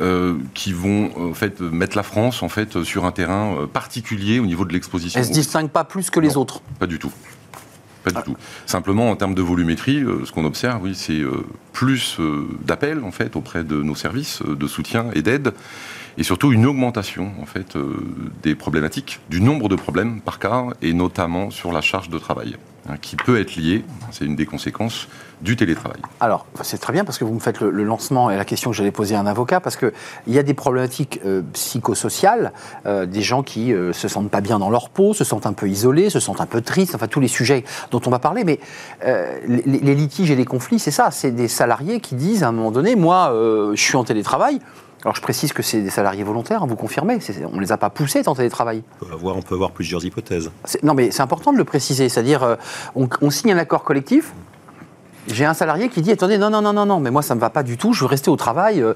euh, 0.00 0.34
qui 0.54 0.72
vont 0.72 1.30
en 1.30 1.34
fait 1.34 1.60
mettre 1.60 1.96
la 1.96 2.02
France 2.02 2.42
en 2.42 2.48
fait 2.48 2.82
sur 2.82 3.04
un 3.06 3.12
terrain 3.12 3.66
particulier 3.72 4.38
au 4.40 4.44
niveau 4.46 4.64
de 4.64 4.72
l'exposition. 4.72 5.18
Elle 5.20 5.26
se 5.26 5.32
distingue 5.32 5.70
pas 5.70 5.84
plus 5.84 6.10
que 6.10 6.20
les 6.20 6.30
Non. 6.34 6.42
autres. 6.42 6.60
Pas 6.78 6.86
du 6.86 6.98
tout. 6.98 7.12
Pas 8.04 8.10
Ah. 8.14 8.18
du 8.22 8.32
tout. 8.32 8.36
Simplement, 8.66 9.10
en 9.10 9.16
termes 9.16 9.34
de 9.34 9.42
volumétrie, 9.42 10.02
euh, 10.02 10.24
ce 10.24 10.30
qu'on 10.32 10.44
observe, 10.44 10.82
oui, 10.82 10.94
c'est 10.94 11.20
euh, 11.20 11.44
plus 11.72 12.16
euh, 12.20 12.46
d'appels 12.64 13.02
en 13.02 13.10
fait 13.10 13.34
auprès 13.34 13.64
de 13.64 13.82
nos 13.82 13.94
services 13.94 14.42
de 14.42 14.66
soutien 14.66 15.06
et 15.14 15.22
d'aide, 15.22 15.52
et 16.18 16.22
surtout 16.22 16.52
une 16.52 16.66
augmentation 16.66 17.32
en 17.40 17.46
fait 17.46 17.76
des 18.42 18.54
problématiques, 18.54 19.18
du 19.30 19.40
nombre 19.40 19.68
de 19.68 19.74
problèmes 19.74 20.20
par 20.20 20.38
cas, 20.38 20.66
et 20.82 20.92
notamment 20.92 21.50
sur 21.50 21.72
la 21.72 21.80
charge 21.80 22.08
de 22.08 22.18
travail, 22.18 22.56
hein, 22.88 22.94
qui 23.00 23.16
peut 23.16 23.40
être 23.40 23.56
liée, 23.56 23.84
c'est 24.10 24.24
une 24.24 24.36
des 24.36 24.46
conséquences 24.46 25.08
du 25.40 25.56
télétravail. 25.56 26.00
Alors, 26.20 26.46
c'est 26.62 26.78
très 26.78 26.92
bien 26.92 27.04
parce 27.04 27.18
que 27.18 27.24
vous 27.24 27.34
me 27.34 27.40
faites 27.40 27.60
le, 27.60 27.84
lancement 27.84 28.30
et 28.30 28.36
la 28.36 28.44
question 28.44 28.70
que 28.70 28.76
j'allais 28.76 28.90
poser 28.90 29.14
à 29.14 29.20
un 29.20 29.26
avocat 29.26 29.60
parce 29.60 29.76
qu'il 29.76 29.92
y 30.26 30.38
a 30.38 30.42
des 30.42 30.54
problématiques 30.54 31.20
euh, 31.26 31.42
psychosociales, 31.52 32.52
euh, 32.86 33.04
des 33.04 33.20
gens 33.20 33.42
qui 33.42 33.72
euh, 33.72 33.92
se 33.92 34.08
sentent 34.08 34.30
pas 34.30 34.40
bien 34.40 34.58
dans 34.58 34.70
leur 34.70 34.88
peau, 34.88 35.12
se 35.12 35.24
sentent 35.24 35.46
un 35.46 35.52
peu 35.52 35.68
isolés, 35.68 36.08
se 36.08 36.20
sentent 36.20 36.40
un 36.40 36.46
peu 36.46 36.62
tristes, 36.62 36.94
enfin 36.94 37.08
tous 37.08 37.20
les 37.20 37.28
sujets 37.28 37.64
dont 37.90 38.00
on 38.06 38.10
va 38.10 38.18
parler. 38.18 38.44
Mais 38.44 38.58
les, 39.46 39.94
litiges 39.94 40.30
et 40.30 40.36
les 40.36 40.44
conflits, 40.44 40.78
c'est 40.78 40.90
ça, 40.90 41.10
c'est 41.10 41.30
des 41.30 41.48
salariés 41.48 42.00
qui 42.00 42.14
disent 42.14 42.42
à 42.42 42.48
un 42.48 42.52
moment 42.52 42.70
donné, 42.70 42.96
moi, 42.96 43.30
je 43.74 43.80
suis 43.80 43.96
en 43.96 44.04
télétravail. 44.04 44.60
Alors 45.04 45.14
je 45.14 45.20
précise 45.20 45.52
que 45.52 45.62
c'est 45.62 45.82
des 45.82 45.90
salariés 45.90 46.24
volontaires, 46.24 46.62
hein, 46.62 46.66
vous 46.66 46.76
confirmez, 46.76 47.18
on 47.52 47.56
ne 47.56 47.60
les 47.60 47.72
a 47.72 47.76
pas 47.76 47.90
poussés 47.90 48.26
en 48.26 48.34
télétravail. 48.34 48.82
On 49.02 49.04
peut 49.04 49.12
avoir, 49.12 49.36
on 49.36 49.42
peut 49.42 49.54
avoir 49.54 49.70
plusieurs 49.70 50.02
hypothèses. 50.04 50.50
Non, 50.82 50.94
mais 50.94 51.10
c'est 51.10 51.20
important 51.20 51.52
de 51.52 51.58
le 51.58 51.64
préciser. 51.64 52.08
C'est-à-dire, 52.08 52.42
euh, 52.42 52.56
on, 52.94 53.06
on 53.20 53.28
signe 53.30 53.52
un 53.52 53.58
accord 53.58 53.84
collectif. 53.84 54.32
J'ai 55.28 55.44
un 55.44 55.54
salarié 55.54 55.88
qui 55.90 56.00
dit 56.00 56.10
attendez, 56.12 56.38
non, 56.38 56.50
non, 56.50 56.62
non, 56.62 56.72
non, 56.72 56.86
non, 56.86 57.00
mais 57.00 57.10
moi, 57.10 57.22
ça 57.22 57.34
ne 57.34 57.38
me 57.38 57.40
va 57.42 57.50
pas 57.50 57.62
du 57.62 57.76
tout, 57.76 57.92
je 57.92 58.00
veux 58.00 58.06
rester 58.06 58.30
au 58.30 58.36
travail. 58.36 58.80
euh, 58.80 58.94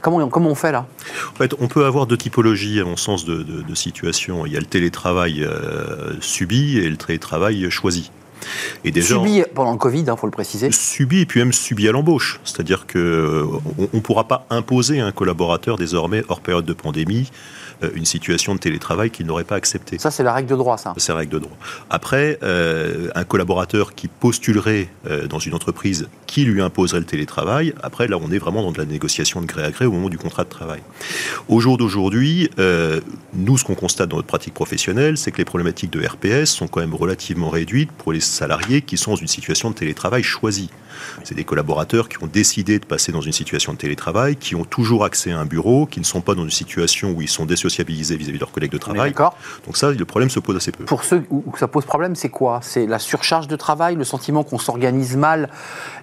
comment, 0.00 0.26
comment 0.28 0.48
on 0.50 0.54
fait 0.54 0.72
là? 0.72 0.86
En 1.32 1.36
fait, 1.36 1.54
on 1.60 1.68
peut 1.68 1.84
avoir 1.84 2.06
deux 2.06 2.16
typologies, 2.16 2.80
à 2.80 2.84
mon 2.84 2.96
sens, 2.96 3.26
de, 3.26 3.42
de, 3.42 3.60
de 3.62 3.74
situations. 3.74 4.46
Il 4.46 4.52
y 4.52 4.56
a 4.56 4.60
le 4.60 4.66
télétravail 4.66 5.44
euh, 5.44 6.14
subi 6.20 6.78
et 6.78 6.88
le 6.88 6.96
télétravail 6.96 7.70
choisi. 7.70 8.10
Et 8.84 8.90
déjà, 8.90 9.16
Subi 9.16 9.42
pendant 9.54 9.72
le 9.72 9.78
Covid, 9.78 10.04
il 10.06 10.14
faut 10.16 10.26
le 10.26 10.32
préciser. 10.32 10.70
subi 10.72 11.20
et 11.20 11.26
puis 11.26 11.40
même 11.40 11.52
subi 11.52 11.88
à 11.88 11.92
l'embauche. 11.92 12.40
C'est-à-dire 12.44 12.86
que 12.86 13.46
on 13.78 13.88
ne 13.92 14.00
pourra 14.00 14.28
pas 14.28 14.46
imposer 14.50 15.00
à 15.00 15.06
un 15.06 15.12
collaborateur 15.12 15.76
désormais 15.76 16.22
hors 16.28 16.40
période 16.40 16.64
de 16.64 16.72
pandémie 16.72 17.30
euh, 17.30 17.71
une 17.94 18.04
situation 18.04 18.54
de 18.54 18.60
télétravail 18.60 19.10
qu'il 19.10 19.26
n'aurait 19.26 19.44
pas 19.44 19.56
acceptée. 19.56 19.98
Ça, 19.98 20.10
c'est 20.10 20.22
la 20.22 20.32
règle 20.32 20.48
de 20.48 20.56
droit, 20.56 20.78
ça. 20.78 20.94
C'est 20.96 21.12
la 21.12 21.18
règle 21.18 21.32
de 21.32 21.38
droit. 21.40 21.56
Après, 21.90 22.38
euh, 22.42 23.08
un 23.14 23.24
collaborateur 23.24 23.94
qui 23.94 24.08
postulerait 24.08 24.88
euh, 25.06 25.26
dans 25.26 25.38
une 25.38 25.54
entreprise 25.54 26.08
qui 26.26 26.44
lui 26.44 26.62
imposerait 26.62 27.00
le 27.00 27.06
télétravail, 27.06 27.74
après, 27.82 28.08
là, 28.08 28.18
on 28.20 28.30
est 28.30 28.38
vraiment 28.38 28.62
dans 28.62 28.72
de 28.72 28.78
la 28.78 28.84
négociation 28.84 29.40
de 29.40 29.46
gré 29.46 29.64
à 29.64 29.70
gré 29.70 29.86
au 29.86 29.92
moment 29.92 30.08
du 30.08 30.18
contrat 30.18 30.44
de 30.44 30.48
travail. 30.48 30.80
Au 31.48 31.60
jour 31.60 31.76
d'aujourd'hui, 31.78 32.50
euh, 32.58 33.00
nous, 33.34 33.58
ce 33.58 33.64
qu'on 33.64 33.74
constate 33.74 34.08
dans 34.08 34.16
notre 34.16 34.28
pratique 34.28 34.54
professionnelle, 34.54 35.16
c'est 35.16 35.30
que 35.32 35.38
les 35.38 35.44
problématiques 35.44 35.90
de 35.90 36.04
RPS 36.04 36.50
sont 36.50 36.68
quand 36.68 36.80
même 36.80 36.94
relativement 36.94 37.50
réduites 37.50 37.92
pour 37.92 38.12
les 38.12 38.20
salariés 38.20 38.82
qui 38.82 38.96
sont 38.96 39.12
dans 39.12 39.16
une 39.16 39.28
situation 39.28 39.70
de 39.70 39.74
télétravail 39.74 40.22
choisie. 40.22 40.70
C'est 41.24 41.34
des 41.34 41.44
collaborateurs 41.44 42.08
qui 42.08 42.22
ont 42.22 42.26
décidé 42.26 42.78
de 42.78 42.84
passer 42.86 43.12
dans 43.12 43.20
une 43.20 43.32
situation 43.32 43.72
de 43.72 43.78
télétravail, 43.78 44.36
qui 44.36 44.54
ont 44.54 44.64
toujours 44.64 45.04
accès 45.04 45.32
à 45.32 45.38
un 45.38 45.44
bureau, 45.44 45.86
qui 45.86 46.00
ne 46.00 46.04
sont 46.04 46.20
pas 46.20 46.34
dans 46.34 46.44
une 46.44 46.50
situation 46.50 47.10
où 47.12 47.22
ils 47.22 47.28
sont 47.28 47.46
désociabilisés 47.46 48.16
vis-à-vis 48.16 48.34
de 48.38 48.40
leurs 48.40 48.52
collègues 48.52 48.72
de 48.72 48.78
travail. 48.78 49.12
Donc 49.66 49.76
ça, 49.76 49.90
le 49.90 50.04
problème 50.04 50.30
se 50.30 50.40
pose 50.40 50.56
assez 50.56 50.72
peu. 50.72 50.84
Pour 50.84 51.04
ceux 51.04 51.24
où 51.30 51.44
ça 51.58 51.68
pose 51.68 51.84
problème, 51.84 52.14
c'est 52.16 52.28
quoi? 52.28 52.60
C'est 52.62 52.86
la 52.86 52.98
surcharge 52.98 53.48
de 53.48 53.56
travail, 53.56 53.96
le 53.96 54.04
sentiment 54.04 54.42
qu'on 54.44 54.58
s'organise 54.58 55.16
mal 55.16 55.48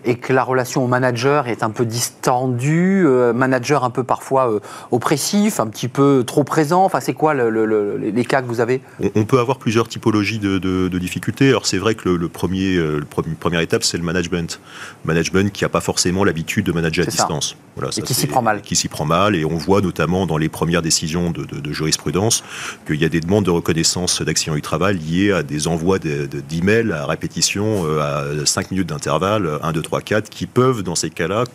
et 0.05 0.15
que 0.15 0.33
la 0.33 0.43
relation 0.43 0.83
au 0.83 0.87
manager 0.87 1.47
est 1.47 1.63
un 1.63 1.69
peu 1.69 1.85
distendue, 1.85 3.05
euh, 3.05 3.33
manager 3.33 3.83
un 3.83 3.89
peu 3.89 4.03
parfois 4.03 4.51
euh, 4.51 4.59
oppressif, 4.91 5.59
un 5.59 5.67
petit 5.67 5.87
peu 5.87 6.23
trop 6.25 6.43
présent. 6.43 6.83
Enfin, 6.85 6.99
c'est 6.99 7.13
quoi 7.13 7.33
le- 7.33 7.49
le- 7.49 7.65
le- 7.65 7.97
les 7.97 8.25
cas 8.25 8.41
que 8.41 8.47
vous 8.47 8.59
avez? 8.59 8.81
On, 9.01 9.09
on 9.15 9.25
peut 9.25 9.39
avoir 9.39 9.57
plusieurs 9.57 9.87
typologies 9.87 10.39
de, 10.39 10.57
de- 10.57 10.87
de 10.87 10.99
difficultés. 10.99 11.49
Alors 11.49 11.65
c'est 11.65 11.77
vrai 11.77 11.95
que 11.95 12.09
le, 12.09 12.17
le 12.17 12.29
premier, 12.29 12.75
euh, 12.75 12.99
le 12.99 13.05
premier- 13.05 13.35
première 13.39 13.59
étape, 13.61 13.83
c'est 13.83 13.97
le 13.97 14.03
management. 14.03 14.59
Management 15.05 15.51
qui 15.51 15.63
n'a 15.63 15.69
pas 15.69 15.81
forcément 15.81 16.23
l'habitude 16.23 16.65
de 16.65 16.71
manager 16.71 17.03
à 17.07 17.11
ça. 17.11 17.17
distance. 17.17 17.55
Et 17.97 18.01
qui 18.01 18.13
s'y 18.13 18.27
prend 18.27 18.41
mal. 18.41 18.61
Qui 18.61 18.75
s'y 18.75 18.89
prend 18.89 19.05
mal. 19.05 19.35
Et 19.37 19.45
on 19.45 19.55
voit 19.57 19.79
notamment 19.81 20.25
dans 20.25 20.37
les 20.37 20.49
premières 20.49 20.81
décisions 20.81 21.31
de, 21.31 21.45
de- 21.45 21.59
de 21.61 21.71
jurisprudence 21.71 22.43
qu'il 22.85 22.97
y 22.97 23.05
a 23.05 23.09
des 23.09 23.21
demandes 23.21 23.45
de 23.45 23.51
reconnaissance 23.51 24.21
d'accident 24.21 24.55
du 24.55 24.61
travail 24.61 24.97
liées 24.97 25.31
à 25.31 25.43
des 25.43 25.67
envois 25.69 25.97
de- 25.97 26.25
de- 26.25 26.41
d'emails 26.41 26.91
à 26.91 27.05
répétition 27.05 27.85
euh, 27.85 28.41
à 28.41 28.45
5 28.45 28.71
minutes 28.71 28.89
d'intervalle, 28.89 29.49
1, 29.63 29.71
2, 29.71 29.81
3, 29.81 30.01
4, 30.01 30.29
qui 30.29 30.45
peuvent, 30.45 30.83
dans 30.83 30.95
ces 30.95 31.09
cas-là, 31.09 31.45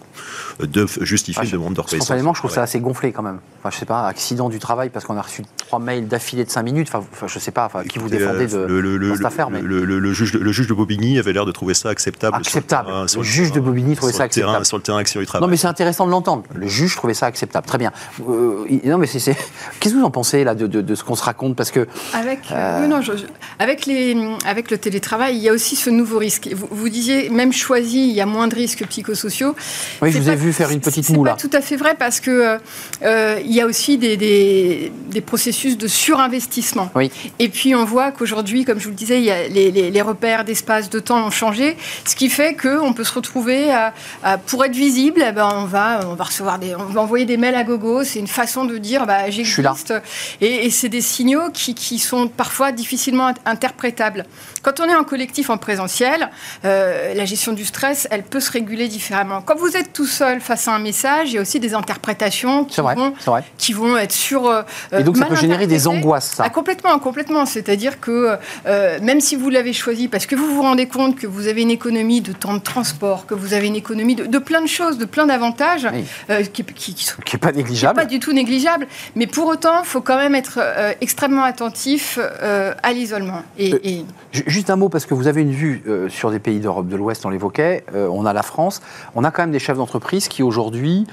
de 0.61 0.87
justifier 1.03 1.43
Ah, 1.43 1.47
une 1.47 1.51
demande 1.53 1.75
de 1.75 1.81
reconnaissance. 1.81 2.07
Spontanément, 2.07 2.33
je 2.33 2.39
trouve 2.41 2.51
ça 2.53 2.63
assez 2.63 2.81
gonflé 2.81 3.13
quand 3.13 3.23
même. 3.23 3.41
Enfin, 3.61 3.71
je 3.71 3.77
sais 3.79 3.87
pas, 3.87 4.07
accident 4.07 4.49
du 4.49 4.59
travail 4.59 4.89
parce 4.91 5.05
qu'on 5.05 5.17
a 5.19 5.23
reçu 5.23 5.43
trois 5.59 5.79
mails 5.79 6.07
d'affilée 6.09 6.45
de 6.45 6.51
5 6.51 6.63
minutes. 6.63 6.89
Enfin, 6.93 7.05
je 7.27 7.39
sais 7.39 7.51
pas, 7.51 7.67
enfin, 7.67 7.83
qui 7.85 7.99
vous 7.99 8.09
défendez 8.09 8.47
de, 8.47 8.57
euh, 8.57 8.67
le, 8.69 8.81
le- 8.81 8.99
dans 8.99 9.05
le- 9.13 9.17
cette 9.17 9.27
affaire, 9.27 9.51
mais 9.51 9.61
le, 9.61 10.13
juge, 10.15 10.33
le 10.35 10.53
juge 10.53 10.69
de 10.69 10.75
Bobigny 10.75 11.19
avait 11.19 11.33
l'air 11.33 11.45
de 11.45 11.53
trouver 11.53 11.75
ça 11.75 11.91
acceptable. 11.91 12.37
Acceptable. 12.37 13.09
sur 13.09 13.14
Le 13.21 13.27
juge 13.27 13.53
de 13.53 13.61
Bobigny 13.61 13.97
trouvait 13.97 14.13
ça 14.13 14.29
terrain- 14.29 14.49
acceptable. 14.55 14.67
Sur 14.67 14.77
le 14.79 14.83
terrain 14.83 14.99
action 14.99 15.21
du 15.21 15.27
travail. 15.27 15.47
Non, 15.47 15.51
mais 15.51 15.57
c'est 15.57 15.67
intéressant 15.67 16.07
de 16.07 16.11
l'entendre. 16.11 16.43
Le 16.55 16.67
juge 16.67 16.97
trouvait 16.97 17.15
ça 17.15 17.27
acceptable. 17.27 17.67
Très 17.67 17.79
bien. 17.79 17.93
Euh, 18.29 18.65
non, 18.85 18.99
mais 18.99 19.07
c'est, 19.07 19.19
c'est- 19.19 19.37
qu'est-ce 19.81 19.95
que 19.95 19.99
vous 19.99 20.05
en 20.05 20.11
pensez 20.11 20.45
là 20.45 20.55
de, 20.55 20.67
de- 20.67 20.81
de 20.81 20.95
ce 20.95 21.05
qu'on 21.05 21.15
se 21.17 21.25
raconte? 21.25 21.57
Parce 21.57 21.71
que 21.71 21.87
Avec, 22.13 22.41
euh, 22.53 22.81
oui, 22.83 22.89
non, 22.89 23.01
je- 23.03 23.17
je- 23.17 23.25
avec, 23.59 23.87
les, 23.87 24.17
avec 24.47 24.71
le 24.71 24.79
télétravail, 24.79 25.37
il 25.37 25.43
y 25.43 25.49
a 25.49 25.53
aussi 25.53 25.77
ce 25.77 25.91
nouveau 25.91 26.19
risque. 26.19 26.49
Vous, 26.55 26.69
vous 26.71 26.89
disiez, 26.89 27.31
même 27.31 27.53
choisi, 27.53 28.09
il 28.09 28.15
y 28.15 28.21
a 28.21 28.27
moins 28.27 28.49
de 28.49 28.55
risques 28.55 28.85
psychosociaux. 28.87 29.55
oui, 30.03 30.11
je 30.11 30.15
C'est 30.19 30.21
vous 30.23 30.31
ai 30.31 30.37
vu 30.37 30.53
faire 30.53 30.71
une 30.71 30.81
petite 30.81 31.05
C'est 31.05 31.13
moue 31.13 31.25
pas 31.25 31.35
tout 31.35 31.51
à 31.53 31.61
fait 31.61 31.77
vrai 31.77 31.95
parce 31.99 32.21
que 32.21 32.31
euh, 32.31 32.59
euh, 33.03 33.39
il 33.45 33.53
y 33.53 33.61
a 33.61 33.67
aussi 33.67 33.99
des, 33.99 34.17
des, 34.17 34.93
des 35.11 35.21
processus 35.21 35.77
de 35.79 35.87
surinvestissement. 35.89 36.91
Oui. 36.95 37.11
Et 37.39 37.49
puis 37.49 37.75
on 37.75 37.85
voit 37.85 38.11
qu'aujourd'hui, 38.13 38.65
comme 38.65 38.79
je 38.79 38.85
vous 38.85 38.91
le 38.91 38.97
disais, 38.97 39.19
il 39.19 39.25
y 39.25 39.31
a 39.31 39.49
les, 39.49 39.71
les- 39.71 39.91
les 39.91 40.03
repères 40.03 40.45
d'espace, 40.45 40.91
de 40.91 40.99
temps 40.99 41.27
ont 41.27 41.31
changé, 41.31 41.77
ce 42.07 42.17
qui 42.17 42.29
fait 42.29 42.55
qu'on 42.57 42.93
peut 42.93 43.04
se 43.05 43.13
retrouver 43.15 43.71
à, 43.73 43.93
à- 44.23 44.39
pour 44.39 44.65
être 44.65 44.75
visible, 44.75 45.25
eh 45.27 45.33
ben, 45.33 45.49
on 45.55 45.65
va 45.65 46.01
on 46.07 46.15
va 46.15 46.25
recevoir 46.25 46.59
des, 46.59 46.75
on 46.75 46.85
va 46.85 47.01
envoyer 47.01 47.25
des 47.27 47.37
mails 47.37 47.55
à 47.55 47.65
gogo. 47.65 48.05
C'est 48.05 48.19
une 48.19 48.27
façon 48.27 48.65
de 48.65 48.77
dire 48.79 49.07
bah, 49.07 49.31
j'existe. 49.31 49.95
Et, 50.41 50.67
et 50.67 50.71
c'est 50.71 50.89
des 50.89 51.01
signaux 51.01 51.51
qui, 51.53 51.75
qui 51.75 51.99
sont 51.99 52.29
parfois 52.29 52.73
difficilement 52.73 53.31
int- 53.31 53.37
interprétables. 53.47 54.25
Quand 54.63 54.81
on 54.81 54.85
est 54.85 54.95
en 54.95 55.05
collectif 55.05 55.51
en 55.51 55.59
présentiel, 55.59 56.31
euh, 56.65 57.13
la 57.15 57.25
gestion 57.25 57.53
du 57.53 57.65
stress, 57.65 58.09
elle 58.11 58.23
peut 58.23 58.41
se 58.41 58.51
réguler 58.51 58.89
différemment. 58.89 59.43
Quand 59.43 59.57
vous 59.57 59.77
êtes 59.77 59.93
tout 59.93 60.07
seul 60.07 60.41
face 60.41 60.67
à 60.69 60.73
un 60.75 60.79
message, 60.79 61.31
il 61.31 61.35
y 61.35 61.39
a 61.39 61.43
aussi 61.43 61.61
des 61.61 61.75
interprétations 61.75 62.65
qui, 62.65 62.81
vrai, 62.81 62.95
vont, 62.95 63.13
qui 63.59 63.75
être 64.01 64.13
sur. 64.13 64.47
euh, 64.49 64.63
Et 64.99 65.03
donc 65.03 65.17
ça 65.17 65.27
peut 65.27 65.37
générer 65.37 65.67
des 65.67 65.87
angoisses, 65.87 66.31
ça. 66.37 66.45
Ah, 66.47 66.51
complètement, 66.51 66.99
complètement. 66.99 67.45
C'est-à-dire 67.47 68.01
que 68.01 68.39
euh, 68.67 68.99
même 69.03 69.21
si 69.21 69.37
vous 69.37 69.51
l'avez 69.51 69.73
choisi 69.73 70.09
parce 70.09 70.27
que 70.27 70.35
vous 70.35 70.55
vous 70.55 70.63
rendez 70.63 70.87
compte 70.87 71.17
que 71.17 71.27
vous 71.27 71.47
avez 71.49 71.63
une 71.63 71.71
économie 71.71 72.21
de 72.21 72.33
temps 72.33 72.55
de 72.55 72.59
transport, 72.61 72.94
que 73.27 73.35
vous 73.35 73.55
avez 73.55 73.67
une 73.67 73.77
économie 73.77 74.15
de, 74.15 74.27
de 74.27 74.39
plein 74.39 74.61
de 74.63 74.67
choses, 74.67 74.99
de 74.99 75.05
plein 75.05 75.27
d'avantages 75.27 75.87
Oui. 75.93 76.05
euh, 76.31 76.43
qui, 76.43 76.65
qui- 76.65 76.95
qui 76.95 77.05
sont 77.05 77.21
Qui 77.25 77.37
n'est 77.37 77.41
pas 77.41 77.51
qui 77.51 77.57
n'est 77.59 77.63
négligeable. 77.63 77.95
pas 77.97 78.05
du 78.07 78.19
tout 78.19 78.33
négligeable. 78.33 78.87
Mais 79.17 79.27
pour 79.27 79.47
autant, 79.47 79.81
il 79.83 79.87
faut 79.87 80.01
quand 80.01 80.17
même 80.17 80.35
être 80.35 80.59
euh, 80.61 80.93
extrêmement 81.01 81.43
attentif 81.45 82.19
euh, 82.21 82.73
à 82.83 82.93
l'isolement. 82.93 83.43
Et, 83.59 83.71
et- 83.99 84.07
Ju- 84.33 84.45
Juste 84.47 84.71
un 84.71 84.77
mot, 84.77 84.89
parce 84.89 85.07
que 85.07 85.15
vous 85.15 85.29
avez 85.29 85.43
une 85.43 85.53
vue 85.53 85.83
sur 86.09 86.31
des 86.31 86.39
pays 86.39 86.59
d'Europe 86.61 86.89
de 86.89 86.97
l'Ouest, 86.97 87.25
on 87.27 87.31
l'évoquait, 87.31 87.85
on 87.95 88.27
a 88.27 88.33
la 88.33 88.43
France, 88.43 88.81
on 89.15 89.23
a 89.25 89.31
quand 89.31 89.43
même 89.43 89.53
des 89.53 89.59
chefs 89.59 89.77
d'entreprise 89.77 90.29
qui 90.29 90.43
aujourd'hui 90.43 91.07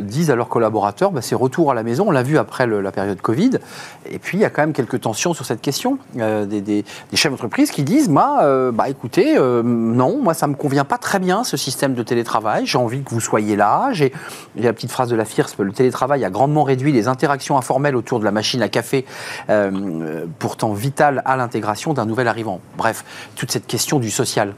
disent 0.00 0.30
à 0.30 0.34
leurs 0.36 0.48
collaborateurs, 0.48 1.12
bah, 1.12 1.22
c'est 1.22 1.34
retour 1.34 1.70
à 1.70 1.74
la 1.74 1.82
maison, 1.82 2.06
on 2.08 2.10
l'a 2.10 2.22
vu 2.22 2.38
après 2.38 2.66
le- 2.66 2.80
la 2.80 2.90
période 2.92 3.20
Covid, 3.20 3.58
et 4.10 4.18
puis 4.18 4.38
il 4.38 4.40
y 4.40 4.44
a 4.44 4.50
quand 4.50 4.62
même 4.62 4.72
quelques 4.72 5.00
tensions 5.00 5.34
sur 5.34 5.44
cette 5.46 5.60
question, 5.60 5.98
des, 6.14 6.60
des- 6.60 6.84
des 7.10 7.16
chefs 7.16 7.30
d'entreprise 7.32 7.70
qui 7.70 7.82
disent, 7.84 8.10
euh, 8.42 8.72
bah, 8.72 8.88
écoutez, 8.88 9.36
non, 9.38 10.18
moi 10.20 10.34
ça 10.34 10.46
me 10.46 10.54
convient 10.54 10.84
pas 10.84 10.91
très 10.98 11.18
bien 11.18 11.44
ce 11.44 11.56
système 11.56 11.94
de 11.94 12.02
télétravail, 12.02 12.66
j'ai 12.66 12.78
envie 12.78 13.02
que 13.02 13.10
vous 13.10 13.20
soyez 13.20 13.56
là, 13.56 13.90
j'ai 13.92 14.12
la 14.56 14.72
petite 14.72 14.90
phrase 14.90 15.08
de 15.08 15.16
la 15.16 15.24
FIRSP, 15.24 15.60
le 15.60 15.72
télétravail 15.72 16.24
a 16.24 16.30
grandement 16.30 16.64
réduit 16.64 16.92
les 16.92 17.08
interactions 17.08 17.58
informelles 17.58 17.96
autour 17.96 18.20
de 18.20 18.24
la 18.24 18.30
machine 18.32 18.62
à 18.62 18.68
café, 18.68 19.04
euh, 19.50 20.26
pourtant 20.38 20.72
vitale 20.72 21.22
à 21.24 21.36
l'intégration 21.36 21.94
d'un 21.94 22.06
nouvel 22.06 22.28
arrivant. 22.28 22.60
Bref, 22.76 23.04
toute 23.36 23.50
cette 23.50 23.66
question 23.66 23.98
du 23.98 24.10
social. 24.10 24.54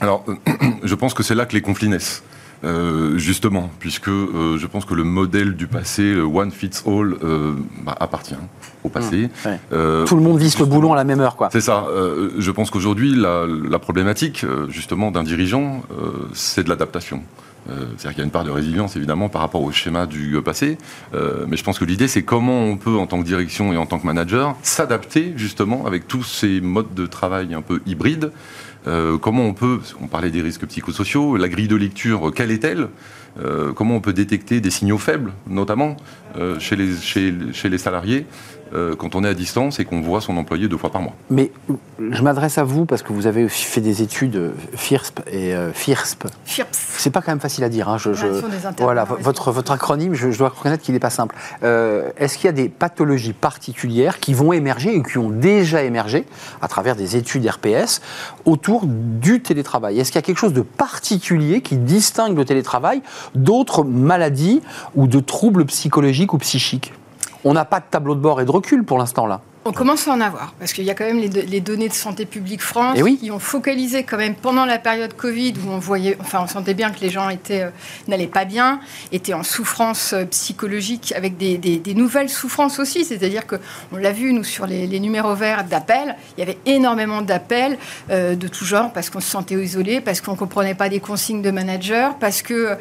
Alors, 0.00 0.24
je 0.82 0.94
pense 0.94 1.14
que 1.14 1.22
c'est 1.22 1.34
là 1.34 1.46
que 1.46 1.54
les 1.54 1.62
conflits 1.62 1.88
naissent. 1.88 2.22
Euh, 2.64 3.18
justement, 3.18 3.70
puisque 3.78 4.08
euh, 4.08 4.56
je 4.56 4.66
pense 4.66 4.86
que 4.86 4.94
le 4.94 5.04
modèle 5.04 5.56
du 5.56 5.66
passé, 5.66 6.14
le 6.14 6.22
one 6.22 6.50
fits 6.50 6.70
all, 6.86 7.16
euh, 7.22 7.52
bah, 7.84 7.94
appartient 8.00 8.34
au 8.82 8.88
passé. 8.88 9.28
Mmh, 9.44 9.48
ouais. 9.48 9.60
Euh, 9.72 10.04
Tout 10.06 10.16
le 10.16 10.22
monde 10.22 10.38
visse 10.38 10.58
le 10.58 10.64
boulon 10.64 10.92
à 10.94 10.96
la 10.96 11.04
même 11.04 11.20
heure, 11.20 11.36
quoi. 11.36 11.50
C'est 11.52 11.60
ça. 11.60 11.86
Euh, 11.90 12.30
je 12.38 12.50
pense 12.50 12.70
qu'aujourd'hui, 12.70 13.14
la, 13.14 13.44
la 13.46 13.78
problématique, 13.78 14.46
justement, 14.70 15.10
d'un 15.10 15.22
dirigeant, 15.22 15.82
euh, 15.92 16.28
c'est 16.32 16.64
de 16.64 16.68
l'adaptation. 16.70 17.22
C'est-à-dire 17.68 18.10
qu'il 18.10 18.18
y 18.18 18.20
a 18.20 18.24
une 18.24 18.30
part 18.30 18.44
de 18.44 18.50
résilience, 18.52 18.94
évidemment, 18.94 19.28
par 19.28 19.40
rapport 19.40 19.60
au 19.60 19.72
schéma 19.72 20.06
du 20.06 20.40
passé. 20.40 20.78
Euh, 21.14 21.46
mais 21.48 21.56
je 21.56 21.64
pense 21.64 21.80
que 21.80 21.84
l'idée, 21.84 22.06
c'est 22.06 22.22
comment 22.22 22.60
on 22.62 22.76
peut, 22.76 22.94
en 22.96 23.08
tant 23.08 23.18
que 23.18 23.24
direction 23.26 23.72
et 23.72 23.76
en 23.76 23.86
tant 23.86 23.98
que 23.98 24.06
manager, 24.06 24.54
s'adapter 24.62 25.32
justement 25.36 25.84
avec 25.84 26.06
tous 26.06 26.22
ces 26.22 26.60
modes 26.60 26.94
de 26.94 27.06
travail 27.06 27.54
un 27.54 27.62
peu 27.62 27.80
hybrides. 27.84 28.30
Euh, 28.86 29.18
comment 29.18 29.44
on 29.44 29.54
peut, 29.54 29.80
on 30.00 30.06
parlait 30.06 30.30
des 30.30 30.42
risques 30.42 30.66
psychosociaux, 30.66 31.36
la 31.36 31.48
grille 31.48 31.68
de 31.68 31.76
lecture, 31.76 32.32
quelle 32.34 32.50
est-elle 32.50 32.88
Euh, 33.38 33.72
Comment 33.74 33.96
on 33.96 34.00
peut 34.00 34.14
détecter 34.14 34.60
des 34.60 34.70
signaux 34.70 34.96
faibles, 34.98 35.32
notamment 35.46 35.96
euh, 36.38 36.58
chez, 36.58 36.74
les, 36.74 36.96
chez 36.96 37.68
les 37.68 37.78
salariés 37.78 38.24
euh, 38.74 38.94
quand 38.96 39.14
on 39.14 39.24
est 39.24 39.28
à 39.28 39.34
distance 39.34 39.78
et 39.80 39.84
qu'on 39.84 40.00
voit 40.00 40.20
son 40.20 40.36
employé 40.36 40.68
deux 40.68 40.76
fois 40.76 40.90
par 40.90 41.00
mois. 41.02 41.14
Mais 41.30 41.50
je 42.10 42.22
m'adresse 42.22 42.58
à 42.58 42.64
vous 42.64 42.84
parce 42.84 43.02
que 43.02 43.12
vous 43.12 43.26
avez 43.26 43.44
aussi 43.44 43.64
fait 43.64 43.80
des 43.80 44.02
études 44.02 44.36
euh, 44.36 44.50
FIRSP 44.74 45.20
et 45.30 45.54
euh, 45.54 45.72
FIRSP. 45.72 46.26
FIRPS. 46.44 46.76
C'est 46.98 47.10
pas 47.10 47.20
quand 47.22 47.32
même 47.32 47.40
facile 47.40 47.64
à 47.64 47.68
dire. 47.68 47.88
hein, 47.88 47.98
je- 47.98 48.12
je- 48.12 48.26
voilà, 48.78 49.04
votre, 49.04 49.50
votre 49.52 49.72
acronyme, 49.72 50.14
je, 50.14 50.30
je 50.30 50.38
dois 50.38 50.48
reconnaître 50.48 50.82
qu'il 50.82 50.94
n'est 50.94 51.00
pas 51.00 51.10
simple. 51.10 51.34
Euh, 51.62 52.10
Est-ce 52.16 52.36
qu'il 52.38 52.46
y 52.46 52.48
a 52.48 52.52
des 52.52 52.68
pathologies 52.68 53.32
particulières 53.32 54.18
qui 54.20 54.34
vont 54.34 54.52
émerger 54.52 54.94
et 54.96 55.02
qui 55.02 55.18
ont 55.18 55.30
déjà 55.30 55.82
émergé 55.82 56.24
à 56.62 56.68
travers 56.68 56.96
des 56.96 57.16
études 57.16 57.46
RPS 57.48 58.00
autour 58.44 58.82
du 58.86 59.40
télétravail? 59.42 59.98
Est-ce 60.00 60.10
qu'il 60.10 60.18
y 60.18 60.24
a 60.24 60.26
quelque 60.26 60.38
chose 60.38 60.52
de 60.54 60.62
particulier 60.62 61.60
qui 61.60 61.76
distingue 61.76 62.36
le 62.36 62.44
télétravail 62.44 63.02
d'autres 63.34 63.84
maladies 63.84 64.60
ou 64.94 65.06
de 65.06 65.20
troubles 65.20 65.64
psychologiques 65.66 66.32
ou 66.32 66.38
psychiques? 66.38 66.92
On 67.48 67.54
n'a 67.54 67.64
pas 67.64 67.78
de 67.80 67.84
tableau 67.90 68.14
de 68.16 68.20
bord 68.20 68.40
et 68.40 68.44
de 68.44 68.50
recul 68.50 68.82
pour 68.84 68.98
l'instant 68.98 69.26
là. 69.26 69.40
On 69.68 69.72
commence 69.72 70.06
à 70.06 70.12
en 70.12 70.20
avoir, 70.20 70.54
parce 70.60 70.72
qu'il 70.72 70.84
y 70.84 70.90
a 70.92 70.94
quand 70.94 71.04
même 71.04 71.18
les, 71.18 71.28
do- 71.28 71.40
les 71.44 71.60
données 71.60 71.88
de 71.88 71.92
Santé 71.92 72.24
publique 72.24 72.62
France 72.62 72.94
Eh 72.98 73.02
oui. 73.02 73.18
qui 73.20 73.32
ont 73.32 73.40
focalisé 73.40 74.04
quand 74.04 74.16
même 74.16 74.36
pendant 74.36 74.64
la 74.64 74.78
période 74.78 75.12
Covid, 75.16 75.54
où 75.66 75.70
on 75.72 75.78
voyait, 75.78 76.16
enfin 76.20 76.38
on 76.44 76.46
sentait 76.46 76.74
bien 76.74 76.90
que 76.90 77.00
les 77.00 77.10
gens 77.10 77.28
étaient 77.30 77.62
euh, 77.64 77.70
n'allaient 78.06 78.28
pas 78.28 78.44
bien, 78.44 78.78
étaient 79.10 79.34
en 79.34 79.42
souffrance 79.42 80.12
euh, 80.12 80.24
psychologique, 80.26 81.12
avec 81.16 81.36
des, 81.36 81.58
des- 81.58 81.78
des 81.78 81.94
nouvelles 81.94 82.28
souffrances 82.28 82.78
aussi. 82.78 83.04
C'est-à-dire 83.04 83.44
que 83.44 83.56
on 83.92 83.96
l'a 83.96 84.12
vu 84.12 84.32
nous 84.32 84.44
sur 84.44 84.68
les, 84.68 84.86
les 84.86 85.00
numéros 85.00 85.34
verts 85.34 85.64
d'appels, 85.64 86.14
il 86.36 86.40
y 86.40 86.42
avait 86.44 86.58
énormément 86.64 87.20
d'appels 87.22 87.76
euh, 88.10 88.36
de 88.36 88.46
tout 88.46 88.64
genre, 88.64 88.92
parce 88.92 89.10
qu'on 89.10 89.20
se 89.20 89.28
sentait 89.30 89.56
isolé, 89.56 90.00
parce 90.00 90.20
qu'on 90.20 90.36
comprenait 90.36 90.76
pas 90.76 90.88
des 90.88 91.00
consignes 91.00 91.42
de 91.42 91.50
manager, 91.50 92.14
parce 92.20 92.40
que 92.40 92.76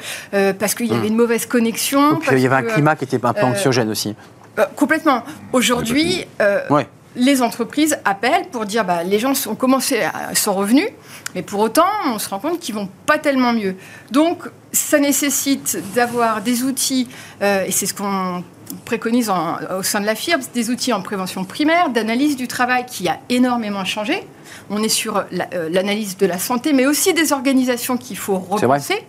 parce 0.60 0.76
qu'il 0.76 0.86
y 0.86 0.94
avait 0.94 1.08
une 1.08 1.16
mauvaise 1.16 1.48
connexion. 1.48 2.18
Puis 2.18 2.26
parce 2.28 2.38
il 2.38 2.44
y 2.44 2.46
avait 2.46 2.58
un 2.58 2.74
climat 2.74 2.96
qui 2.96 3.06
était 3.06 3.26
un 3.26 3.34
peu 3.34 3.44
anxiogène 3.44 3.90
aussi. 3.90 4.16
Euh, 4.60 4.66
complètement. 4.76 5.24
Aujourd'hui, 5.54 6.26
euh, 6.42 6.62
Ouais. 6.70 6.88
les 7.16 7.42
entreprises 7.42 7.98
appellent 8.06 8.48
pour 8.52 8.66
dire 8.66 8.84
bah, 8.86 9.04
les 9.04 9.20
gens 9.20 9.34
ont 9.48 9.56
commencé 9.56 10.02
à 10.02 10.34
sont 10.36 10.54
revenus, 10.54 10.88
mais 11.34 11.42
pour 11.42 11.60
autant, 11.62 11.86
on 12.08 12.20
se 12.20 12.30
rend 12.30 12.40
compte 12.40 12.60
qu'ils 12.60 12.76
vont 12.76 12.90
pas 13.06 13.18
tellement 13.18 13.54
mieux. 13.54 13.76
Donc, 14.12 14.44
ça 14.72 15.00
nécessite 15.00 15.78
d'avoir 15.96 16.42
des 16.42 16.64
outils, 16.64 17.08
euh, 17.42 17.64
et 17.66 17.72
c'est 17.72 17.86
ce 17.86 17.94
qu'on 17.94 18.44
préconise 18.84 19.30
en- 19.30 19.58
au 19.80 19.84
sein 19.84 20.02
de 20.02 20.06
la 20.06 20.16
FIRB, 20.16 20.42
des 20.54 20.70
outils 20.70 20.92
en 20.92 21.02
prévention 21.02 21.46
primaire, 21.46 21.90
d'analyse 21.90 22.36
du 22.36 22.48
travail 22.48 22.86
qui 22.86 23.08
a 23.08 23.20
énormément 23.30 23.86
changé. 23.86 24.28
On 24.70 24.82
est 24.84 24.90
sur 24.90 25.24
la- 25.32 25.48
l'analyse 25.70 26.18
de 26.18 26.26
la 26.26 26.40
santé, 26.40 26.74
mais 26.74 26.86
aussi 26.86 27.14
des 27.14 27.32
organisations 27.32 27.96
qu'il 27.98 28.18
faut 28.18 28.38
repenser. 28.38 29.06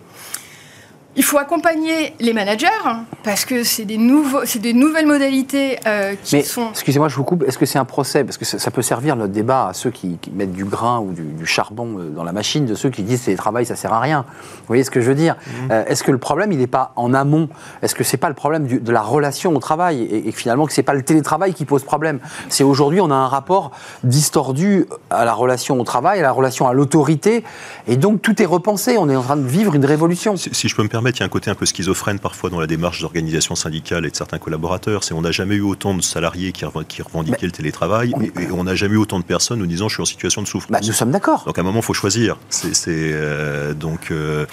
Il 1.19 1.25
faut 1.25 1.39
accompagner 1.39 2.15
les 2.21 2.33
managers 2.35 2.67
hein, 2.85 3.05
parce 3.25 3.45
que 3.47 3.65
c'est 3.65 3.87
des, 3.87 3.97
nouveaux, 3.97 4.45
c'est 4.45 4.59
des 4.59 4.75
nouvelles 4.75 5.07
modalités 5.07 5.79
euh, 5.87 6.15
qui 6.23 6.37
Mais 6.37 6.43
sont. 6.43 6.69
excusez-moi, 6.71 7.09
je 7.09 7.17
vous 7.17 7.25
coupe. 7.25 7.43
Est-ce 7.49 7.57
que 7.57 7.65
c'est 7.65 7.79
un 7.79 7.87
procès? 7.87 8.23
Parce 8.23 8.37
que 8.37 8.45
ça, 8.45 8.59
ça 8.59 8.71
peut 8.71 8.83
servir 8.83 9.17
notre 9.17 9.33
débat 9.33 9.69
à 9.69 9.73
ceux 9.73 9.91
qui, 9.91 10.19
qui 10.21 10.31
mettent 10.31 10.53
du 10.53 10.65
grain 10.67 11.01
ou 11.01 11.13
du, 11.13 11.23
du 11.23 11.47
charbon 11.47 11.99
euh, 11.99 12.11
dans 12.11 12.23
la 12.23 12.33
machine, 12.33 12.67
de 12.67 12.75
ceux 12.75 12.91
qui 12.91 13.03
disent 13.03 13.25
que 13.25 13.31
le 13.31 13.37
travail 13.39 13.65
ça 13.65 13.77
sert 13.77 13.93
à 13.95 14.01
rien. 14.01 14.27
Vous 14.29 14.67
voyez 14.67 14.85
ce 14.85 14.91
que 14.91 15.01
je 15.01 15.09
veux 15.09 15.15
dire? 15.15 15.37
Mmh. 15.37 15.51
Euh, 15.71 15.85
Est-ce 15.87 16.05
que 16.05 16.13
le 16.13 16.19
problème 16.19 16.53
il 16.53 16.59
n'est 16.59 16.67
pas 16.67 16.93
en 16.97 17.15
amont? 17.15 17.49
Est-ce 17.81 17.95
que 17.95 18.05
c'est 18.05 18.19
pas 18.19 18.29
le 18.29 18.35
problème 18.35 18.67
du- 18.67 18.81
de 18.81 18.93
la 18.93 19.01
relation 19.03 19.57
au 19.57 19.59
travail? 19.59 20.03
Et, 20.03 20.29
et 20.29 20.33
finalement 20.33 20.67
que 20.67 20.73
c'est 20.75 20.83
pas 20.83 20.95
le 20.95 21.03
télétravail 21.03 21.55
qui 21.55 21.65
pose 21.65 21.83
problème? 21.83 22.21
C'est 22.51 22.63
aujourd'hui 22.65 23.01
on 23.01 23.11
a 23.11 23.15
un 23.15 23.29
rapport 23.29 23.71
distordu 24.05 24.87
à 25.11 25.25
la 25.25 25.33
relation 25.33 25.81
au 25.81 25.85
travail, 25.85 26.19
à 26.19 26.23
la 26.23 26.33
relation 26.33 26.69
à 26.69 26.75
l'autorité, 26.75 27.43
et 27.87 27.97
donc 27.97 28.21
tout 28.23 28.41
est 28.43 28.47
repensé. 28.47 28.99
On 28.99 29.09
est 29.09 29.17
en 29.17 29.23
train 29.23 29.37
de 29.37 29.47
vivre 29.47 29.75
une 29.75 29.85
révolution. 29.87 30.37
Si, 30.37 30.51
si 30.55 30.69
je 30.69 30.77
peux 30.77 30.83
me 30.83 30.89
permettre, 30.89 31.06
il 31.11 31.21
y 31.21 31.23
a 31.23 31.27
un 31.27 31.29
côté 31.29 31.51
un 31.51 31.55
peu 31.55 31.67
schizophrène 31.67 32.19
parfois 32.19 32.51
dans 32.51 32.59
la 32.61 32.67
démarche 32.67 33.01
d'organisation 33.01 33.55
syndicale 33.55 34.07
et 34.07 34.11
de 34.11 34.17
certains 34.17 34.39
collaborateurs. 34.39 35.05
C'est 35.05 35.15
on 35.15 35.23
n'a 35.23 35.31
jamais 35.33 35.55
eu 35.57 35.61
autant 35.61 35.95
de 35.95 36.03
salariés 36.03 36.53
qui, 36.53 36.65
rev- 36.65 36.85
qui 36.87 37.03
revendiquaient 37.03 37.47
le 37.47 37.53
télétravail 37.53 38.13
on- 38.15 38.23
et, 38.23 38.33
et 38.41 38.51
on 38.53 38.65
n'a 38.65 38.75
jamais 38.75 38.95
eu 38.95 38.99
autant 38.99 39.19
de 39.21 39.25
personnes 39.25 39.59
nous 39.59 39.67
disant 39.67 39.89
je 39.89 39.95
suis 39.95 40.03
en 40.03 40.07
situation 40.07 40.43
de 40.43 40.47
souffrance. 40.47 40.71
Bah, 40.73 40.81
nous 40.85 40.93
sommes 40.93 41.11
d'accord. 41.11 41.45
Donc 41.45 41.59
à 41.59 41.61
un 41.61 41.65
moment, 41.65 41.81
il 41.81 41.85
faut 41.85 41.95
choisir. 41.95 42.37
C'est, 42.49 42.75
c'est, 42.75 42.91
euh, 43.13 43.75
donc, 43.75 44.11
euh, 44.11 44.47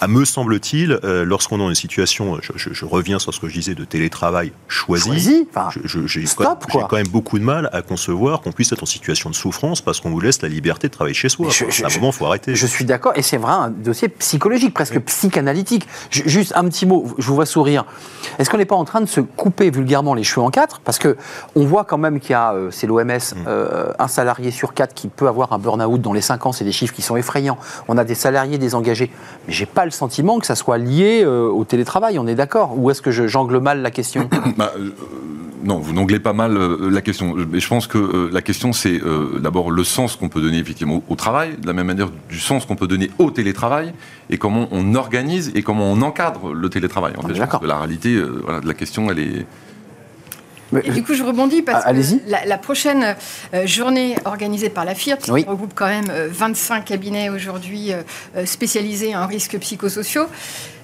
à 0.00 0.08
me 0.08 0.24
semble-t-il, 0.24 0.98
euh, 1.04 1.24
lorsqu'on 1.24 1.56
est 1.56 1.60
dans 1.60 1.68
une 1.68 1.74
situation, 1.74 2.38
je, 2.42 2.52
je- 2.56 2.72
je 2.72 2.84
reviens 2.84 3.18
sur 3.18 3.34
ce 3.34 3.40
que 3.40 3.48
je 3.48 3.54
disais 3.54 3.74
de 3.74 3.84
télétravail 3.84 4.52
choisi, 4.68 5.08
Choisi, 5.08 5.48
enfin, 5.54 5.68
j'ai, 5.84 6.24
quand, 6.36 6.92
même 6.92 7.06
beaucoup 7.08 7.38
de 7.38 7.44
mal 7.44 7.68
à 7.72 7.82
concevoir 7.82 8.40
qu'on 8.40 8.52
puisse 8.52 8.72
être 8.72 8.82
en 8.82 8.86
situation 8.86 9.30
de 9.30 9.34
souffrance 9.34 9.80
parce 9.80 10.00
qu'on 10.00 10.10
nous 10.10 10.20
laisse 10.20 10.40
la 10.42 10.48
liberté 10.48 10.88
de 10.88 10.92
travailler 10.92 11.14
chez 11.14 11.28
soi. 11.28 11.48
Je- 11.50 11.84
à 11.84 11.88
un 11.88 11.94
moment, 11.94 12.08
il 12.10 12.12
faut 12.14 12.26
arrêter. 12.26 12.54
Je 12.54 12.66
suis 12.66 12.84
d'accord, 12.84 13.12
et 13.16 13.22
c'est 13.22 13.36
vrai, 13.36 13.52
un 13.52 13.70
dossier 13.70 14.08
psychologique, 14.08 14.74
presque 14.74 14.98
psychanalytique. 15.00 15.86
Ju- 16.10 16.22
Juste 16.26 16.52
un 16.56 16.64
petit 16.68 16.86
mot, 16.86 17.06
je 17.18 17.26
vous 17.26 17.34
vois 17.34 17.46
sourire. 17.46 17.84
Est-ce 18.38 18.48
qu'on 18.50 18.56
n'est 18.58 18.64
pas 18.64 18.76
en 18.76 18.84
train 18.84 19.00
de 19.00 19.06
se 19.06 19.20
couper 19.20 19.70
vulgairement 19.70 20.14
les 20.14 20.22
cheveux 20.24 20.42
en 20.44 20.50
quatre? 20.50 20.80
Parce 20.80 20.98
que 20.98 21.16
on 21.54 21.64
voit 21.66 21.84
quand 21.84 21.98
même 21.98 22.20
qu'il 22.20 22.30
y 22.30 22.34
a, 22.34 22.52
euh, 22.54 22.70
c'est 22.70 22.86
l'OMS, 22.86 23.10
euh, 23.46 23.92
un 23.98 24.08
salarié 24.08 24.50
sur 24.50 24.72
quatre 24.74 24.94
qui 24.94 25.08
peut 25.08 25.28
avoir 25.28 25.52
un 25.52 25.58
burn-out 25.58 26.00
dans 26.00 26.12
les 26.12 26.20
cinq 26.20 26.46
ans, 26.46 26.52
c'est 26.52 26.64
des 26.64 26.72
chiffres 26.72 26.94
qui 26.94 27.02
sont 27.02 27.16
effrayants. 27.16 27.58
On 27.88 27.98
a 27.98 28.04
des 28.04 28.14
salariés 28.14 28.58
désengagés. 28.58 29.10
Mais 29.46 29.52
j'ai 29.52 29.66
pas 29.66 29.84
le 29.84 29.89
sentiment 29.92 30.38
que 30.38 30.46
ça 30.46 30.54
soit 30.54 30.78
lié 30.78 31.22
euh, 31.24 31.48
au 31.48 31.64
télétravail, 31.64 32.18
on 32.18 32.26
est 32.26 32.34
d'accord? 32.34 32.78
Ou 32.78 32.90
est-ce 32.90 33.02
que 33.02 33.10
je 33.10 33.26
jongle 33.26 33.58
mal 33.58 33.82
la 33.82 33.90
question? 33.90 34.28
Bah, 34.56 34.72
euh, 34.76 34.90
non, 35.64 35.78
vous 35.78 35.92
n'anglez 35.92 36.18
pas 36.18 36.32
mal 36.32 36.56
euh, 36.56 36.90
la 36.90 37.00
question. 37.00 37.34
Mais 37.50 37.60
je 37.60 37.68
pense 37.68 37.86
que 37.86 38.30
la 38.32 38.42
question, 38.42 38.72
c'est 38.72 39.00
d'abord 39.40 39.70
le 39.70 39.84
sens 39.84 40.16
qu'on 40.16 40.28
peut 40.28 40.40
donner 40.40 40.58
effectivement 40.58 40.96
au, 40.96 41.04
au 41.10 41.14
travail, 41.14 41.56
de 41.58 41.66
la 41.66 41.72
même 41.72 41.86
manière 41.86 42.10
du 42.28 42.38
sens 42.38 42.66
qu'on 42.66 42.76
peut 42.76 42.88
donner 42.88 43.10
au 43.18 43.30
télétravail, 43.30 43.92
et 44.28 44.38
comment 44.38 44.68
on 44.72 44.94
organise 44.94 45.52
et 45.54 45.62
comment 45.62 45.90
on 45.90 46.02
encadre 46.02 46.52
le 46.52 46.68
télétravail. 46.68 47.14
En 47.16 47.22
fait, 47.22 47.34
je 47.34 47.42
pense 47.42 47.60
que 47.60 47.66
la 47.66 47.78
réalité 47.78 48.20
voilà, 48.42 48.60
de 48.60 48.66
la 48.66 48.74
question, 48.74 49.10
elle 49.10 49.18
est. 49.18 49.46
Mais- 50.72 50.82
Et 50.84 50.90
du 50.90 51.02
coup, 51.02 51.14
je 51.14 51.22
rebondis 51.22 51.62
parce 51.62 51.84
Ah, 51.86 51.92
que 51.92 51.98
la, 52.30 52.44
la 52.44 52.58
prochaine 52.58 53.16
euh, 53.54 53.66
journée 53.66 54.16
organisée 54.24 54.68
par 54.70 54.84
la 54.84 54.94
FIRP, 54.94 55.20
qui 55.22 55.30
Oui. 55.32 55.44
regroupe 55.46 55.72
quand 55.74 55.88
même 55.88 56.10
euh, 56.10 56.28
25 56.30 56.84
cabinets 56.84 57.28
aujourd'hui 57.28 57.92
euh, 57.92 58.02
euh, 58.36 58.46
spécialisés 58.46 59.16
en 59.16 59.26
risques 59.26 59.58
psychosociaux, 59.58 60.26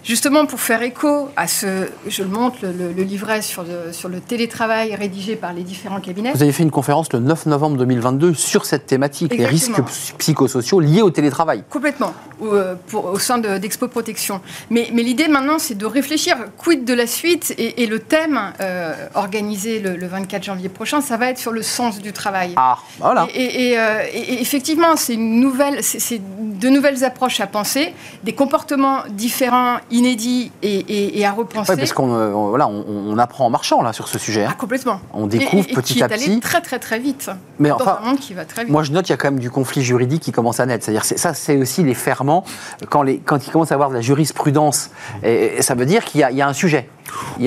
justement 0.07 0.47
pour 0.47 0.61
faire 0.61 0.83
écho 0.83 1.29
à 1.37 1.49
ce, 1.49 1.89
je 2.07 2.23
le 2.23 2.29
montre, 2.29 2.59
le, 2.63 2.71
le- 2.73 2.93
le 2.93 3.03
livret 3.03 3.43
sur 3.43 3.65
le, 3.65 3.93
sur 3.93 4.09
le 4.09 4.21
télétravail 4.21 4.95
rédigé 4.95 5.35
par 5.35 5.53
les 5.53 5.63
différents 5.65 6.01
cabinets. 6.01 6.31
Vous 6.33 6.43
avez 6.45 6.53
fait 6.53 6.63
une 6.63 6.71
conférence 6.71 7.13
le 7.13 7.19
9 7.19 7.47
novembre 7.47 7.77
2022 7.79 8.33
sur 8.35 8.65
cette 8.67 8.87
thématique, 8.87 9.37
les 9.37 9.47
risques 9.47 9.73
psychosociaux 10.19 10.79
liés 10.79 11.03
au 11.03 11.11
télétravail. 11.11 11.65
Complètement, 11.69 12.15
au, 12.41 12.47
euh, 12.55 12.77
pour- 12.87 13.07
au 13.07 13.19
sein 13.19 13.39
de- 13.39 13.59
d'Expo 13.59 13.89
Protection. 13.89 14.41
Mais, 14.71 14.89
mais 14.93 15.03
l'idée 15.03 15.27
maintenant, 15.27 15.59
c'est 15.59 15.75
de 15.77 15.87
réfléchir, 15.87 16.37
quid 16.57 16.85
de 16.85 16.95
la 16.95 17.07
suite 17.09 17.53
et, 17.59 17.83
et 17.83 17.87
le 17.87 17.99
thème 17.99 18.41
euh, 18.61 18.95
organisé 19.15 19.81
le, 19.81 19.97
le 19.97 20.07
24 20.07 20.45
janvier 20.45 20.69
prochain, 20.69 21.01
ça 21.01 21.17
va 21.17 21.31
être 21.31 21.39
sur 21.39 21.51
le 21.53 21.63
sens 21.63 21.99
du 22.01 22.13
travail. 22.13 22.53
Ah, 22.57 22.79
voilà. 23.01 23.27
Et, 23.35 23.43
et- 23.43 23.57
et, 23.73 23.79
euh, 23.81 24.03
effectivement, 24.15 24.95
nouvelle, 25.19 25.83
c'est 25.83 26.21
de 26.21 26.69
nouvelles 26.69 27.03
approches 27.05 27.41
à 27.41 27.47
penser, 27.49 27.93
des 28.23 28.33
comportements 28.35 29.01
différents, 29.11 29.79
inédits 29.97 30.53
et, 30.63 30.75
et- 30.79 31.19
et 31.21 31.27
à 31.27 31.33
repenser. 31.33 31.73
Ouais, 31.73 31.77
parce 31.79 31.93
qu'on 31.93 32.15
euh, 32.15 32.33
on- 32.33 32.49
voilà, 32.51 32.69
on, 32.69 32.85
on 32.89 33.19
apprend 33.19 33.47
en 33.47 33.51
marchant 33.51 33.83
là 33.83 33.93
sur 33.93 34.09
ce 34.09 34.19
sujet. 34.19 34.45
hein. 34.45 34.49
Ah, 34.53 34.57
complètement. 34.59 35.01
On 35.13 35.27
découvre 35.27 35.65
Et- 35.69 35.73
et 35.73 35.75
petit 35.75 35.95
qui 35.95 36.03
à 36.03 36.07
est 36.07 36.13
allé 36.13 36.25
petit. 36.27 36.41
très 36.41 36.61
très 36.61 36.79
très 36.79 36.99
vite. 36.99 37.31
Mais 37.59 37.69
dans 37.71 37.77
enfin, 37.77 37.99
un 38.03 38.07
monde 38.09 38.19
qui 38.19 38.35
va 38.35 38.45
très 38.45 38.63
vite. 38.65 38.73
Moi, 38.73 38.83
je 38.83 38.93
note 38.93 39.05
qu'il 39.07 39.13
y 39.13 39.15
a 39.15 39.17
quand 39.17 39.31
même 39.31 39.41
du 39.41 39.51
conflit 39.51 39.83
juridique 39.83 40.23
qui 40.23 40.33
commence 40.33 40.61
à 40.61 40.67
naître. 40.67 40.85
C'est-à-dire, 40.85 41.05
c'est- 41.05 41.19
ça, 41.19 41.35
c'est 41.35 41.57
aussi 41.57 41.83
les 41.83 41.95
ferments 41.95 42.45
quand, 42.91 43.03
les, 43.03 43.19
quand 43.19 43.47
il 43.47 43.51
commence 43.51 43.71
à 43.73 43.75
avoir 43.75 43.91
de 43.91 43.95
la 43.95 44.01
jurisprudence. 44.01 44.91
Et, 45.23 45.63
ça 45.63 45.75
veut 45.75 45.87
dire 45.87 46.05
qu'il 46.05 46.21
y 46.21 46.43
a 46.43 46.49
un 46.49 46.53
sujet. 46.53 46.89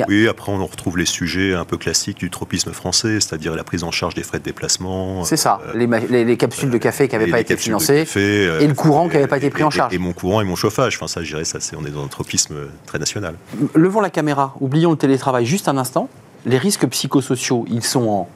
Oui, 0.08 0.28
après 0.28 0.52
on 0.52 0.66
retrouve 0.66 0.98
les 0.98 1.06
sujets 1.06 1.54
un 1.54 1.66
peu 1.66 1.78
classiques 1.78 2.18
du 2.20 2.30
tropisme 2.30 2.72
français, 2.72 3.20
c'est-à-dire 3.20 3.56
la 3.56 3.64
prise 3.64 3.84
en 3.84 3.92
charge 3.92 4.14
des 4.16 4.24
frais 4.24 4.40
de 4.40 4.44
déplacement. 4.44 5.24
C'est 5.24 5.38
ça, 5.38 5.60
euh, 5.68 5.78
les, 5.78 5.88
ma- 5.88 6.00
les- 6.00 6.26
les 6.26 6.38
capsules 6.38 6.70
de 6.70 6.78
café 6.78 7.08
qui 7.08 7.16
n'avaient 7.16 7.30
pas 7.32 7.40
été 7.40 7.58
financées. 7.58 8.00
café, 8.00 8.20
euh, 8.48 8.60
et 8.60 8.68
le 8.68 8.74
courant 8.74 9.10
qui 9.10 9.18
avait 9.18 9.28
pas 9.28 9.38
été 9.38 9.50
pris 9.50 9.64
en 9.64 9.70
charge. 9.70 9.94
Et, 9.94 9.98
mon 9.98 10.14
courant 10.14 10.42
et 10.42 10.44
mon 10.44 10.56
chauffage. 10.56 10.96
Enfin, 10.98 11.08
ça, 11.08 11.22
je 11.24 11.30
dirais, 11.32 11.46
ça, 11.46 11.60
c'est, 11.60 11.76
on 11.76 11.86
est 11.86 11.92
dans 11.92 12.04
un 12.04 12.08
tropisme 12.08 12.56
très 12.86 13.00
national. 13.00 13.36
Levons 13.76 14.02
la 14.02 14.10
caméra, 14.10 14.56
oublions 14.60 14.92
le 14.92 14.98
télétravail 14.98 15.46
juste 15.46 15.68
un 15.68 15.78
instant. 15.78 16.10
Les 16.46 16.58
risques 16.58 16.88
psychosociaux, 16.88 17.66
ils 17.70 17.84
sont 17.84 18.08
en, 18.08 18.30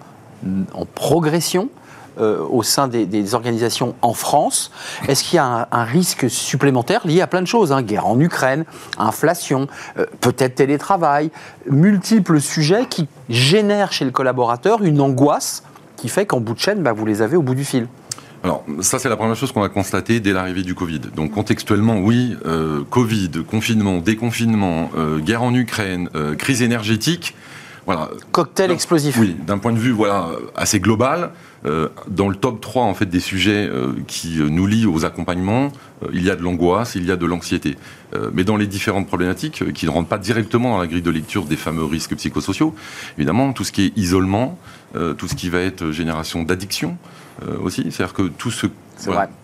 en 0.73 0.85
progression 0.85 1.69
euh, 2.19 2.39
au 2.49 2.63
sein 2.63 2.87
des, 2.87 3.05
des 3.05 3.35
organisations 3.35 3.95
en 4.01 4.13
France. 4.13 4.71
Est-ce 5.07 5.23
qu'il 5.23 5.37
y 5.37 5.39
a 5.39 5.45
un, 5.45 5.67
un 5.71 5.83
risque 5.83 6.29
supplémentaire 6.29 7.05
lié 7.05 7.21
à 7.21 7.27
plein 7.27 7.41
de 7.41 7.47
choses 7.47 7.71
hein, 7.71 7.81
Guerre 7.81 8.07
en 8.07 8.19
Ukraine, 8.19 8.65
inflation, 8.97 9.67
euh, 9.97 10.05
peut-être 10.21 10.55
télétravail, 10.55 11.31
multiples 11.69 12.39
sujets 12.39 12.85
qui 12.89 13.07
génèrent 13.29 13.91
chez 13.91 14.05
le 14.05 14.11
collaborateur 14.11 14.83
une 14.83 15.01
angoisse 15.01 15.63
qui 15.97 16.09
fait 16.09 16.25
qu'en 16.25 16.41
bout 16.41 16.53
de 16.53 16.59
chaîne, 16.59 16.83
bah, 16.83 16.91
vous 16.91 17.05
les 17.05 17.21
avez 17.21 17.37
au 17.37 17.41
bout 17.41 17.55
du 17.55 17.63
fil. 17.63 17.87
Alors, 18.43 18.65
ça, 18.81 18.99
c'est 18.99 19.07
la 19.07 19.15
première 19.15 19.37
chose 19.37 19.53
qu'on 19.53 19.63
a 19.63 19.69
constatée 19.69 20.19
dès 20.19 20.33
l'arrivée 20.33 20.63
du 20.63 20.75
Covid. 20.75 20.99
Donc, 21.15 21.31
contextuellement, 21.31 21.99
oui, 21.99 22.35
euh, 22.45 22.83
Covid, 22.89 23.31
confinement, 23.49 23.99
déconfinement, 23.99 24.91
euh, 24.97 25.19
guerre 25.19 25.43
en 25.43 25.53
Ukraine, 25.53 26.09
euh, 26.15 26.35
crise 26.35 26.61
énergétique. 26.61 27.35
Voilà. 27.85 28.09
Cocktail 28.33 28.71
explosif. 28.71 29.17
Oui, 29.17 29.37
d'un 29.47 29.59
point 29.59 29.71
de 29.71 29.77
vue 29.77 29.91
voilà, 29.91 30.27
assez 30.55 30.81
global, 30.81 31.31
dans 32.07 32.27
le 32.29 32.35
top 32.35 32.59
3 32.61 32.83
en 32.83 32.93
fait, 32.93 33.05
des 33.05 33.19
sujets 33.19 33.67
euh, 33.69 33.93
qui 34.07 34.39
euh, 34.39 34.49
nous 34.49 34.67
lient 34.67 34.85
aux 34.85 35.05
accompagnements, 35.05 35.71
euh, 36.03 36.09
il 36.13 36.23
y 36.23 36.29
a 36.29 36.35
de 36.35 36.41
l'angoisse, 36.41 36.95
il 36.95 37.05
y 37.05 37.11
a 37.11 37.15
de 37.15 37.25
l'anxiété. 37.25 37.77
Euh, 38.13 38.29
mais 38.33 38.43
dans 38.43 38.57
les 38.57 38.67
différentes 38.67 39.07
problématiques 39.07 39.61
euh, 39.61 39.71
qui 39.71 39.85
ne 39.85 39.91
rentrent 39.91 40.09
pas 40.09 40.17
directement 40.17 40.71
dans 40.71 40.77
la 40.77 40.87
grille 40.87 41.01
de 41.01 41.11
lecture 41.11 41.45
des 41.45 41.55
fameux 41.55 41.85
risques 41.85 42.15
psychosociaux, 42.15 42.75
évidemment, 43.17 43.53
tout 43.53 43.63
ce 43.63 43.71
qui 43.71 43.85
est 43.85 43.97
isolement, 43.97 44.59
euh, 44.95 45.13
tout 45.13 45.27
ce 45.27 45.35
qui 45.35 45.49
va 45.49 45.59
être 45.59 45.91
génération 45.91 46.43
d'addiction 46.43 46.97
euh, 47.47 47.57
aussi, 47.59 47.87
c'est-à-dire 47.89 48.13
que 48.13 48.23
tout 48.23 48.51
ce, 48.51 48.67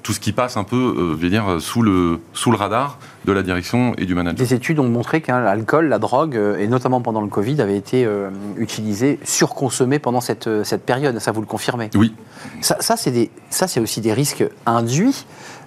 Tout 0.04 0.14
ce 0.14 0.20
qui 0.20 0.32
passe 0.32 0.58
un 0.58 0.64
peu, 0.64 0.76
euh, 0.76 1.16
je 1.18 1.22
veux 1.24 1.30
dire, 1.30 1.58
sous 1.60 1.82
le, 1.82 2.20
sous 2.34 2.52
le 2.52 2.58
radar 2.58 2.98
de 3.26 3.32
la 3.32 3.44
direction 3.44 3.94
et 3.98 4.06
du 4.06 4.16
manager. 4.16 4.38
Des 4.38 4.54
études 4.54 4.80
ont 4.80 4.88
montré 4.88 5.22
que 5.22 5.32
l'alcool, 5.32 5.88
la 5.90 6.00
drogue, 6.00 6.36
euh, 6.38 6.58
et 6.58 6.68
notamment 6.68 7.02
pendant 7.02 7.22
le 7.22 7.28
Covid, 7.28 7.62
avait 7.62 7.76
été 7.78 8.06
euh, 8.06 8.30
utilisé, 8.58 9.20
surconsommé 9.24 10.00
pendant 10.00 10.22
cette, 10.22 10.48
euh, 10.48 10.64
cette 10.64 10.86
période. 10.86 11.20
Ça, 11.20 11.32
vous 11.32 11.42
le 11.42 11.48
confirmez? 11.48 11.90
Oui, 11.96 12.14
Ça, 12.62 12.78
ça, 12.80 12.96
c'est 12.96 13.12
des- 13.12 13.30
ça, 13.50 13.68
c'est 13.68 13.80
aussi 13.80 14.02
des 14.02 14.14
risques 14.14 14.46
induits 14.66 15.26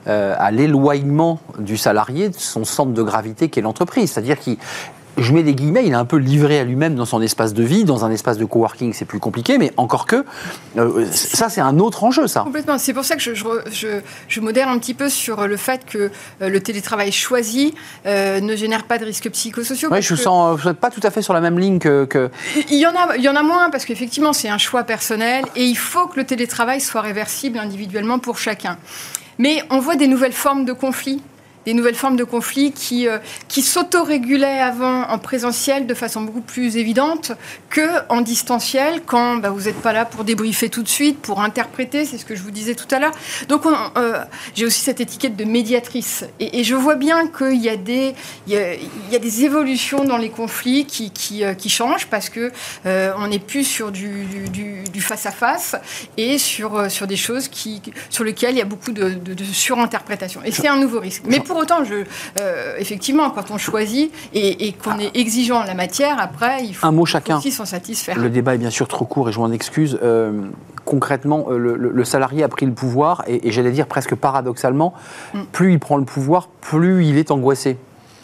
euh, 0.09 0.35
à 0.39 0.51
l'éloignement 0.51 1.41
du 1.59 1.77
salarié 1.77 2.29
de 2.29 2.35
son 2.35 2.65
centre 2.65 2.93
de 2.93 3.03
gravité 3.03 3.49
qu'est 3.49 3.61
l'entreprise. 3.61 4.11
C'est-à-dire 4.13 4.39
qu'il 4.39 4.57
je 5.19 5.33
mets 5.33 5.43
des 5.43 5.55
guillemets, 5.55 5.85
il 5.87 5.93
est 5.93 5.97
un 5.97 6.05
peu 6.05 6.17
livré 6.17 6.59
à 6.59 6.65
lui-même 6.65 6.95
dans 6.95 7.05
son 7.05 7.21
espace 7.21 7.53
de 7.55 7.63
vie, 7.63 7.85
dans 7.85 8.05
un 8.05 8.11
espace 8.11 8.39
de 8.39 8.45
coworking, 8.45 8.93
c'est 8.93 9.05
plus 9.05 9.19
compliqué, 9.21 9.59
mais 9.59 9.73
encore 9.77 10.07
que, 10.07 10.25
euh, 10.79 11.07
ça 11.13 11.49
c'est 11.49 11.61
un 11.61 11.79
autre 11.79 12.05
enjeu, 12.05 12.27
ça. 12.27 12.41
Complètement. 12.41 12.79
C'est 12.79 12.93
pour 12.95 13.05
ça 13.05 13.17
que 13.17 13.23
je, 13.23 13.35
je, 13.35 13.45
je- 13.71 14.01
je 14.29 14.41
modère 14.41 14.69
un 14.69 14.79
petit 14.79 14.95
peu 14.95 15.09
sur 15.09 15.47
le 15.47 15.57
fait 15.57 15.85
que 15.85 16.11
euh, 16.41 16.49
le 16.49 16.61
télétravail 16.61 17.13
choisi 17.13 17.75
euh, 18.07 18.41
ne 18.41 18.57
génère 18.57 18.85
pas 18.85 18.99
de 18.99 19.05
risques 19.05 19.31
psychosociaux. 19.31 19.89
Oui, 19.93 20.01
je 20.03 20.09
vous 20.11 20.17
que 20.17 20.23
sens 20.23 20.59
pas 20.81 20.91
tout 20.91 21.01
à 21.03 21.11
fait 21.11 21.23
sur 21.23 21.35
la 21.35 21.41
même 21.41 21.59
ligne 21.59 21.79
que. 21.79 22.05
que- 22.07 22.31
Il 22.71 22.79
y, 22.79 22.87
en 22.87 22.91
a, 22.95 23.17
il 23.17 23.23
y 23.23 23.29
en 23.29 23.37
a 23.37 23.43
moins 23.43 23.71
parce 23.71 23.85
qu'effectivement, 23.85 24.33
c'est 24.33 24.49
un 24.49 24.59
choix 24.59 24.85
personnel 24.85 25.45
et 25.57 25.65
il 25.65 25.77
faut 25.77 26.07
que 26.07 26.19
le 26.19 26.25
télétravail 26.25 26.81
soit 26.81 27.01
réversible 27.03 27.59
individuellement 27.59 28.19
pour 28.19 28.39
chacun. 28.39 28.79
Mais 29.39 29.63
on 29.71 29.79
voit 29.79 29.97
des 29.97 30.07
nouvelles 30.09 30.33
formes 30.33 30.65
de 30.65 30.73
conflits. 30.73 31.23
Des 31.67 31.75
nouvelles 31.75 31.95
formes 31.95 32.17
de 32.17 32.25
conflits 32.25 32.73
qui, 32.73 33.07
euh, 33.07 33.19
qui 33.49 33.63
s'autorégulaient 33.63 34.59
avant 34.61 35.03
en 35.09 35.19
présentiel 35.19 35.87
de 35.87 35.95
façon 35.95 36.23
beaucoup 36.23 36.41
plus 36.41 36.77
évidente 36.77 37.33
que 37.71 37.87
en 38.09 38.21
distanciel 38.21 39.03
quand 39.07 39.37
bah, 39.37 39.51
vous 39.51 39.63
n'êtes 39.63 39.81
pas 39.81 39.93
là 39.93 40.05
pour 40.05 40.25
débriefer 40.25 40.69
tout 40.71 40.83
de 40.83 40.89
suite, 40.89 41.21
pour 41.21 41.41
interpréter, 41.41 42.05
c'est 42.05 42.19
ce 42.19 42.25
que 42.25 42.35
je 42.35 42.43
vous 42.43 42.51
disais 42.51 42.75
tout 42.75 42.93
à 42.93 42.99
l'heure. 42.99 43.13
Donc 43.49 43.65
on- 43.67 43.77
euh, 43.99 44.25
j'ai 44.55 44.67
aussi 44.67 44.81
cette 44.81 45.01
étiquette 45.01 45.37
de 45.37 45.45
médiatrice 45.45 46.25
et, 46.41 46.59
et 46.61 46.65
je 46.65 46.75
vois 46.75 46.97
bien 46.97 47.29
qu'il 47.29 47.61
y, 47.61 47.69
a 47.69 47.77
des- 47.77 48.15
il 48.47 48.53
y, 48.55 48.57
a, 48.57 48.75
il 48.75 49.13
y 49.13 49.17
a 49.17 49.19
des 49.21 49.45
évolutions 49.45 50.05
dans 50.05 50.17
les 50.19 50.31
conflits 50.31 50.85
qui, 50.85 51.11
qui, 51.11 51.45
euh, 51.45 51.55
qui 51.55 51.69
changent 51.69 52.07
parce 52.07 52.29
que 52.29 52.51
euh, 52.87 53.13
on 53.19 53.29
n'est 53.29 53.39
plus 53.39 53.65
sur 53.65 53.93
du, 53.93 54.25
du- 54.25 54.49
du- 54.49 54.85
du 54.93 55.01
face-à-face 55.01 55.77
et 56.17 56.39
sur, 56.39 56.91
sur 56.91 57.07
des 57.07 57.17
choses 57.17 57.49
qui, 57.49 57.81
sur 58.11 58.25
lesquelles 58.25 58.55
il 58.55 58.59
y 58.59 58.63
a 58.63 58.65
beaucoup 58.67 58.93
de, 58.93 59.11
de- 59.11 59.35
de 59.35 59.45
surinterprétation. 59.45 60.41
Et 60.45 60.51
c'est 60.51 60.69
un 60.69 60.77
nouveau 60.77 60.99
risque. 61.01 61.23
Mais 61.27 61.41
pour 61.41 61.52
autant, 61.57 61.85
je, 61.85 62.05
euh, 62.41 62.77
effectivement, 62.79 63.31
quand 63.31 63.51
on 63.51 63.59
choisit 63.59 64.13
et, 64.35 64.69
et 64.69 64.73
qu'on 64.73 64.99
est 64.99 65.17
exigeant 65.17 65.61
en 65.61 65.65
la 65.65 65.75
matière, 65.75 66.17
après, 66.21 66.65
il 66.65 66.75
faut, 66.75 66.87
Un 66.87 66.93
mot 66.93 67.05
chacun. 67.07 67.39
aussi 67.39 67.51
s'en 67.53 67.65
satisfaire. 67.65 68.19
Le 68.19 68.31
débat 68.31 68.55
est 68.55 68.59
bien 68.59 68.71
sûr 68.71 68.89
trop 68.89 69.05
court 69.05 69.29
et 69.29 69.33
je 69.33 69.39
m'en 69.39 69.51
excuse. 69.53 69.99
Euh, 70.03 70.33
concrètement, 70.85 71.47
euh, 71.51 71.59
le, 71.59 71.77
le- 71.77 71.91
le 71.91 72.05
salarié 72.05 72.43
a 72.43 72.49
pris 72.49 72.67
le 72.67 72.73
pouvoir 72.73 73.23
et, 73.27 73.47
et 73.49 73.53
j'allais 73.53 73.71
dire 73.71 73.87
presque 73.87 74.15
paradoxalement, 74.15 74.95
Mm. 75.35 75.43
plus 75.53 75.73
il 75.73 75.79
prend 75.79 75.97
le 75.97 76.05
pouvoir, 76.05 76.49
plus 76.61 77.05
il 77.07 77.17
est 77.19 77.31
angoissé. 77.31 77.77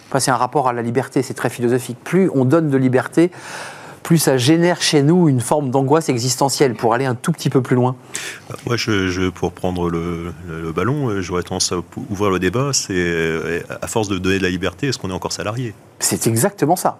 Enfin, 0.09 0.21
c'est 0.21 0.31
un 0.31 0.37
rapport 0.37 0.69
à 0.69 0.73
la 0.73 0.83
liberté, 0.83 1.23
c'est 1.23 1.35
très 1.35 1.51
philosophique. 1.51 1.99
Plus 2.03 2.31
on 2.35 2.45
donne 2.45 2.71
de 2.71 2.77
liberté, 2.79 3.31
plus 4.09 4.17
ça 4.17 4.39
génère 4.39 4.81
chez 4.81 5.03
nous 5.03 5.29
une 5.29 5.43
forme 5.43 5.71
d'angoisse 5.71 6.09
existentielle. 6.09 6.75
Pour 6.75 6.95
aller 6.95 7.05
un 7.05 7.15
tout 7.15 7.31
petit 7.31 7.51
peu 7.51 7.61
plus 7.61 7.77
loin, 7.77 7.95
Moi, 8.65 8.77
je, 8.79 9.09
je- 9.09 9.29
pour 9.29 9.53
prendre 9.53 9.91
le, 9.91 10.33
le- 10.49 10.63
le 10.63 10.73
ballon, 10.73 11.11
euh, 11.11 11.21
j'aurais 11.21 11.43
tendance 11.43 11.73
à 11.73 11.77
ouvrir 12.09 12.31
le 12.31 12.39
débat. 12.39 12.71
C'est 12.73 12.95
euh, 12.97 13.61
à 13.83 13.87
force 13.87 14.09
de 14.09 14.17
donner 14.17 14.39
de 14.39 14.43
la 14.45 14.49
liberté, 14.49 14.87
est-ce 14.87 14.97
qu'on 14.97 15.11
est 15.11 15.13
encore 15.13 15.33
salarié? 15.33 15.75
C'est 15.99 16.27
exactement 16.27 16.75
ça. 16.75 16.99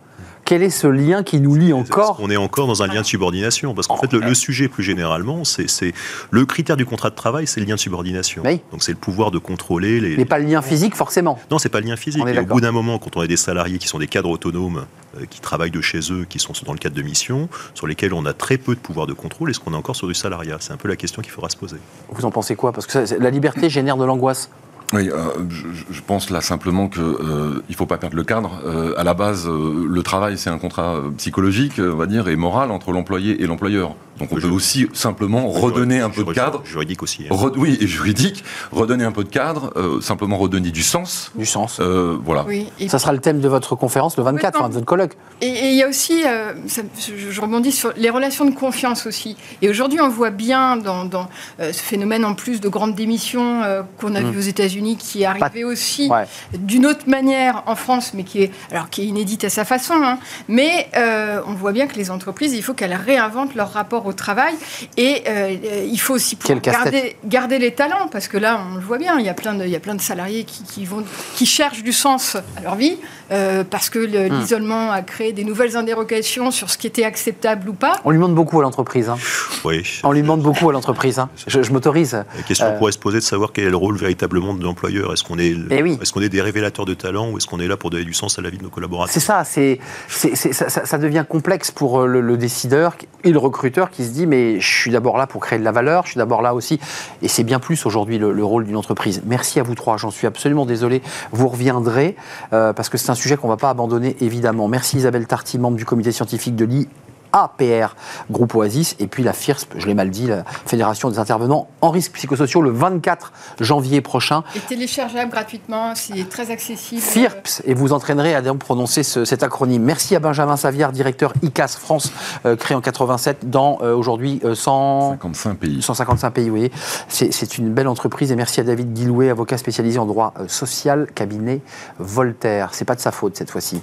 Quel 0.49 0.63
est 0.63 0.71
ce 0.71 0.87
lien 0.87 1.23
qui 1.23 1.41
nous 1.41 1.55
lie 1.57 1.75
encore 1.75 2.17
On 2.23 2.31
est 2.31 2.39
encore 2.39 2.67
dans 2.67 2.83
un 2.83 2.87
lien 2.87 3.03
de 3.03 3.07
subordination. 3.07 3.75
Parce 3.75 3.87
qu'en 3.87 3.99
fait, 3.99 4.11
le, 4.15 4.21
le 4.21 4.33
sujet, 4.35 4.69
plus 4.69 4.83
généralement, 4.83 5.45
c'est 5.45 5.93
le 6.31 6.47
critère 6.47 6.79
du 6.79 6.87
contrat 6.87 7.11
de 7.11 7.15
travail, 7.15 7.47
c'est 7.47 7.61
le 7.61 7.67
lien 7.67 7.75
de 7.75 7.81
subordination. 7.81 8.41
Oui. 8.47 8.63
Donc, 8.73 8.83
c'est 8.83 8.93
le 8.93 8.97
pouvoir 8.97 9.31
de 9.31 9.37
contrôler 9.37 10.01
les. 10.01 10.17
Mais 10.17 10.25
pas 10.25 10.39
le 10.39 10.47
lien 10.47 10.63
physique 10.63 10.95
forcément. 10.95 11.39
Non, 11.51 11.59
c'est 11.59 11.69
pas 11.69 11.81
le 11.81 11.87
lien 11.89 11.97
physique. 11.97 12.27
Et 12.27 12.39
au 12.39 12.47
bout 12.47 12.63
d'un 12.63 12.73
moment, 12.73 12.99
quand 12.99 13.15
on 13.19 13.21
a 13.21 13.27
des 13.27 13.37
salariés 13.37 13.77
qui 13.77 13.89
sont 13.89 13.99
des 13.99 14.07
cadres 14.07 14.31
autonomes, 14.31 14.87
euh, 15.19 15.27
qui 15.29 15.41
travaillent 15.43 15.71
de 15.71 15.83
chez 15.83 16.01
eux, 16.11 16.25
qui 16.27 16.39
sont 16.39 16.55
dans 16.65 16.73
le 16.73 16.79
cadre 16.79 16.97
de 16.97 17.03
missions, 17.03 17.51
sur 17.75 17.87
lesquels 17.87 18.15
on 18.15 18.25
a 18.25 18.33
très 18.33 18.57
peu 18.57 18.75
de 18.75 18.81
pouvoir 18.81 19.07
de 19.07 19.13
contrôle, 19.13 19.51
est-ce 19.51 19.61
qu'on 19.61 19.75
est 19.75 19.77
encore 19.77 19.97
sur 19.97 20.09
du 20.09 20.15
salariat? 20.15 20.57
C'est 20.61 20.73
un 20.73 20.79
peu 20.79 20.89
la 20.89 20.97
question 20.97 21.21
qu'il 21.21 21.31
faudra 21.31 21.51
se 21.51 21.59
poser. 21.59 21.77
Vous 22.09 22.25
en 22.25 22.31
pensez 22.31 22.57
quoi? 22.57 22.73
Parce 22.73 22.87
que 22.87 23.05
ça, 23.05 23.19
la 23.19 23.29
liberté 23.29 23.69
génère 23.69 23.99
de 23.99 24.05
l'angoisse. 24.07 24.49
Oui, 24.95 25.11
euh, 25.11 25.17
je, 25.51 25.67
je 25.91 26.01
pense 26.01 26.31
là 26.31 26.41
simplement 26.41 26.89
que 26.89 27.01
euh, 27.01 27.63
il 27.69 27.75
faut 27.75 27.85
pas 27.85 27.99
perdre 27.99 28.17
le 28.17 28.25
cadre. 28.25 28.61
Euh, 28.65 28.95
à 28.97 29.05
la 29.05 29.13
base, 29.15 29.47
euh, 29.47 29.87
le 29.87 30.03
travail 30.03 30.39
c'est 30.39 30.49
un 30.51 30.59
contrat 30.59 30.97
euh, 30.97 31.11
psychologique, 31.19 31.75
on 31.79 31.97
va 31.97 32.07
dire, 32.07 32.29
et 32.29 32.37
moral 32.37 32.71
entre 32.71 32.93
l'employé 32.93 33.43
et 33.43 33.47
l'employeur. 33.47 33.95
Donc 34.19 34.33
on 34.33 34.37
peut 34.37 34.49
aussi 34.49 34.89
simplement 34.95 35.47
redonner 35.49 36.01
un 36.01 36.11
peu 36.11 36.25
de 36.25 36.33
cadre. 36.33 36.63
Juridique 36.65 37.03
aussi. 37.05 37.25
hein. 37.31 37.35
Re- 37.35 37.53
oui, 37.57 37.79
et 37.81 37.87
juridique, 37.87 38.43
redonner 38.73 39.05
un 39.05 39.13
peu 39.13 39.23
de 39.23 39.29
cadre, 39.29 39.73
euh, 39.77 40.01
simplement 40.01 40.37
redonner 40.39 40.71
du 40.73 40.83
sens. 40.83 41.31
Du 41.37 41.47
sens. 41.47 41.79
Euh, 41.81 42.17
voilà. 42.25 42.45
Oui, 42.49 42.67
et 42.81 42.89
Ça 42.89 42.99
sera 42.99 43.13
le 43.13 43.21
thème 43.21 43.41
de 43.41 43.49
votre 43.49 43.77
conférence 43.77 44.17
le 44.17 44.25
24, 44.25 44.37
Complètement. 44.41 44.61
enfin, 44.61 44.69
de 44.71 44.75
votre 44.75 44.87
colloque. 44.87 45.17
Et 45.41 45.69
il 45.69 45.77
y 45.77 45.85
a 45.85 45.89
aussi, 45.89 46.25
euh, 46.27 46.53
ça- 46.67 46.83
je, 47.31 47.41
rebondis 47.41 47.71
sur 47.71 47.93
les 47.97 48.11
relations 48.11 48.45
de 48.45 48.55
confiance 48.55 49.07
aussi. 49.07 49.37
Et 49.63 49.69
aujourd'hui, 49.69 50.01
on 50.01 50.09
voit 50.09 50.31
bien 50.31 50.77
dans, 50.77 51.05
dans, 51.05 51.29
euh, 51.61 51.73
ce 51.73 51.81
phénomène 51.81 52.25
en 52.25 52.35
plus 52.35 52.61
de 52.61 52.69
grande 52.69 52.97
démission 52.97 53.63
euh, 53.63 53.83
qu'on 54.01 54.17
a 54.17 54.21
Mm. 54.21 54.31
vu 54.33 54.39
aux 54.39 54.41
États-Unis, 54.41 54.78
qui 54.97 55.23
est 55.23 55.27
arrivé 55.27 55.65
aussi 55.65 56.09
Ouais. 56.09 56.25
d'une 56.59 56.87
autre 56.87 57.09
manière 57.09 57.63
en 57.67 57.75
France, 57.77 58.13
mais 58.15 58.25
qui 58.25 58.43
est, 58.43 58.53
alors, 58.71 58.89
qui 58.91 59.03
est 59.03 59.07
inédite 59.07 59.45
à 59.45 59.51
sa 59.51 59.65
façon. 59.65 59.95
hein. 60.03 60.19
Mais 60.49 60.89
euh, 60.97 61.41
on 61.47 61.53
voit 61.55 61.73
bien 61.73 61.87
que 61.87 61.97
les 61.97 62.11
entreprises, 62.11 62.53
il 62.55 62.63
faut 62.63 62.75
qu'elles 62.75 62.95
réinventent 62.95 63.55
leur 63.55 63.73
rapport 63.73 64.07
au 64.07 64.13
travail. 64.13 64.55
Et 64.97 65.23
euh, 65.27 65.85
il 65.91 66.01
faut 66.01 66.15
aussi 66.15 66.37
pouvoir 66.37 66.61
garder, 66.61 67.17
garder 67.25 67.59
les 67.59 67.73
talents, 67.75 68.09
parce 68.11 68.29
que 68.29 68.39
là, 68.39 68.61
on 68.71 68.75
le 68.77 68.81
voit 68.81 68.99
bien, 68.99 69.19
il 69.19 69.27
y 69.27 69.29
a 69.29 69.35
plein 69.35 69.55
de, 69.55 69.65
il 69.65 69.71
y 69.71 69.77
a 69.77 69.81
plein 69.81 69.95
de 69.95 70.01
salariés 70.01 70.45
qui, 70.45 70.63
qui 70.65 70.85
vont, 70.85 71.05
qui 71.35 71.47
cherchent 71.47 71.83
du 71.83 71.93
sens 71.93 72.37
à 72.57 72.61
leur 72.63 72.75
vie, 72.77 72.97
euh, 73.31 73.65
parce 73.69 73.91
que 73.91 73.99
le- 73.99 74.29
Mm. 74.29 74.41
l'isolement 74.41 74.91
a 74.91 75.03
créé 75.03 75.33
des 75.33 75.45
nouvelles 75.45 75.77
interrogations 75.77 76.51
sur 76.51 76.71
ce 76.71 76.79
qui 76.79 76.87
était 76.87 77.05
acceptable 77.05 77.69
ou 77.69 77.73
pas. 77.73 78.01
On 78.05 78.11
lui 78.11 78.19
demande 78.19 78.35
beaucoup 78.35 78.59
à 78.59 78.63
l'entreprise. 78.63 79.09
hein. 79.09 79.17
Oui. 79.65 80.01
On 80.05 80.13
lui 80.13 80.23
demande 80.23 80.43
beaucoup 80.43 80.69
à 80.69 80.73
l'entreprise. 80.73 81.19
hein. 81.19 81.29
Je, 81.47 81.63
je 81.63 81.73
m'autorise. 81.73 82.13
La 82.37 82.43
question 82.43 82.67
Euh, 82.67 82.79
pourrait 82.79 82.93
se 82.93 82.99
poser 82.99 83.19
de 83.19 83.25
savoir 83.25 83.53
quel 83.53 83.65
est 83.65 83.71
le 83.71 83.77
rôle 83.77 83.97
véritablement 83.97 84.55
de 84.55 84.63
l'employeur. 84.65 85.13
Est-ce 85.13 85.25
qu'on 85.25 85.39
est, 85.39 85.55
Eh 85.71 85.83
oui. 85.83 85.99
est-ce 86.01 86.13
qu'on 86.13 86.21
est 86.23 86.29
des 86.29 86.41
révélateurs 86.43 86.85
de 86.85 86.95
talent 86.95 87.31
ou 87.31 87.37
est-ce 87.39 87.47
qu'on 87.47 87.61
est 87.61 87.69
là 87.69 87.77
pour 87.77 87.91
donner 87.91 88.05
du 88.05 88.15
sens 88.15 88.39
à 88.39 88.43
la 88.43 88.51
vie 88.51 88.59
de 88.59 88.63
nos 88.65 88.71
collaborateurs? 88.71 89.13
C'est 89.13 89.21
ça, 89.21 89.45
c'est, 89.45 89.79
c'est- 90.09 90.35
c'est- 90.37 90.53
ça, 90.53 90.69
ça- 90.69 90.99
devient 90.99 91.25
complexe 91.29 91.71
pour 91.71 92.01
euh, 92.01 92.07
le, 92.07 92.21
le 92.21 92.37
décideur 92.37 92.97
et 93.25 93.31
le 93.31 93.39
recruteur 93.39 93.91
qui 93.91 94.05
se 94.05 94.11
dit 94.11 94.27
mais 94.27 94.59
je 94.61 94.67
suis 94.81 94.91
d'abord 94.91 95.17
là 95.17 95.27
pour 95.29 95.41
créer 95.41 95.59
de 95.59 95.65
la 95.65 95.71
valeur, 95.73 96.05
je 96.05 96.11
suis 96.11 96.19
d'abord 96.19 96.43
là 96.43 96.55
aussi, 96.55 96.81
et 97.23 97.29
c'est 97.29 97.45
bien 97.45 97.61
plus 97.61 97.87
aujourd'hui 97.87 98.19
le, 98.19 98.33
le 98.33 98.45
rôle 98.45 98.65
d'une 98.65 98.77
entreprise. 98.77 99.23
Merci 99.27 99.61
à 99.61 99.63
vous 99.63 99.75
trois, 99.77 99.97
j'en 99.97 100.11
suis 100.11 100.27
absolument 100.27 100.67
désolé, 100.67 101.03
vous 101.33 101.47
reviendrez 101.49 102.17
euh, 102.53 102.73
parce 102.73 102.89
que 102.89 102.99
c'est 102.99 103.11
un 103.11 103.15
sujet 103.19 103.37
qu'on 103.37 103.49
ne 103.49 103.53
va 103.53 103.57
pas 103.57 103.71
abandonner 103.71 104.17
évidemment. 104.21 104.69
Merci 104.69 104.97
Isabelle 104.97 105.27
Tarty, 105.27 105.59
membre 105.59 105.77
du 105.77 105.85
comité 105.85 106.13
scientifique 106.13 106.57
de 106.57 106.65
l'I. 106.65 106.89
APR, 107.33 107.95
groupe 108.31 108.55
Oasis, 108.55 108.97
et 108.99 109.07
puis 109.07 109.23
la 109.23 109.33
FIRSP, 109.33 109.75
je 109.79 109.87
l'ai 109.87 109.95
mal 109.95 110.11
dit, 110.11 110.27
la 110.27 110.45
Fédération 110.67 111.11
des 111.11 111.19
intervenants 111.19 111.69
en 111.81 111.91
risques 111.91 112.13
psychosociaux, 112.13 112.63
le 112.63 112.71
24 112.71 113.33
janvier 113.61 114.01
prochain. 114.01 114.43
Et 114.57 114.61
téléchargeable 114.61 115.31
gratuitement, 115.31 115.95
c'est 115.95 116.29
très 116.29 116.51
accessible. 116.51 117.01
FIRPS, 117.03 117.63
et 117.65 117.75
vous 117.75 117.93
entraînerez 117.93 118.35
à 118.35 118.43
prononcer 118.55 119.03
ce- 119.03 119.25
cet 119.25 119.43
acronyme. 119.43 119.83
Merci 119.83 120.17
à 120.17 120.21
Benjamin 120.21 120.57
Saviard, 120.57 120.93
directeur 120.93 121.33
ICAS 121.43 121.77
France, 121.79 122.13
euh, 122.47 122.57
créé 122.57 122.77
en 122.77 122.81
87 122.81 123.49
dans 123.51 123.79
euh, 123.83 123.95
aujourd'hui 123.95 124.41
euh, 124.45 124.55
100 124.55 125.11
55 125.21 125.55
pays. 125.59 125.83
155 125.83 126.31
pays, 126.31 126.45
vous 126.49 126.57
voyez. 126.57 126.73
C'est 127.09 127.59
une 127.59 127.73
belle 127.73 127.89
entreprise 127.89 128.33
et 128.33 128.37
merci 128.37 128.61
à 128.61 128.65
David 128.65 128.93
Guilouet, 128.93 129.31
avocat 129.31 129.59
spécialisé 129.59 129.99
en 129.99 130.07
droit 130.07 130.35
euh, 130.41 130.49
social, 130.49 131.07
cabinet 131.15 131.61
Voltaire. 131.99 132.71
C'est 132.73 132.85
pas 132.85 132.95
de 132.95 133.01
sa 133.01 133.13
faute 133.13 133.37
cette 133.37 133.51
fois-ci. 133.51 133.83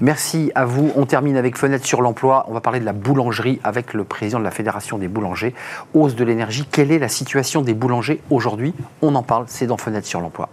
Merci 0.00 0.52
à 0.54 0.64
vous. 0.64 0.90
On 0.96 1.06
termine 1.06 1.36
avec 1.36 1.56
Fenêtre 1.58 1.86
sur 1.86 2.02
l'emploi. 2.02 2.44
On 2.48 2.52
va 2.54 2.60
parler 2.60 2.80
de 2.80 2.83
la 2.84 2.92
boulangerie 2.92 3.60
avec 3.64 3.94
le 3.94 4.04
président 4.04 4.38
de 4.38 4.44
la 4.44 4.50
Fédération 4.50 4.98
des 4.98 5.08
boulangers. 5.08 5.54
Hausse 5.94 6.14
de 6.14 6.24
l'énergie. 6.24 6.66
Quelle 6.70 6.92
est 6.92 6.98
la 6.98 7.08
situation 7.08 7.62
des 7.62 7.74
boulangers 7.74 8.20
aujourd'hui? 8.30 8.74
On 9.02 9.14
en 9.14 9.22
parle, 9.22 9.46
c'est 9.48 9.66
dans 9.66 9.76
Fenêtre 9.76 10.06
sur 10.06 10.20
l'emploi. 10.20 10.48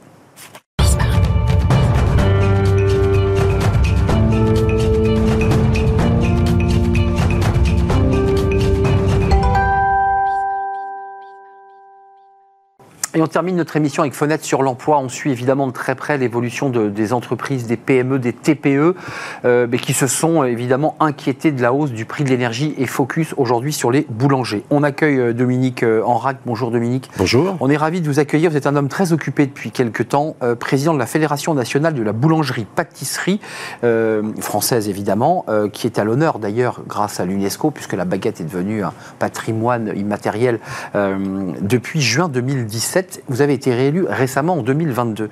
Et 13.14 13.22
on 13.22 13.28
termine 13.28 13.58
notre 13.58 13.76
émission 13.76 14.04
avec 14.04 14.14
Fenêtre 14.14 14.46
sur 14.46 14.64
l'emploi. 14.64 15.00
On 15.00 15.10
suit 15.10 15.32
évidemment 15.32 15.68
de 15.68 15.74
très 15.74 15.96
près 15.96 16.18
l'évolution 16.18 16.70
de, 16.70 16.88
des 16.88 17.12
entreprises, 17.12 17.68
des 17.68 17.76
PME, 17.76 18.20
des 18.20 18.32
TPE, 18.32 18.96
euh, 19.44 19.68
mais 19.70 19.80
qui 19.80 19.92
se 19.92 20.08
sont 20.08 20.46
évidemment 20.46 20.96
inquiétés 21.02 21.52
de 21.52 21.62
la 21.62 21.74
hausse 21.74 21.92
du 21.92 22.06
prix 22.06 22.24
de 22.24 22.30
l'énergie 22.30 22.74
et 22.78 22.86
focus 22.86 23.34
aujourd'hui 23.36 23.74
sur 23.74 23.92
les 23.92 24.08
boulangers. 24.10 24.64
On 24.70 24.82
accueille 24.82 25.20
euh, 25.20 25.34
Dominique 25.34 25.84
euh, 25.84 26.02
Enrac. 26.06 26.38
Bonjour 26.46 26.72
Dominique. 26.72 27.12
Bonjour. 27.18 27.58
On 27.60 27.70
est 27.70 27.76
ravi 27.76 28.00
de 28.00 28.08
vous 28.08 28.20
accueillir. 28.20 28.50
Vous 28.50 28.56
êtes 28.56 28.68
un 28.68 28.78
homme 28.78 28.88
très 28.88 29.12
occupé 29.12 29.46
depuis 29.46 29.72
quelques 29.72 30.08
temps, 30.08 30.38
euh, 30.42 30.56
président 30.56 30.94
de 30.94 31.00
la 31.00 31.06
Fédération 31.06 31.54
nationale 31.54 31.94
de 31.94 32.04
la 32.04 32.14
boulangerie-pâtisserie 32.14 33.42
euh, 33.84 34.24
française 34.40 34.88
évidemment, 34.88 35.46
qui 35.74 35.88
est 35.88 36.00
à 36.00 36.04
l'honneur 36.04 36.40
d'ailleurs 36.40 36.82
grâce 36.88 37.20
à 37.20 37.26
l'UNESCO, 37.26 37.72
puisque 37.72 37.94
la 37.94 38.06
baguette 38.06 38.40
est 38.40 38.46
devenue 38.46 38.84
un 38.84 38.94
patrimoine 39.20 39.92
immatériel 39.96 40.60
depuis 40.94 42.02
juin 42.02 42.30
2017. 42.30 43.01
Vous 43.28 43.42
avez 43.42 43.54
été 43.54 43.74
réélu 43.74 44.06
récemment 44.08 44.56
en 44.56 44.64
2022. 44.64 45.30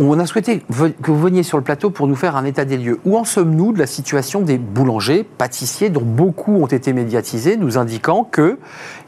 On 0.00 0.18
a 0.20 0.26
souhaité 0.26 0.60
que 0.60 1.10
vous 1.10 1.20
veniez 1.20 1.42
sur 1.42 1.58
le 1.58 1.64
plateau 1.64 1.90
pour 1.90 2.06
nous 2.06 2.14
faire 2.14 2.36
un 2.36 2.44
état 2.44 2.64
des 2.64 2.76
lieux. 2.76 3.00
Où 3.04 3.16
en 3.16 3.24
sommes-nous 3.24 3.72
de 3.72 3.80
la 3.80 3.86
situation 3.86 4.40
des 4.40 4.56
boulangers, 4.56 5.24
pâtissiers, 5.24 5.90
dont 5.90 6.02
beaucoup 6.02 6.54
ont 6.54 6.66
été 6.66 6.92
médiatisés, 6.92 7.56
nous 7.56 7.78
indiquant 7.78 8.22
que 8.22 8.58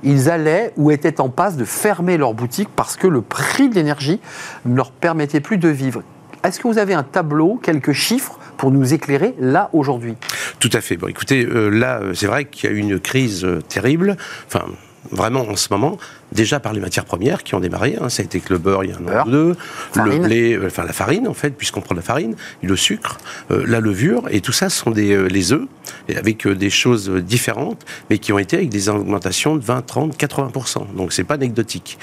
ils 0.02 0.30
allaient 0.30 0.72
ou 0.76 0.90
étaient 0.90 1.20
en 1.20 1.28
passe 1.28 1.56
de 1.56 1.64
fermer 1.64 2.16
leurs 2.16 2.34
boutiques 2.34 2.70
parce 2.74 2.96
que 2.96 3.06
le 3.06 3.20
prix 3.20 3.68
de 3.68 3.76
l'énergie 3.76 4.20
ne 4.64 4.74
leur 4.74 4.90
permettait 4.90 5.40
plus 5.40 5.58
de 5.58 5.68
vivre? 5.68 6.02
Est-ce 6.42 6.58
que 6.58 6.66
vous 6.66 6.78
avez 6.78 6.94
un 6.94 7.02
tableau, 7.02 7.60
quelques 7.62 7.92
chiffres 7.92 8.38
pour 8.56 8.70
nous 8.70 8.94
éclairer 8.94 9.34
là 9.38 9.70
aujourd'hui? 9.72 10.14
Tout 10.58 10.70
à 10.72 10.80
fait. 10.80 10.96
Bon, 10.96 11.06
écoutez, 11.06 11.44
euh, 11.44 11.68
là, 11.68 12.00
euh, 12.00 12.14
c'est 12.14 12.26
vrai 12.26 12.46
qu'il 12.46 12.68
y 12.68 12.72
a 12.72 12.76
eu 12.76 12.80
une 12.80 12.98
crise 12.98 13.44
euh, 13.44 13.60
terrible. 13.60 14.16
Enfin, 14.46 14.64
vraiment 15.10 15.48
en 15.48 15.56
ce 15.56 15.68
moment, 15.70 15.98
déjà 16.32 16.60
par 16.60 16.72
les 16.72 16.80
matières 16.80 17.04
premières 17.04 17.42
qui 17.42 17.54
ont 17.54 17.60
démarré. 17.60 17.96
hein. 18.00 18.08
ça 18.08 18.22
a 18.22 18.24
été 18.24 18.40
que 18.40 18.52
le 18.52 18.58
beurre 18.58 18.84
il 18.84 18.90
y 18.90 18.92
a 18.92 18.96
un 18.96 19.00
Beurre, 19.00 19.24
an 19.24 19.28
ou 19.28 19.30
deux, 19.30 19.56
farine. 19.92 20.12
le 20.12 20.18
blé, 20.28 20.52
euh, 20.54 20.66
enfin 20.66 20.84
la 20.84 20.92
farine 20.92 21.26
en 21.26 21.34
fait, 21.34 21.50
puisqu'on 21.50 21.80
prend 21.80 21.94
de 21.94 22.00
la 22.00 22.04
farine, 22.04 22.36
le 22.62 22.76
sucre, 22.76 23.18
euh, 23.50 23.64
la 23.66 23.80
levure, 23.80 24.24
et 24.30 24.40
tout 24.40 24.52
ça 24.52 24.68
sont 24.68 24.90
des 24.90 25.12
euh, 25.12 25.26
les 25.26 25.52
œufs 25.52 25.66
et 26.08 26.16
avec 26.16 26.46
des 26.46 26.70
choses 26.70 27.10
différentes, 27.10 27.84
mais 28.10 28.18
qui 28.18 28.32
ont 28.32 28.38
été 28.38 28.56
avec 28.56 28.68
des 28.68 28.88
augmentations 28.88 29.56
de 29.56 29.62
20, 29.64 29.82
30, 29.82 30.16
80% 30.16 30.94
Donc 30.94 31.12
c'est 31.12 31.24
pas 31.24 31.34
anecdotique. 31.34 31.98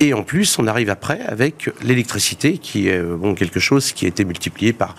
Et 0.00 0.14
en 0.14 0.22
plus, 0.22 0.58
on 0.58 0.66
arrive 0.66 0.90
après 0.90 1.20
avec 1.26 1.70
l'électricité, 1.82 2.58
qui 2.58 2.88
est 2.88 3.00
bon 3.00 3.34
quelque 3.34 3.60
chose 3.60 3.92
qui 3.92 4.06
a 4.06 4.08
été 4.08 4.24
multiplié 4.24 4.72
par 4.72 4.96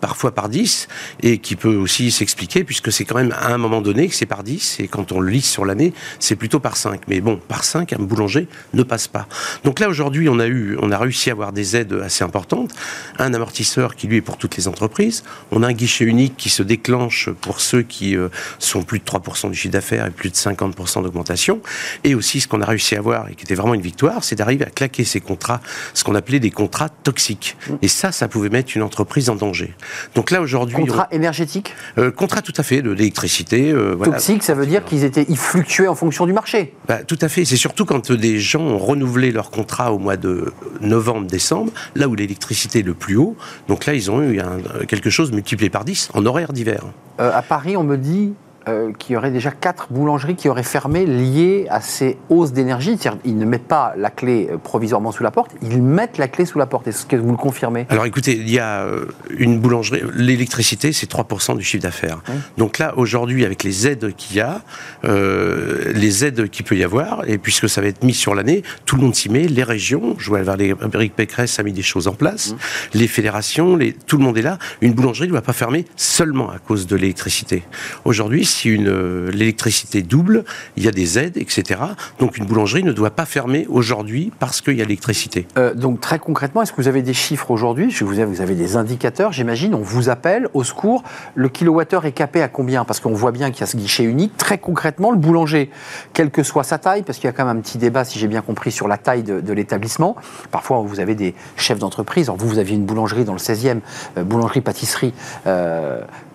parfois 0.00 0.34
par 0.34 0.48
10 0.48 0.88
et 1.22 1.38
qui 1.38 1.56
peut 1.56 1.74
aussi 1.74 2.10
s'expliquer 2.10 2.64
puisque 2.64 2.92
c'est 2.92 3.04
quand 3.04 3.16
même 3.16 3.34
à 3.38 3.52
un 3.52 3.58
moment 3.58 3.80
donné 3.80 4.08
que 4.08 4.14
c'est 4.14 4.26
par 4.26 4.42
10 4.42 4.80
et 4.80 4.88
quand 4.88 5.12
on 5.12 5.20
le 5.20 5.30
lit 5.30 5.42
sur 5.42 5.64
l'année 5.64 5.92
c'est 6.18 6.36
plutôt 6.36 6.60
par 6.60 6.76
5 6.76 7.02
mais 7.08 7.20
bon 7.20 7.36
par 7.48 7.64
5 7.64 7.92
un 7.92 7.98
boulanger 7.98 8.48
ne 8.74 8.82
passe 8.82 9.08
pas. 9.08 9.26
Donc 9.64 9.80
là 9.80 9.88
aujourd'hui 9.88 10.28
on 10.28 10.38
a 10.38 10.46
eu 10.46 10.76
on 10.80 10.90
a 10.90 10.98
réussi 10.98 11.30
à 11.30 11.32
avoir 11.32 11.52
des 11.52 11.76
aides 11.76 12.00
assez 12.04 12.24
importantes. 12.24 12.72
Un 13.18 13.34
amortisseur 13.34 13.96
qui 13.96 14.06
lui 14.06 14.16
est 14.16 14.22
pour 14.22 14.36
toutes 14.36 14.56
les 14.56 14.68
entreprises. 14.68 15.24
On 15.50 15.62
a 15.62 15.68
un 15.68 15.72
guichet 15.72 16.04
unique 16.04 16.36
qui 16.36 16.50
se 16.50 16.62
déclenche 16.62 17.30
pour 17.30 17.60
ceux 17.60 17.82
qui 17.82 18.16
euh, 18.16 18.28
sont 18.58 18.82
plus 18.82 18.98
de 18.98 19.04
3% 19.04 19.50
du 19.50 19.56
chiffre 19.56 19.72
d'affaires 19.72 20.06
et 20.06 20.10
plus 20.10 20.30
de 20.30 20.34
50% 20.36 21.02
d'augmentation. 21.02 21.60
Et 22.04 22.14
aussi 22.14 22.40
ce 22.40 22.48
qu'on 22.48 22.60
a 22.60 22.66
réussi 22.66 22.94
à 22.94 22.98
avoir 22.98 23.28
et 23.28 23.34
qui 23.34 23.44
était 23.44 23.54
vraiment 23.54 23.74
une 23.74 23.82
victoire 23.82 24.24
c'est 24.24 24.36
d'arriver 24.36 24.64
à 24.64 24.70
claquer 24.70 25.04
ces 25.04 25.20
contrats 25.20 25.60
ce 25.94 26.04
qu'on 26.04 26.14
appelait 26.14 26.40
des 26.40 26.50
contrats 26.50 26.88
toxiques. 26.88 27.56
Et 27.82 27.88
ça 27.88 28.12
ça 28.12 28.28
pouvait 28.28 28.50
mettre 28.50 28.76
une 28.76 28.82
entreprise 28.82 29.30
en 29.30 29.36
danger 29.36 29.74
donc 30.14 30.30
là 30.30 30.40
aujourd'hui, 30.40 30.76
Contrat 30.76 31.08
énergétique 31.10 31.74
euh, 31.98 32.10
contrat 32.10 32.42
tout 32.42 32.52
à 32.56 32.62
fait 32.62 32.82
de 32.82 32.90
l'électricité. 32.90 33.70
euh, 33.72 33.94
voilà. 33.96 34.12
toxique, 34.14 34.42
ça 34.42 34.54
veut 34.54 34.66
dire 34.66 34.84
qu'ils 34.84 35.04
étaient, 35.04 35.26
ils 35.28 35.36
fluctuaient 35.36 35.88
en 35.88 35.94
fonction 35.94 36.26
du 36.26 36.32
marché. 36.32 36.74
Bah, 36.86 37.02
tout 37.04 37.18
à 37.20 37.28
fait. 37.28 37.44
C'est 37.44 37.56
surtout 37.56 37.84
quand 37.84 38.10
euh, 38.10 38.16
des 38.16 38.38
gens 38.38 38.60
ont 38.60 38.78
renouvelé 38.78 39.30
leur 39.32 39.50
contrat 39.50 39.92
au 39.92 39.98
mois 39.98 40.16
de 40.16 40.52
novembre-décembre, 40.80 41.72
là 41.94 42.08
où 42.08 42.14
l'électricité 42.14 42.80
est 42.80 42.82
le 42.82 42.94
plus 42.94 43.16
haut. 43.16 43.36
Donc 43.68 43.86
là, 43.86 43.94
ils 43.94 44.10
ont 44.10 44.20
eu 44.22 44.40
un- 44.40 44.58
euh, 44.74 44.84
quelque 44.86 45.10
chose 45.10 45.32
multiplié 45.32 45.70
par 45.70 45.84
10 45.84 46.10
en 46.14 46.24
horaire 46.26 46.52
d'hiver. 46.52 46.82
Euh, 47.20 47.30
à 47.34 47.42
Paris, 47.42 47.76
on 47.76 47.84
me 47.84 47.96
dit 47.96 48.32
euh, 48.68 48.92
qu'il 48.92 49.14
y 49.14 49.16
aurait 49.16 49.30
déjà 49.30 49.50
quatre 49.50 49.88
boulangeries 49.90 50.36
qui 50.36 50.48
auraient 50.48 50.62
fermé 50.62 51.06
liées 51.06 51.66
à 51.70 51.80
ces 51.80 52.18
hausses 52.28 52.52
d'énergie. 52.52 52.96
Ils 53.24 53.38
ne 53.38 53.44
mettent 53.44 53.66
pas 53.66 53.94
la 53.96 54.10
clé 54.10 54.48
euh, 54.50 54.58
provisoirement 54.58 55.12
sous 55.12 55.22
la 55.22 55.30
porte, 55.30 55.52
ils 55.62 55.82
mettent 55.82 56.18
la 56.18 56.28
clé 56.28 56.44
sous 56.44 56.58
la 56.58 56.66
porte. 56.66 56.86
Est-ce 56.88 57.06
que 57.06 57.16
vous 57.16 57.30
le 57.30 57.36
confirmez? 57.36 57.86
Alors 57.88 58.06
écoutez, 58.06 58.36
il 58.36 58.50
y 58.50 58.58
a 58.58 58.82
euh, 58.82 59.06
une 59.30 59.58
boulangerie, 59.58 60.02
l'électricité 60.14 60.92
c'est 60.92 61.10
3% 61.10 61.56
du 61.56 61.64
chiffre 61.64 61.82
d'affaires. 61.82 62.20
Donc 62.56 62.78
là 62.78 62.94
aujourd'hui 62.96 63.44
avec 63.44 63.64
les 63.64 63.86
aides 63.86 64.14
qu'il 64.16 64.36
y 64.36 64.40
a, 64.40 64.62
euh, 65.04 65.92
les 65.94 66.24
aides 66.24 66.48
qu'il 66.50 66.64
peut 66.64 66.76
y 66.76 66.84
avoir, 66.84 67.28
et 67.28 67.38
puisque 67.38 67.68
ça 67.68 67.80
va 67.80 67.88
être 67.88 68.04
mis 68.04 68.14
sur 68.14 68.34
l'année, 68.34 68.62
tout 68.84 68.96
le 68.96 69.02
monde 69.02 69.14
s'y 69.14 69.28
met, 69.28 69.46
les 69.46 69.62
régions, 69.62 70.16
je 70.18 70.28
vois 70.28 70.42
Valérie 70.42 71.08
Pécresse 71.08 71.58
a 71.58 71.62
mis 71.62 71.72
des 71.72 71.82
choses 71.82 72.08
en 72.08 72.14
place, 72.14 72.54
les 72.94 73.08
fédérations, 73.08 73.76
les, 73.76 73.92
tout 73.92 74.18
le 74.18 74.24
monde 74.24 74.38
est 74.38 74.42
là. 74.42 74.58
Une 74.80 74.92
boulangerie 74.92 75.26
ne 75.26 75.32
doit 75.32 75.42
pas 75.42 75.52
fermer 75.52 75.84
seulement 75.96 76.50
à 76.50 76.58
cause 76.58 76.86
de 76.86 76.96
l'électricité. 76.96 77.62
Aujourd'hui, 78.04 78.44
si 78.58 78.76
euh, 78.76 79.30
l'électricité 79.30 80.02
double, 80.02 80.44
il 80.76 80.84
y 80.84 80.88
a 80.88 80.90
des 80.90 81.18
aides, 81.18 81.36
etc. 81.36 81.80
Donc 82.18 82.38
une 82.38 82.44
boulangerie 82.44 82.82
ne 82.82 82.92
doit 82.92 83.10
pas 83.10 83.24
fermer 83.24 83.66
aujourd'hui 83.68 84.32
parce 84.38 84.60
qu'il 84.60 84.74
y 84.74 84.80
a 84.80 84.84
l'électricité. 84.84 85.46
Euh, 85.56 85.74
donc 85.74 86.00
très 86.00 86.18
concrètement, 86.18 86.62
est-ce 86.62 86.72
que 86.72 86.80
vous 86.80 86.88
avez 86.88 87.02
des 87.02 87.14
chiffres 87.14 87.50
aujourd'hui? 87.50 87.94
Vous 88.00 88.06
Vous 88.06 88.40
avez 88.40 88.54
des 88.54 88.76
indicateurs, 88.76 89.32
j'imagine. 89.32 89.74
On 89.74 89.80
vous 89.80 90.08
appelle 90.08 90.48
au 90.54 90.64
secours. 90.64 91.04
Le 91.34 91.48
kilowattheure 91.48 92.04
est 92.06 92.12
capé 92.12 92.42
à 92.42 92.48
combien? 92.48 92.84
Parce 92.84 93.00
qu'on 93.00 93.12
voit 93.12 93.32
bien 93.32 93.50
qu'il 93.50 93.60
y 93.60 93.64
a 93.64 93.66
ce 93.66 93.76
guichet 93.76 94.04
unique. 94.04 94.36
Très 94.36 94.58
concrètement, 94.58 95.10
le 95.12 95.18
boulanger, 95.18 95.70
quelle 96.12 96.30
que 96.30 96.42
soit 96.42 96.64
sa 96.64 96.78
taille, 96.78 97.02
parce 97.02 97.18
qu'il 97.18 97.28
y 97.28 97.30
a 97.30 97.32
quand 97.32 97.44
même 97.44 97.58
un 97.58 97.60
petit 97.60 97.78
débat, 97.78 98.04
si 98.04 98.18
j'ai 98.18 98.28
bien 98.28 98.40
compris, 98.40 98.72
sur 98.72 98.88
la 98.88 98.98
taille 98.98 99.22
de, 99.22 99.52
l'établissement. 99.52 100.16
Parfois, 100.50 100.80
vous 100.80 101.00
avez 101.00 101.14
des 101.14 101.34
chefs 101.56 101.78
d'entreprise. 101.78 102.28
Alors, 102.28 102.36
vous, 102.36 102.48
vous 102.48 102.58
aviez 102.58 102.76
une 102.76 102.84
boulangerie 102.84 103.24
dans 103.24 103.32
le 103.32 103.38
16e, 103.38 103.80
euh, 104.16 104.24
boulangerie-pâtisserie, 104.24 105.14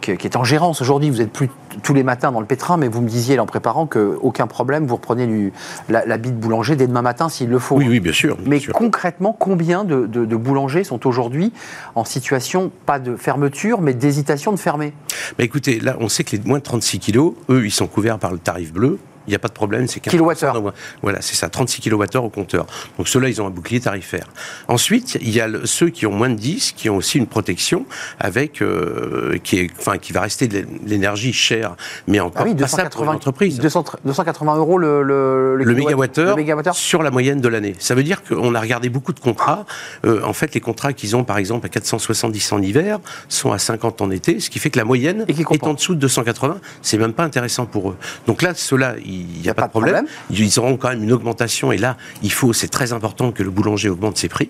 qui, 0.03 0.27
est 0.27 0.35
en 0.35 0.43
gérance 0.43 0.81
aujourd'hui. 0.81 1.09
Vous 1.09 1.21
êtes 1.21 1.31
plus 1.31 1.49
tous 1.81 1.93
les 1.93 2.03
matins 2.03 2.31
dans 2.31 2.39
le 2.39 2.45
pétrin, 2.45 2.77
mais 2.77 2.87
vous 2.87 3.01
me 3.01 3.07
disiez 3.07 3.35
là, 3.35 3.43
en 3.43 3.45
préparant 3.45 3.87
que 3.87 4.17
aucun 4.21 4.45
problème, 4.47 4.85
vous 4.85 4.95
reprenez 4.95 5.25
du, 5.27 5.53
la, 5.89 6.05
la 6.05 6.17
bite 6.17 6.37
boulanger 6.39 6.75
dès 6.75 6.87
demain 6.87 7.01
matin 7.01 7.29
s'il 7.29 7.49
le 7.49 7.59
faut. 7.59 7.75
Oui, 7.77 7.87
oui, 7.87 7.99
bien 7.99 8.11
sûr. 8.13 8.35
bien 8.37 8.45
Mais 8.49 8.59
sûr. 8.59 8.73
concrètement, 8.73 9.35
combien 9.37 9.83
de, 9.83 10.05
de- 10.05 10.25
de 10.25 10.35
boulangers 10.35 10.83
sont 10.83 11.07
aujourd'hui 11.07 11.51
en 11.95 12.05
situation, 12.05 12.71
pas 12.85 12.99
de 12.99 13.15
fermeture, 13.15 13.81
mais 13.81 13.93
d'hésitation 13.93 14.51
de 14.51 14.57
fermer? 14.57 14.93
Bah 15.37 15.43
écoutez, 15.43 15.79
là, 15.79 15.95
on 15.99 16.09
sait 16.09 16.23
que 16.23 16.35
les 16.35 16.41
moins 16.45 16.59
de 16.59 16.63
36 16.63 16.99
kilos, 16.99 17.33
eux, 17.49 17.65
ils 17.65 17.71
sont 17.71 17.87
couverts 17.87 18.19
par 18.19 18.31
le 18.31 18.37
tarif 18.39 18.73
bleu. 18.73 18.99
Il 19.27 19.31
n'y 19.31 19.35
a 19.35 19.39
pas 19.39 19.47
de 19.47 19.53
problème, 19.53 19.87
c'est 19.87 19.99
15%. 20.03 20.09
Kilowattheure. 20.11 20.53
Donc, 20.61 20.73
Voilà, 21.01 21.21
c'est 21.21 21.35
ça, 21.35 21.49
36 21.49 21.81
kWh 21.81 22.17
au 22.17 22.29
compteur. 22.29 22.65
Donc 22.97 23.07
ceux-là, 23.07 23.29
ils 23.29 23.41
ont 23.41 23.47
un 23.47 23.51
bouclier 23.51 23.79
tarifaire. 23.79 24.27
Ensuite, 24.67 25.17
il 25.21 25.29
y 25.29 25.39
a 25.41 25.47
le- 25.47 25.65
ceux 25.65 25.89
qui 25.89 26.05
ont 26.05 26.11
moins 26.11 26.29
de 26.29 26.35
10, 26.35 26.73
qui 26.73 26.89
ont 26.89 26.97
aussi 26.97 27.17
une 27.17 27.27
protection 27.27 27.85
avec, 28.19 28.61
euh, 28.61 29.37
qui, 29.43 29.59
est, 29.59 29.69
enfin, 29.79 29.97
qui 29.97 30.13
va 30.13 30.21
rester 30.21 30.47
de 30.47 30.65
l'énergie 30.85 31.33
chère, 31.33 31.75
mais 32.07 32.19
encore 32.19 32.41
Ah 32.45 32.49
oui, 32.49 32.55
passable 32.55 32.89
pour 32.89 33.01
280, 33.01 33.13
l'entreprise. 33.13 33.59
200 33.59 33.85
280 34.05 34.55
euros 34.57 34.77
le, 34.77 35.03
le, 35.03 35.55
Le 35.57 35.65
mégawattheure 35.73 36.75
sur 36.75 37.01
la 37.03 37.11
moyenne 37.11 37.39
de 37.41 37.47
l'année. 37.47 37.75
Ça 37.79 37.95
veut 37.95 38.03
dire 38.03 38.23
qu'on 38.23 38.53
a 38.55 38.59
regardé 38.59 38.89
beaucoup 38.89 39.13
de 39.13 39.19
contrats. 39.19 39.65
Euh, 40.05 40.21
en 40.23 40.33
fait, 40.33 40.53
les 40.53 40.61
contrats 40.61 40.93
qu'ils 40.93 41.15
ont, 41.15 41.23
par 41.23 41.37
exemple, 41.37 41.65
à 41.65 41.69
470 41.69 42.51
en 42.51 42.61
hiver, 42.61 42.99
sont 43.29 43.51
à 43.51 43.57
50 43.59 44.01
en 44.01 44.11
été, 44.11 44.39
ce 44.39 44.49
qui 44.49 44.59
fait 44.59 44.69
que 44.69 44.77
la 44.79 44.85
moyenne 44.85 45.25
est 45.27 45.63
en 45.67 45.73
dessous 45.73 45.95
de 45.95 45.99
280. 46.01 46.59
C'est 46.81 46.97
même 46.97 47.13
pas 47.13 47.23
intéressant 47.23 47.65
pour 47.65 47.91
eux. 47.91 47.97
Donc 48.27 48.41
là, 48.41 48.53
ceux-là, 48.53 48.95
il 49.13 49.41
n'y 49.41 49.49
a, 49.49 49.53
pas, 49.53 49.67
de 49.67 49.71
problème. 49.71 50.05
Ils 50.29 50.59
auront 50.59 50.77
quand 50.77 50.89
même 50.89 51.03
une 51.03 51.11
augmentation. 51.11 51.71
Et 51.71 51.77
là, 51.77 51.97
il 52.21 52.31
faut, 52.31 52.53
c'est 52.53 52.67
très 52.67 52.93
important 52.93 53.31
que 53.31 53.43
le 53.43 53.49
boulanger 53.49 53.89
augmente 53.89 54.17
ses 54.17 54.29
prix. 54.29 54.49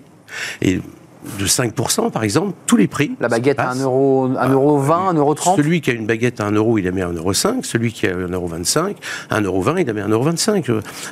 Et 0.62 0.80
de 1.38 1.46
5%, 1.46 2.10
par 2.10 2.22
exemple, 2.24 2.52
tous 2.66 2.76
les 2.76 2.86
prix. 2.86 3.12
La 3.20 3.28
baguette 3.28 3.58
à 3.58 3.64
passent. 3.64 3.80
1 3.80 3.84
euro, 3.84 4.28
1 4.38 4.48
euro 4.50 4.78
20, 4.78 5.08
1 5.10 5.14
euro 5.14 5.34
30 5.34 5.56
Celui 5.56 5.80
qui 5.80 5.90
a 5.90 5.94
une 5.94 6.06
baguette 6.06 6.40
à 6.40 6.46
1 6.46 6.52
euro, 6.52 6.78
il 6.78 6.84
la 6.84 6.90
met 6.92 7.02
à 7.02 7.08
1 7.08 7.12
euro 7.14 7.32
5. 7.32 7.64
Celui 7.64 7.92
qui 7.92 8.06
a 8.06 8.14
1 8.16 8.28
euro 8.32 8.46
25, 8.46 8.96
1 9.30 9.40
euro 9.42 9.60
20, 9.62 9.80
il 9.80 9.86
la 9.86 9.92
met 9.92 10.00
à 10.02 10.04
1 10.04 10.08
euro 10.08 10.24
25. 10.24 10.66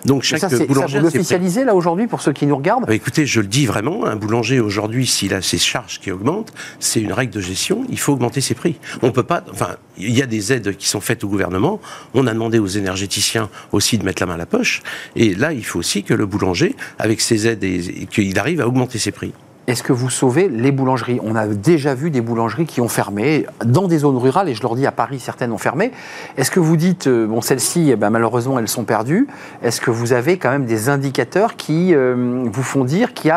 Donc 0.04 0.18
Mais 0.18 0.22
chaque 0.22 0.40
ça, 0.40 0.48
c'est- 0.48 0.58
ça, 0.58 0.64
boulanger 0.66 0.98
vous 0.98 1.04
l'officialisez 1.04 1.64
là 1.64 1.74
aujourd'hui 1.74 2.06
pour 2.06 2.20
ceux 2.22 2.32
qui 2.32 2.46
nous 2.46 2.56
regardent 2.56 2.86
Bah, 2.86 2.94
écoutez, 2.94 3.26
je 3.26 3.40
le 3.40 3.46
dis 3.46 3.66
vraiment, 3.66 4.04
un 4.06 4.16
boulanger 4.16 4.60
aujourd'hui, 4.60 5.06
s'il 5.06 5.34
a 5.34 5.42
ses 5.42 5.58
charges 5.58 5.98
qui 6.00 6.10
augmentent, 6.12 6.52
c'est 6.80 7.00
une 7.00 7.12
règle 7.12 7.32
de 7.32 7.40
gestion, 7.40 7.84
il 7.88 7.98
faut 7.98 8.12
augmenter 8.12 8.40
ses 8.40 8.54
prix. 8.54 8.76
On 9.02 9.10
peut 9.10 9.22
pas, 9.22 9.42
enfin, 9.50 9.68
il 9.98 10.16
y 10.16 10.22
a 10.22 10.26
des 10.26 10.52
aides 10.52 10.76
qui 10.76 10.88
sont 10.88 11.00
faites 11.00 11.24
au 11.24 11.28
gouvernement, 11.28 11.80
on 12.14 12.26
a 12.26 12.32
demandé 12.32 12.58
aux 12.58 12.66
énergéticiens 12.66 13.48
aussi 13.72 13.98
de 13.98 14.04
mettre 14.04 14.22
la 14.22 14.26
main 14.26 14.34
à 14.34 14.38
la 14.38 14.46
poche, 14.46 14.82
et 15.16 15.34
là, 15.34 15.52
il 15.52 15.64
faut 15.64 15.78
aussi 15.78 16.02
que 16.02 16.14
le 16.14 16.26
boulanger, 16.26 16.76
avec 16.98 17.20
ses 17.20 17.46
aides, 17.46 17.64
qu'il 18.10 18.38
arrive 18.38 18.60
à 18.60 18.66
augmenter 18.68 18.98
ses 18.98 19.10
prix. 19.12 19.32
Est-ce 19.68 19.84
que 19.84 19.92
vous 19.92 20.10
sauvez 20.10 20.48
les 20.48 20.72
boulangeries? 20.72 21.20
On 21.22 21.36
a 21.36 21.46
déjà 21.46 21.94
vu 21.94 22.10
des 22.10 22.20
boulangeries 22.20 22.66
qui 22.66 22.80
ont 22.80 22.88
fermé. 22.88 23.46
Dans 23.64 23.86
des 23.86 23.98
zones 23.98 24.16
rurales, 24.16 24.48
et 24.48 24.54
je 24.54 24.62
leur 24.62 24.74
dis 24.74 24.86
à 24.86 24.92
Paris, 24.92 25.20
certaines 25.20 25.52
ont 25.52 25.58
fermé. 25.58 25.92
Est-ce 26.36 26.50
que 26.50 26.58
vous 26.58 26.76
dites, 26.76 27.06
euh, 27.06 27.26
bon, 27.26 27.40
celles-ci, 27.40 27.90
eh 27.90 27.96
ben, 27.96 28.10
malheureusement, 28.10 28.58
elles 28.58 28.68
sont 28.68 28.82
perdues. 28.82 29.28
Est-ce 29.62 29.80
que 29.80 29.92
vous 29.92 30.12
avez 30.12 30.36
quand 30.36 30.50
même 30.50 30.66
des 30.66 30.88
indicateurs 30.88 31.54
qui 31.54 31.94
euh, 31.94 32.44
vous 32.52 32.62
font 32.62 32.84
dire 32.84 33.14
qu'il 33.14 33.32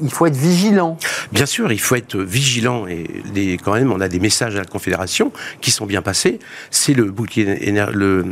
il 0.00 0.10
faut 0.10 0.24
être 0.24 0.36
vigilant? 0.36 0.96
Bien 1.32 1.46
sûr, 1.46 1.70
il 1.72 1.80
faut 1.80 1.96
être 1.96 2.16
vigilant, 2.16 2.86
et 2.86 3.06
les, 3.34 3.56
quand 3.56 3.74
même, 3.74 3.92
on 3.92 4.00
a 4.00 4.08
des 4.08 4.20
messages 4.20 4.56
à 4.56 4.60
la 4.60 4.64
Confédération 4.64 5.32
qui 5.60 5.70
sont 5.70 5.86
bien 5.86 6.02
passés. 6.02 6.38
C'est 6.70 6.94
le 6.94 7.04
bouclier, 7.04 7.72
le, 7.92 8.24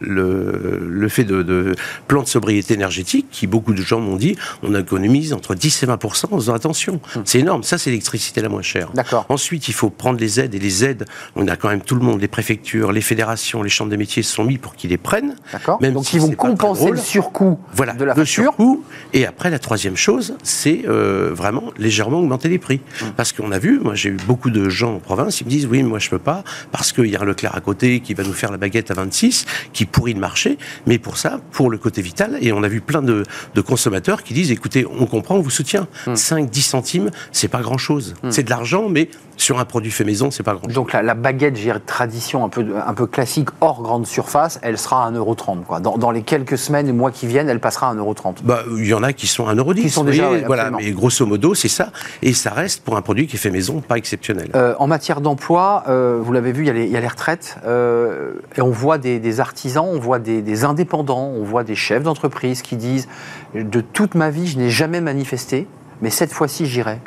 le, 0.00 0.86
le 0.88 1.08
fait 1.08 1.24
de, 1.24 1.42
de 1.42 1.74
plan 2.08 2.22
de 2.22 2.28
sobriété 2.28 2.74
énergétique 2.74 3.26
qui, 3.30 3.46
beaucoup 3.46 3.72
de 3.72 3.82
gens 3.82 4.00
m'ont 4.00 4.16
dit, 4.16 4.36
on 4.62 4.74
économise 4.74 5.32
entre 5.32 5.54
10 5.54 5.82
et 5.82 5.86
20% 5.86 6.26
en 6.30 6.36
faisant 6.36 6.54
attention. 6.54 7.00
Hmm. 7.14 7.20
C'est 7.24 7.40
énorme. 7.40 7.62
Ça, 7.62 7.78
c'est 7.78 7.90
l'électricité 7.90 8.40
la 8.40 8.48
moins 8.48 8.62
chère. 8.62 8.90
D'accord. 8.94 9.26
Ensuite, 9.28 9.68
il 9.68 9.74
faut 9.74 9.90
prendre 9.90 10.18
les 10.18 10.40
aides. 10.40 10.54
Et 10.54 10.58
les 10.58 10.84
aides, 10.84 11.06
on 11.34 11.46
a 11.48 11.56
quand 11.56 11.68
même 11.68 11.80
tout 11.80 11.94
le 11.94 12.02
monde, 12.02 12.20
les 12.20 12.28
préfectures, 12.28 12.92
les 12.92 13.00
fédérations, 13.00 13.62
les 13.62 13.70
chambres 13.70 13.90
des 13.90 13.96
métiers 13.96 14.22
se 14.22 14.34
sont 14.34 14.44
mis 14.44 14.58
pour 14.58 14.74
qu'ils 14.74 14.90
les 14.90 14.98
prennent. 14.98 15.36
D'accord. 15.52 15.78
Donc, 15.78 16.12
ils 16.12 16.20
vont 16.20 16.30
compenser 16.32 16.90
le 16.90 16.96
surcoût 16.96 17.58
voilà, 17.72 17.92
de 17.94 18.04
la 18.04 18.14
le 18.14 18.24
surcoût. 18.24 18.84
Et 19.12 19.26
après, 19.26 19.50
la 19.50 19.58
troisième 19.58 19.96
chose, 19.96 20.36
c'est 20.42 20.82
euh, 20.86 21.30
vraiment 21.32 21.72
légèrement 21.78 22.22
augmenter 22.26 22.48
les 22.48 22.58
prix. 22.58 22.80
Hmm. 23.00 23.06
Parce 23.16 23.32
qu'on 23.32 23.52
a 23.52 23.58
vu, 23.58 23.78
moi, 23.80 23.94
j'ai 23.94 24.10
eu 24.10 24.16
beaucoup 24.26 24.50
de 24.50 24.68
gens 24.68 24.96
en 24.96 24.98
province, 24.98 25.40
ils 25.40 25.44
me 25.44 25.50
disent, 25.50 25.66
oui, 25.66 25.82
moi, 25.82 25.98
je 25.98 26.10
peux 26.10 26.18
pas, 26.18 26.44
parce 26.72 26.92
qu'il 26.92 27.06
y 27.06 27.16
a 27.16 27.22
un 27.22 27.24
Leclerc 27.24 27.54
à 27.54 27.60
côté 27.60 28.00
qui 28.00 28.14
va 28.14 28.24
nous 28.24 28.32
faire 28.32 28.50
la 28.50 28.58
baguette 28.58 28.90
à 28.90 28.94
26, 28.94 29.46
qui 29.72 29.86
pourrit 29.86 30.14
le 30.14 30.20
marché. 30.20 30.58
Mais 30.86 30.98
pour 30.98 31.16
ça, 31.16 31.40
pour 31.52 31.70
le 31.70 31.78
côté 31.78 32.02
vital, 32.02 32.38
et 32.40 32.52
on 32.52 32.62
a 32.62 32.68
vu 32.68 32.80
plein 32.80 33.02
de, 33.02 33.24
consommateurs 33.66 34.22
qui 34.22 34.34
disent, 34.34 34.52
écoutez, 34.52 34.86
on 34.86 35.06
comprend, 35.06 35.36
on 35.36 35.40
vous 35.40 35.50
soutient. 35.50 35.88
5, 36.14 36.50
10 36.50 36.62
centimes, 36.62 37.10
c'est 37.32 37.48
pas 37.48 37.62
grand-chose. 37.62 38.14
Hmm. 38.22 38.30
C'est 38.30 38.42
de 38.42 38.50
l'argent, 38.50 38.88
mais 38.88 39.08
sur 39.36 39.58
un 39.58 39.64
produit 39.64 39.90
fait 39.90 40.04
maison, 40.04 40.30
c'est 40.30 40.42
pas 40.42 40.54
grand-chose. 40.54 40.74
Donc 40.74 40.92
la, 40.92 41.14
baguette, 41.14 41.56
j'ai 41.56 41.72
tradition 41.84 42.44
un 42.44 42.48
peu, 42.48 42.64
un 42.84 42.94
peu 42.94 43.06
classique, 43.06 43.48
hors 43.60 43.82
grande 43.82 44.06
surface, 44.06 44.58
elle 44.62 44.78
sera 44.78 45.06
à 45.06 45.10
1,30€. 45.10 45.64
Quoi. 45.64 45.80
Dans, 45.80 45.98
dans 45.98 46.10
les 46.10 46.22
quelques 46.22 46.58
semaines 46.58 46.88
et 46.88 46.92
mois 46.92 47.10
qui 47.10 47.26
viennent, 47.26 47.48
elle 47.48 47.60
passera 47.60 47.90
à 47.90 47.94
1,30€. 47.94 48.36
Bah, 48.42 48.62
il 48.76 48.86
y 48.86 48.94
en 48.94 49.02
a 49.02 49.12
qui 49.12 49.26
sont 49.26 49.46
à 49.46 49.54
1,10€. 49.54 49.74
Qui 49.74 49.90
sont 49.90 50.04
déjà, 50.04 50.30
voilà, 50.46 50.70
mais 50.70 50.90
grosso 50.92 51.26
modo, 51.26 51.54
c'est 51.54 51.68
ça. 51.68 51.90
Et 52.22 52.32
ça 52.32 52.50
reste 52.50 52.82
pour 52.82 52.96
un 52.96 53.02
produit 53.02 53.26
qui 53.26 53.36
est 53.36 53.38
fait 53.38 53.50
maison, 53.50 53.80
pas 53.80 53.98
exceptionnel. 53.98 54.50
Euh, 54.54 54.74
en 54.78 54.86
matière 54.86 55.20
d'emploi, 55.20 55.84
euh, 55.88 56.18
vous 56.22 56.32
l'avez 56.32 56.52
vu, 56.52 56.62
il 56.64 56.66
y, 56.66 56.96
a 56.96 57.00
les, 57.00 57.08
retraites. 57.08 57.58
Euh, 57.66 58.32
et 58.56 58.62
on 58.62 58.70
voit 58.70 58.98
des, 58.98 59.40
artisans, 59.40 59.86
on 59.86 59.98
voit 59.98 60.18
des, 60.18 60.42
des 60.42 60.64
indépendants, 60.64 61.32
on 61.36 61.44
voit 61.44 61.64
des 61.64 61.74
chefs 61.74 62.02
d'entreprise 62.02 62.62
qui 62.62 62.76
disent 62.76 63.08
de 63.54 63.80
toute 63.80 64.14
ma 64.14 64.30
vie, 64.30 64.46
je 64.46 64.58
n'ai 64.58 64.70
jamais 64.70 65.00
manifesté 65.00 65.66
mais 66.00 66.10
cette 66.10 66.32
fois-ci 66.32 66.66
j'irai. 66.66 66.98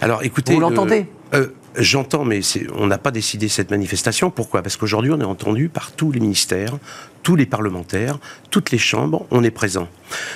Alors 0.00 0.22
écoutez. 0.22 0.54
Vous 0.54 0.60
l'entendez 0.60 1.06
euh, 1.34 1.48
J'entends, 1.76 2.24
mais 2.24 2.40
on 2.74 2.86
n'a 2.86 2.98
pas 2.98 3.12
décidé 3.12 3.48
cette 3.48 3.70
manifestation. 3.70 4.30
Pourquoi? 4.30 4.62
Parce 4.62 4.76
qu'aujourd'hui, 4.76 5.12
on 5.12 5.20
est 5.20 5.24
entendu 5.24 5.68
par 5.68 5.92
tous 5.92 6.10
les 6.10 6.18
ministères, 6.18 6.76
tous 7.22 7.36
les 7.36 7.46
parlementaires, 7.46 8.18
toutes 8.50 8.72
les 8.72 8.78
chambres, 8.78 9.26
on 9.30 9.44
est 9.44 9.52
présent. 9.52 9.88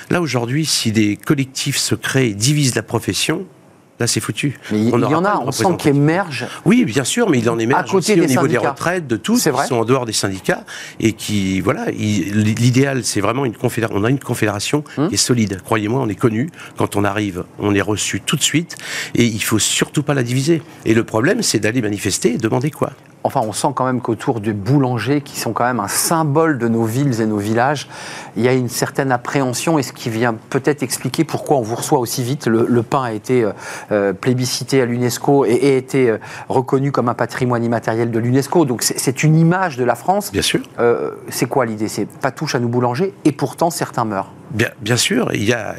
Là, 0.09 0.21
aujourd'hui, 0.21 0.65
si 0.65 0.93
des 0.93 1.17
collectifs 1.17 1.77
se 1.77 1.95
créent 1.95 2.29
et 2.29 2.33
divisent 2.33 2.75
la 2.75 2.83
profession, 2.83 3.45
Là, 4.03 4.07
c'est 4.07 4.19
foutu. 4.19 4.59
Mais 4.69 4.81
il 4.81 4.89
y 4.89 5.15
en 5.15 5.23
a, 5.23 5.41
on 5.45 5.53
sent 5.53 5.63
qu'il 5.79 5.91
émerge. 5.91 6.45
Oui, 6.65 6.83
bien 6.83 7.05
sûr, 7.05 7.29
mais 7.29 7.39
il 7.39 7.49
en 7.49 7.57
émerge 7.57 7.79
à 7.79 7.83
côté 7.83 8.11
aussi 8.11 8.21
au 8.21 8.25
niveau 8.25 8.47
des 8.49 8.57
retraites, 8.57 9.07
de 9.07 9.15
tous, 9.15 9.47
qui 9.49 9.67
sont 9.67 9.75
en 9.75 9.85
dehors 9.85 10.05
des 10.05 10.11
syndicats 10.11 10.65
et 10.99 11.13
qui, 11.13 11.61
voilà, 11.61 11.85
l'idéal, 11.89 13.05
c'est 13.05 13.21
vraiment 13.21 13.45
une 13.45 13.55
confédération. 13.55 13.97
On 13.97 14.03
a 14.03 14.09
une 14.09 14.19
confédération 14.19 14.83
hum. 14.97 15.07
qui 15.07 15.13
est 15.13 15.17
solide. 15.17 15.61
Croyez-moi, 15.63 16.01
on 16.01 16.09
est 16.09 16.15
connu. 16.15 16.49
Quand 16.77 16.97
on 16.97 17.05
arrive, 17.05 17.45
on 17.59 17.73
est 17.73 17.81
reçu 17.81 18.19
tout 18.19 18.35
de 18.35 18.43
suite 18.43 18.75
et 19.15 19.23
il 19.23 19.41
faut 19.41 19.57
surtout 19.57 20.03
pas 20.03 20.13
la 20.13 20.23
diviser. 20.23 20.61
Et 20.83 20.93
le 20.93 21.05
problème, 21.05 21.41
c'est 21.41 21.59
d'aller 21.59 21.81
manifester 21.81 22.33
et 22.33 22.37
demander 22.37 22.71
quoi? 22.71 22.91
Enfin, 23.23 23.41
on 23.43 23.53
sent 23.53 23.69
quand 23.75 23.85
même 23.85 24.01
qu'autour 24.01 24.39
des 24.39 24.53
boulangers, 24.53 25.21
qui 25.21 25.39
sont 25.39 25.53
quand 25.53 25.63
même 25.63 25.79
un 25.79 25.87
symbole 25.87 26.57
de 26.57 26.67
nos 26.67 26.83
villes 26.83 27.21
et 27.21 27.25
nos 27.25 27.37
villages, 27.37 27.87
il 28.35 28.43
y 28.43 28.47
a 28.47 28.53
une 28.53 28.69
certaine 28.69 29.11
appréhension 29.11 29.79
et 29.79 29.83
ce 29.83 29.93
qui 29.93 30.09
vient 30.09 30.35
peut-être 30.49 30.83
expliquer 30.83 31.23
pourquoi 31.23 31.57
on 31.57 31.61
vous 31.61 31.75
reçoit 31.75 31.99
aussi 31.99 32.23
vite. 32.23 32.47
Le, 32.47 32.83
pain 32.83 33.03
a 33.03 33.11
été 33.13 33.43
euh, 33.43 33.51
euh, 33.91 34.13
plébiscité 34.13 34.81
à 34.81 34.85
l'UNESCO 34.85 35.45
et, 35.45 35.73
a 35.73 35.77
été 35.77 36.09
euh, 36.09 36.17
reconnu 36.49 36.91
comme 36.91 37.09
un 37.09 37.13
patrimoine 37.13 37.63
immatériel 37.63 38.11
de 38.11 38.19
l'UNESCO. 38.19 38.65
Donc 38.65 38.83
c'est 38.83 39.23
une 39.23 39.35
image 39.35 39.77
de 39.77 39.83
la 39.83 39.95
France. 39.95 40.31
Bien 40.31 40.41
sûr. 40.41 40.61
c'est 41.29 41.45
quoi 41.45 41.65
l'idée? 41.65 41.87
C'est 41.87 42.07
pas 42.07 42.31
touche 42.31 42.55
à 42.55 42.59
nous 42.59 42.67
boulangers 42.67 43.13
et 43.25 43.31
pourtant 43.31 43.69
certains 43.69 44.05
meurent. 44.05 44.31
Bien, 44.51 44.69
bien 44.81 44.97
sûr, 44.97 45.29
il 45.33 45.43
y 45.43 45.53
a, 45.53 45.75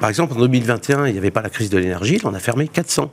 par 0.00 0.08
exemple 0.08 0.34
en 0.34 0.40
2021, 0.40 1.06
il 1.06 1.12
n'y 1.12 1.18
avait 1.18 1.30
pas 1.30 1.42
la 1.42 1.50
crise 1.50 1.70
de 1.70 1.78
l'énergie, 1.78 2.18
il 2.22 2.26
en 2.26 2.34
a 2.34 2.38
fermé 2.38 2.68
400. 2.68 3.10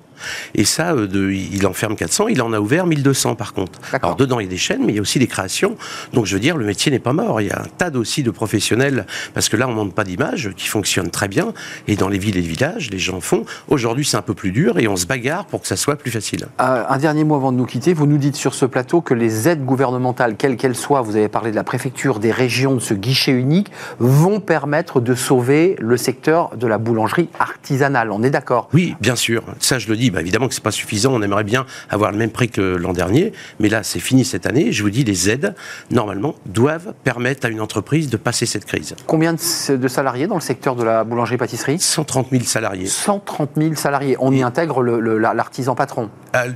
Et 0.55 0.65
ça, 0.65 0.93
euh, 0.93 1.07
de, 1.07 1.31
il 1.31 1.65
en 1.67 1.73
ferme 1.73 1.95
400, 1.95 2.27
il 2.27 2.41
en 2.41 2.53
a 2.53 2.59
ouvert 2.59 2.85
1200 2.85 3.35
par 3.35 3.53
contre. 3.53 3.79
Alors 3.93 4.15
dedans, 4.15 4.39
il 4.39 4.43
y 4.43 4.47
a 4.47 4.49
des 4.49 4.57
chaînes, 4.57 4.83
mais 4.85 4.93
il 4.93 4.95
y 4.95 4.99
a 4.99 5.01
aussi 5.01 5.19
des 5.19 5.27
créations. 5.27 5.77
Donc 6.13 6.25
je 6.25 6.35
veux 6.35 6.39
dire, 6.39 6.57
le 6.57 6.65
métier 6.65 6.91
n'est 6.91 6.99
pas 6.99 7.13
mort. 7.13 7.41
Il 7.41 7.47
y 7.47 7.51
a 7.51 7.59
un 7.59 7.67
tas 7.77 7.91
aussi 7.95 8.23
de 8.23 8.31
professionnels, 8.31 9.05
parce 9.33 9.49
que 9.49 9.57
là, 9.57 9.67
on 9.67 9.71
ne 9.71 9.75
montre 9.75 9.93
pas 9.93 10.03
d'images, 10.03 10.51
qui 10.55 10.67
fonctionnent 10.67 11.09
très 11.09 11.27
bien. 11.27 11.53
Et 11.87 11.95
dans 11.95 12.07
les 12.07 12.17
villes 12.17 12.37
et 12.37 12.41
les 12.41 12.47
villages, 12.47 12.89
les 12.89 12.99
gens 12.99 13.21
font. 13.21 13.45
Aujourd'hui, 13.67 14.05
c'est 14.05 14.17
un 14.17 14.21
peu 14.21 14.33
plus 14.33 14.51
dur 14.51 14.79
et 14.79 14.87
on 14.87 14.95
se 14.95 15.05
bagarre 15.05 15.45
pour 15.45 15.61
que 15.61 15.67
ça 15.67 15.75
soit 15.75 15.95
plus 15.95 16.11
facile. 16.11 16.47
Euh, 16.59 16.83
un 16.87 16.97
dernier 16.97 17.23
mot 17.23 17.35
avant 17.35 17.51
de 17.51 17.57
nous 17.57 17.65
quitter. 17.65 17.93
Vous 17.93 18.05
nous 18.05 18.17
dites 18.17 18.35
sur 18.35 18.53
ce 18.53 18.65
plateau 18.65 19.01
que 19.01 19.13
les 19.13 19.49
aides 19.49 19.65
gouvernementales, 19.65 20.35
quelles 20.37 20.57
qu'elles 20.57 20.75
soient, 20.75 21.01
vous 21.01 21.15
avez 21.15 21.29
parlé 21.29 21.51
de 21.51 21.55
la 21.55 21.63
préfecture, 21.63 22.19
des 22.19 22.31
régions, 22.31 22.75
de 22.75 22.79
ce 22.79 22.93
guichet 22.93 23.31
unique, 23.31 23.71
vont 23.99 24.39
permettre 24.39 24.90
de 24.99 25.15
sauver 25.15 25.75
le 25.79 25.95
secteur 25.97 26.57
de 26.57 26.67
la 26.67 26.77
boulangerie 26.77 27.29
artisanale. 27.39 28.11
On 28.11 28.23
est 28.23 28.29
d'accord 28.29 28.69
Oui, 28.73 28.95
bien 28.99 29.15
sûr. 29.15 29.43
Ça, 29.59 29.79
je 29.79 29.87
le 29.87 29.95
dis 29.95 30.11
bah, 30.11 30.21
évidemment 30.21 30.47
que 30.47 30.53
c'est 30.53 30.63
pas 30.63 30.71
suffisant. 30.71 31.13
On 31.13 31.21
aimerait 31.21 31.43
bien 31.43 31.65
avoir 31.89 32.11
le 32.11 32.17
même 32.17 32.31
prix 32.31 32.49
que 32.49 32.61
l'an 32.61 32.93
dernier, 32.93 33.31
mais 33.59 33.69
là, 33.69 33.83
c'est 33.83 33.99
fini 33.99 34.25
cette 34.25 34.45
année. 34.45 34.71
Je 34.71 34.83
vous 34.83 34.89
dis, 34.89 35.03
les 35.03 35.29
aides, 35.29 35.55
normalement, 35.91 36.35
doivent 36.45 36.93
permettre 37.03 37.45
à 37.45 37.49
une 37.49 37.61
entreprise 37.61 38.09
de 38.09 38.17
passer 38.17 38.45
cette 38.45 38.65
crise. 38.65 38.95
Combien 39.07 39.33
de 39.33 39.87
salariés 39.87 40.27
dans 40.27 40.35
le 40.35 40.41
secteur 40.41 40.75
de 40.75 40.83
la 40.83 41.03
boulangerie-pâtisserie? 41.03 41.79
130 41.79 42.27
000 42.31 42.43
salariés. 42.43 42.87
130 42.87 43.51
000 43.57 43.75
salariés. 43.75 44.15
On 44.19 44.33
y 44.33 44.41
intègre 44.41 44.83
l'artisan 44.83 45.75
patron 45.75 46.09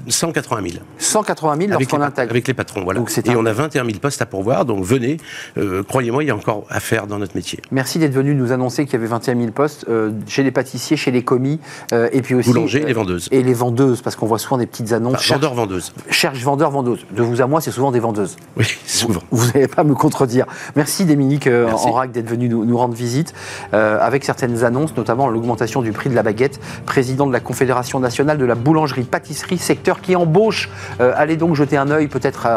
180 0.07 0.69
000. 0.69 0.83
180 0.97 1.57
000 1.57 1.71
lorsqu'on 1.71 2.01
intègre. 2.01 2.31
Avec 2.31 2.47
les 2.47 2.53
patrons, 2.53 2.83
voilà. 2.83 3.01
Et 3.25 3.35
on 3.35 3.45
a 3.45 3.53
21 3.53 3.85
000 3.85 3.99
postes 3.99 4.21
à 4.21 4.25
pourvoir, 4.25 4.65
donc 4.65 4.83
venez. 4.83 5.17
Euh, 5.57 5.83
croyez-moi, 5.83 6.23
il 6.23 6.27
y 6.27 6.31
a 6.31 6.35
encore 6.35 6.65
à 6.69 6.79
faire 6.79 7.07
dans 7.07 7.19
notre 7.19 7.35
métier. 7.35 7.59
Merci 7.71 7.99
d'être 7.99 8.13
venu 8.13 8.24
nous 8.33 8.51
annoncer 8.51 8.85
qu'il 8.85 8.93
y 8.93 8.95
avait 8.97 9.07
21 9.07 9.37
000 9.37 9.51
postes 9.51 9.85
euh, 9.89 10.11
chez 10.27 10.43
les 10.43 10.51
pâtissiers, 10.51 10.97
chez 10.97 11.11
les 11.11 11.23
commis, 11.23 11.59
euh, 11.93 12.09
et 12.11 12.21
puis 12.21 12.35
aussi. 12.35 12.51
Boulanger 12.51 12.81
et 12.81 12.85
les 12.85 12.93
vendeuses. 12.93 13.27
Et 13.31 13.43
les 13.43 13.53
vendeuses, 13.53 14.01
parce 14.01 14.15
qu'on 14.15 14.25
voit 14.25 14.39
souvent 14.39 14.57
des 14.57 14.65
petites 14.65 14.91
annonces. 14.91 15.15
Enfin, 15.15 15.35
vendeurs, 15.35 15.53
vendeuses. 15.53 15.93
Cherche 16.09 16.41
vendeurs, 16.43 16.71
vendeuses. 16.71 17.05
De 17.11 17.21
vous 17.23 17.41
à 17.41 17.47
moi, 17.47 17.61
c'est 17.61 17.71
souvent 17.71 17.91
des 17.91 17.99
vendeuses. 17.99 18.35
Oui, 18.57 18.65
souvent. 18.85 19.21
Vous 19.31 19.47
n'allez 19.47 19.67
pas 19.67 19.83
me 19.83 19.93
contredire. 19.93 20.45
Merci 20.75 21.05
Dominique 21.05 21.47
Enrac 21.47 22.11
d'être 22.11 22.29
venu 22.29 22.49
nous, 22.49 22.77
rendre 22.77 22.93
visite, 22.93 23.33
avec 23.71 24.23
certaines 24.23 24.63
annonces, 24.63 24.95
notamment 24.95 25.29
l'augmentation 25.29 25.81
du 25.81 25.91
prix 25.91 26.09
de 26.09 26.15
la 26.15 26.23
baguette. 26.23 26.59
Président 26.85 27.27
de 27.27 27.33
la 27.33 27.39
Confédération 27.39 27.99
nationale 27.99 28.37
de 28.37 28.45
la 28.45 28.55
boulangerie-pâtisserie 28.55 29.57
secteur 29.57 30.01
qui 30.01 30.15
embauche. 30.15 30.69
Euh, 31.01 31.13
allez 31.15 31.37
donc 31.37 31.55
jeter 31.55 31.77
un 31.77 31.89
œil 31.89 32.07
peut-être 32.07 32.47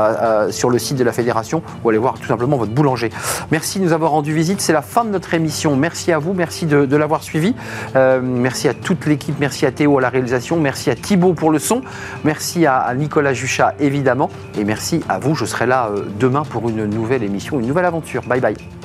sur 0.50 0.70
le 0.70 0.78
site 0.78 0.96
de 0.96 1.04
la 1.04 1.12
fédération 1.12 1.62
ou 1.82 1.88
allez 1.88 1.98
voir 1.98 2.14
tout 2.18 2.26
simplement 2.26 2.56
votre 2.56 2.72
boulanger. 2.72 3.10
Merci 3.50 3.78
de 3.78 3.84
nous 3.84 3.92
avoir 3.92 4.10
rendu 4.12 4.32
visite. 4.32 4.60
C'est 4.60 4.72
la 4.72 4.82
fin 4.82 5.04
de 5.04 5.10
notre 5.10 5.34
émission. 5.34 5.57
Merci 5.66 6.12
à 6.12 6.18
vous, 6.18 6.34
merci 6.34 6.66
de, 6.66 6.96
l'avoir 6.96 7.22
suivi. 7.22 7.54
Euh, 7.96 8.20
merci 8.22 8.68
à 8.68 8.74
toute 8.74 9.06
l'équipe, 9.06 9.34
merci 9.40 9.66
à 9.66 9.72
Théo 9.72 9.98
à 9.98 10.00
la 10.00 10.08
réalisation, 10.08 10.58
merci 10.58 10.90
à 10.90 10.94
Thibaut 10.94 11.34
pour 11.34 11.50
le 11.50 11.58
son, 11.58 11.82
merci 12.24 12.66
à, 12.66 12.92
Nicolas 12.94 13.34
Juchat 13.34 13.74
évidemment 13.80 14.30
et 14.56 14.64
merci 14.64 15.02
à 15.08 15.18
vous. 15.18 15.34
Je 15.34 15.44
serai 15.44 15.66
là 15.66 15.88
euh, 15.88 16.04
demain 16.18 16.42
pour 16.44 16.68
une 16.68 16.86
nouvelle 16.86 17.22
émission, 17.22 17.58
une 17.58 17.66
nouvelle 17.66 17.86
aventure. 17.86 18.22
Bye 18.22 18.40
bye. 18.40 18.77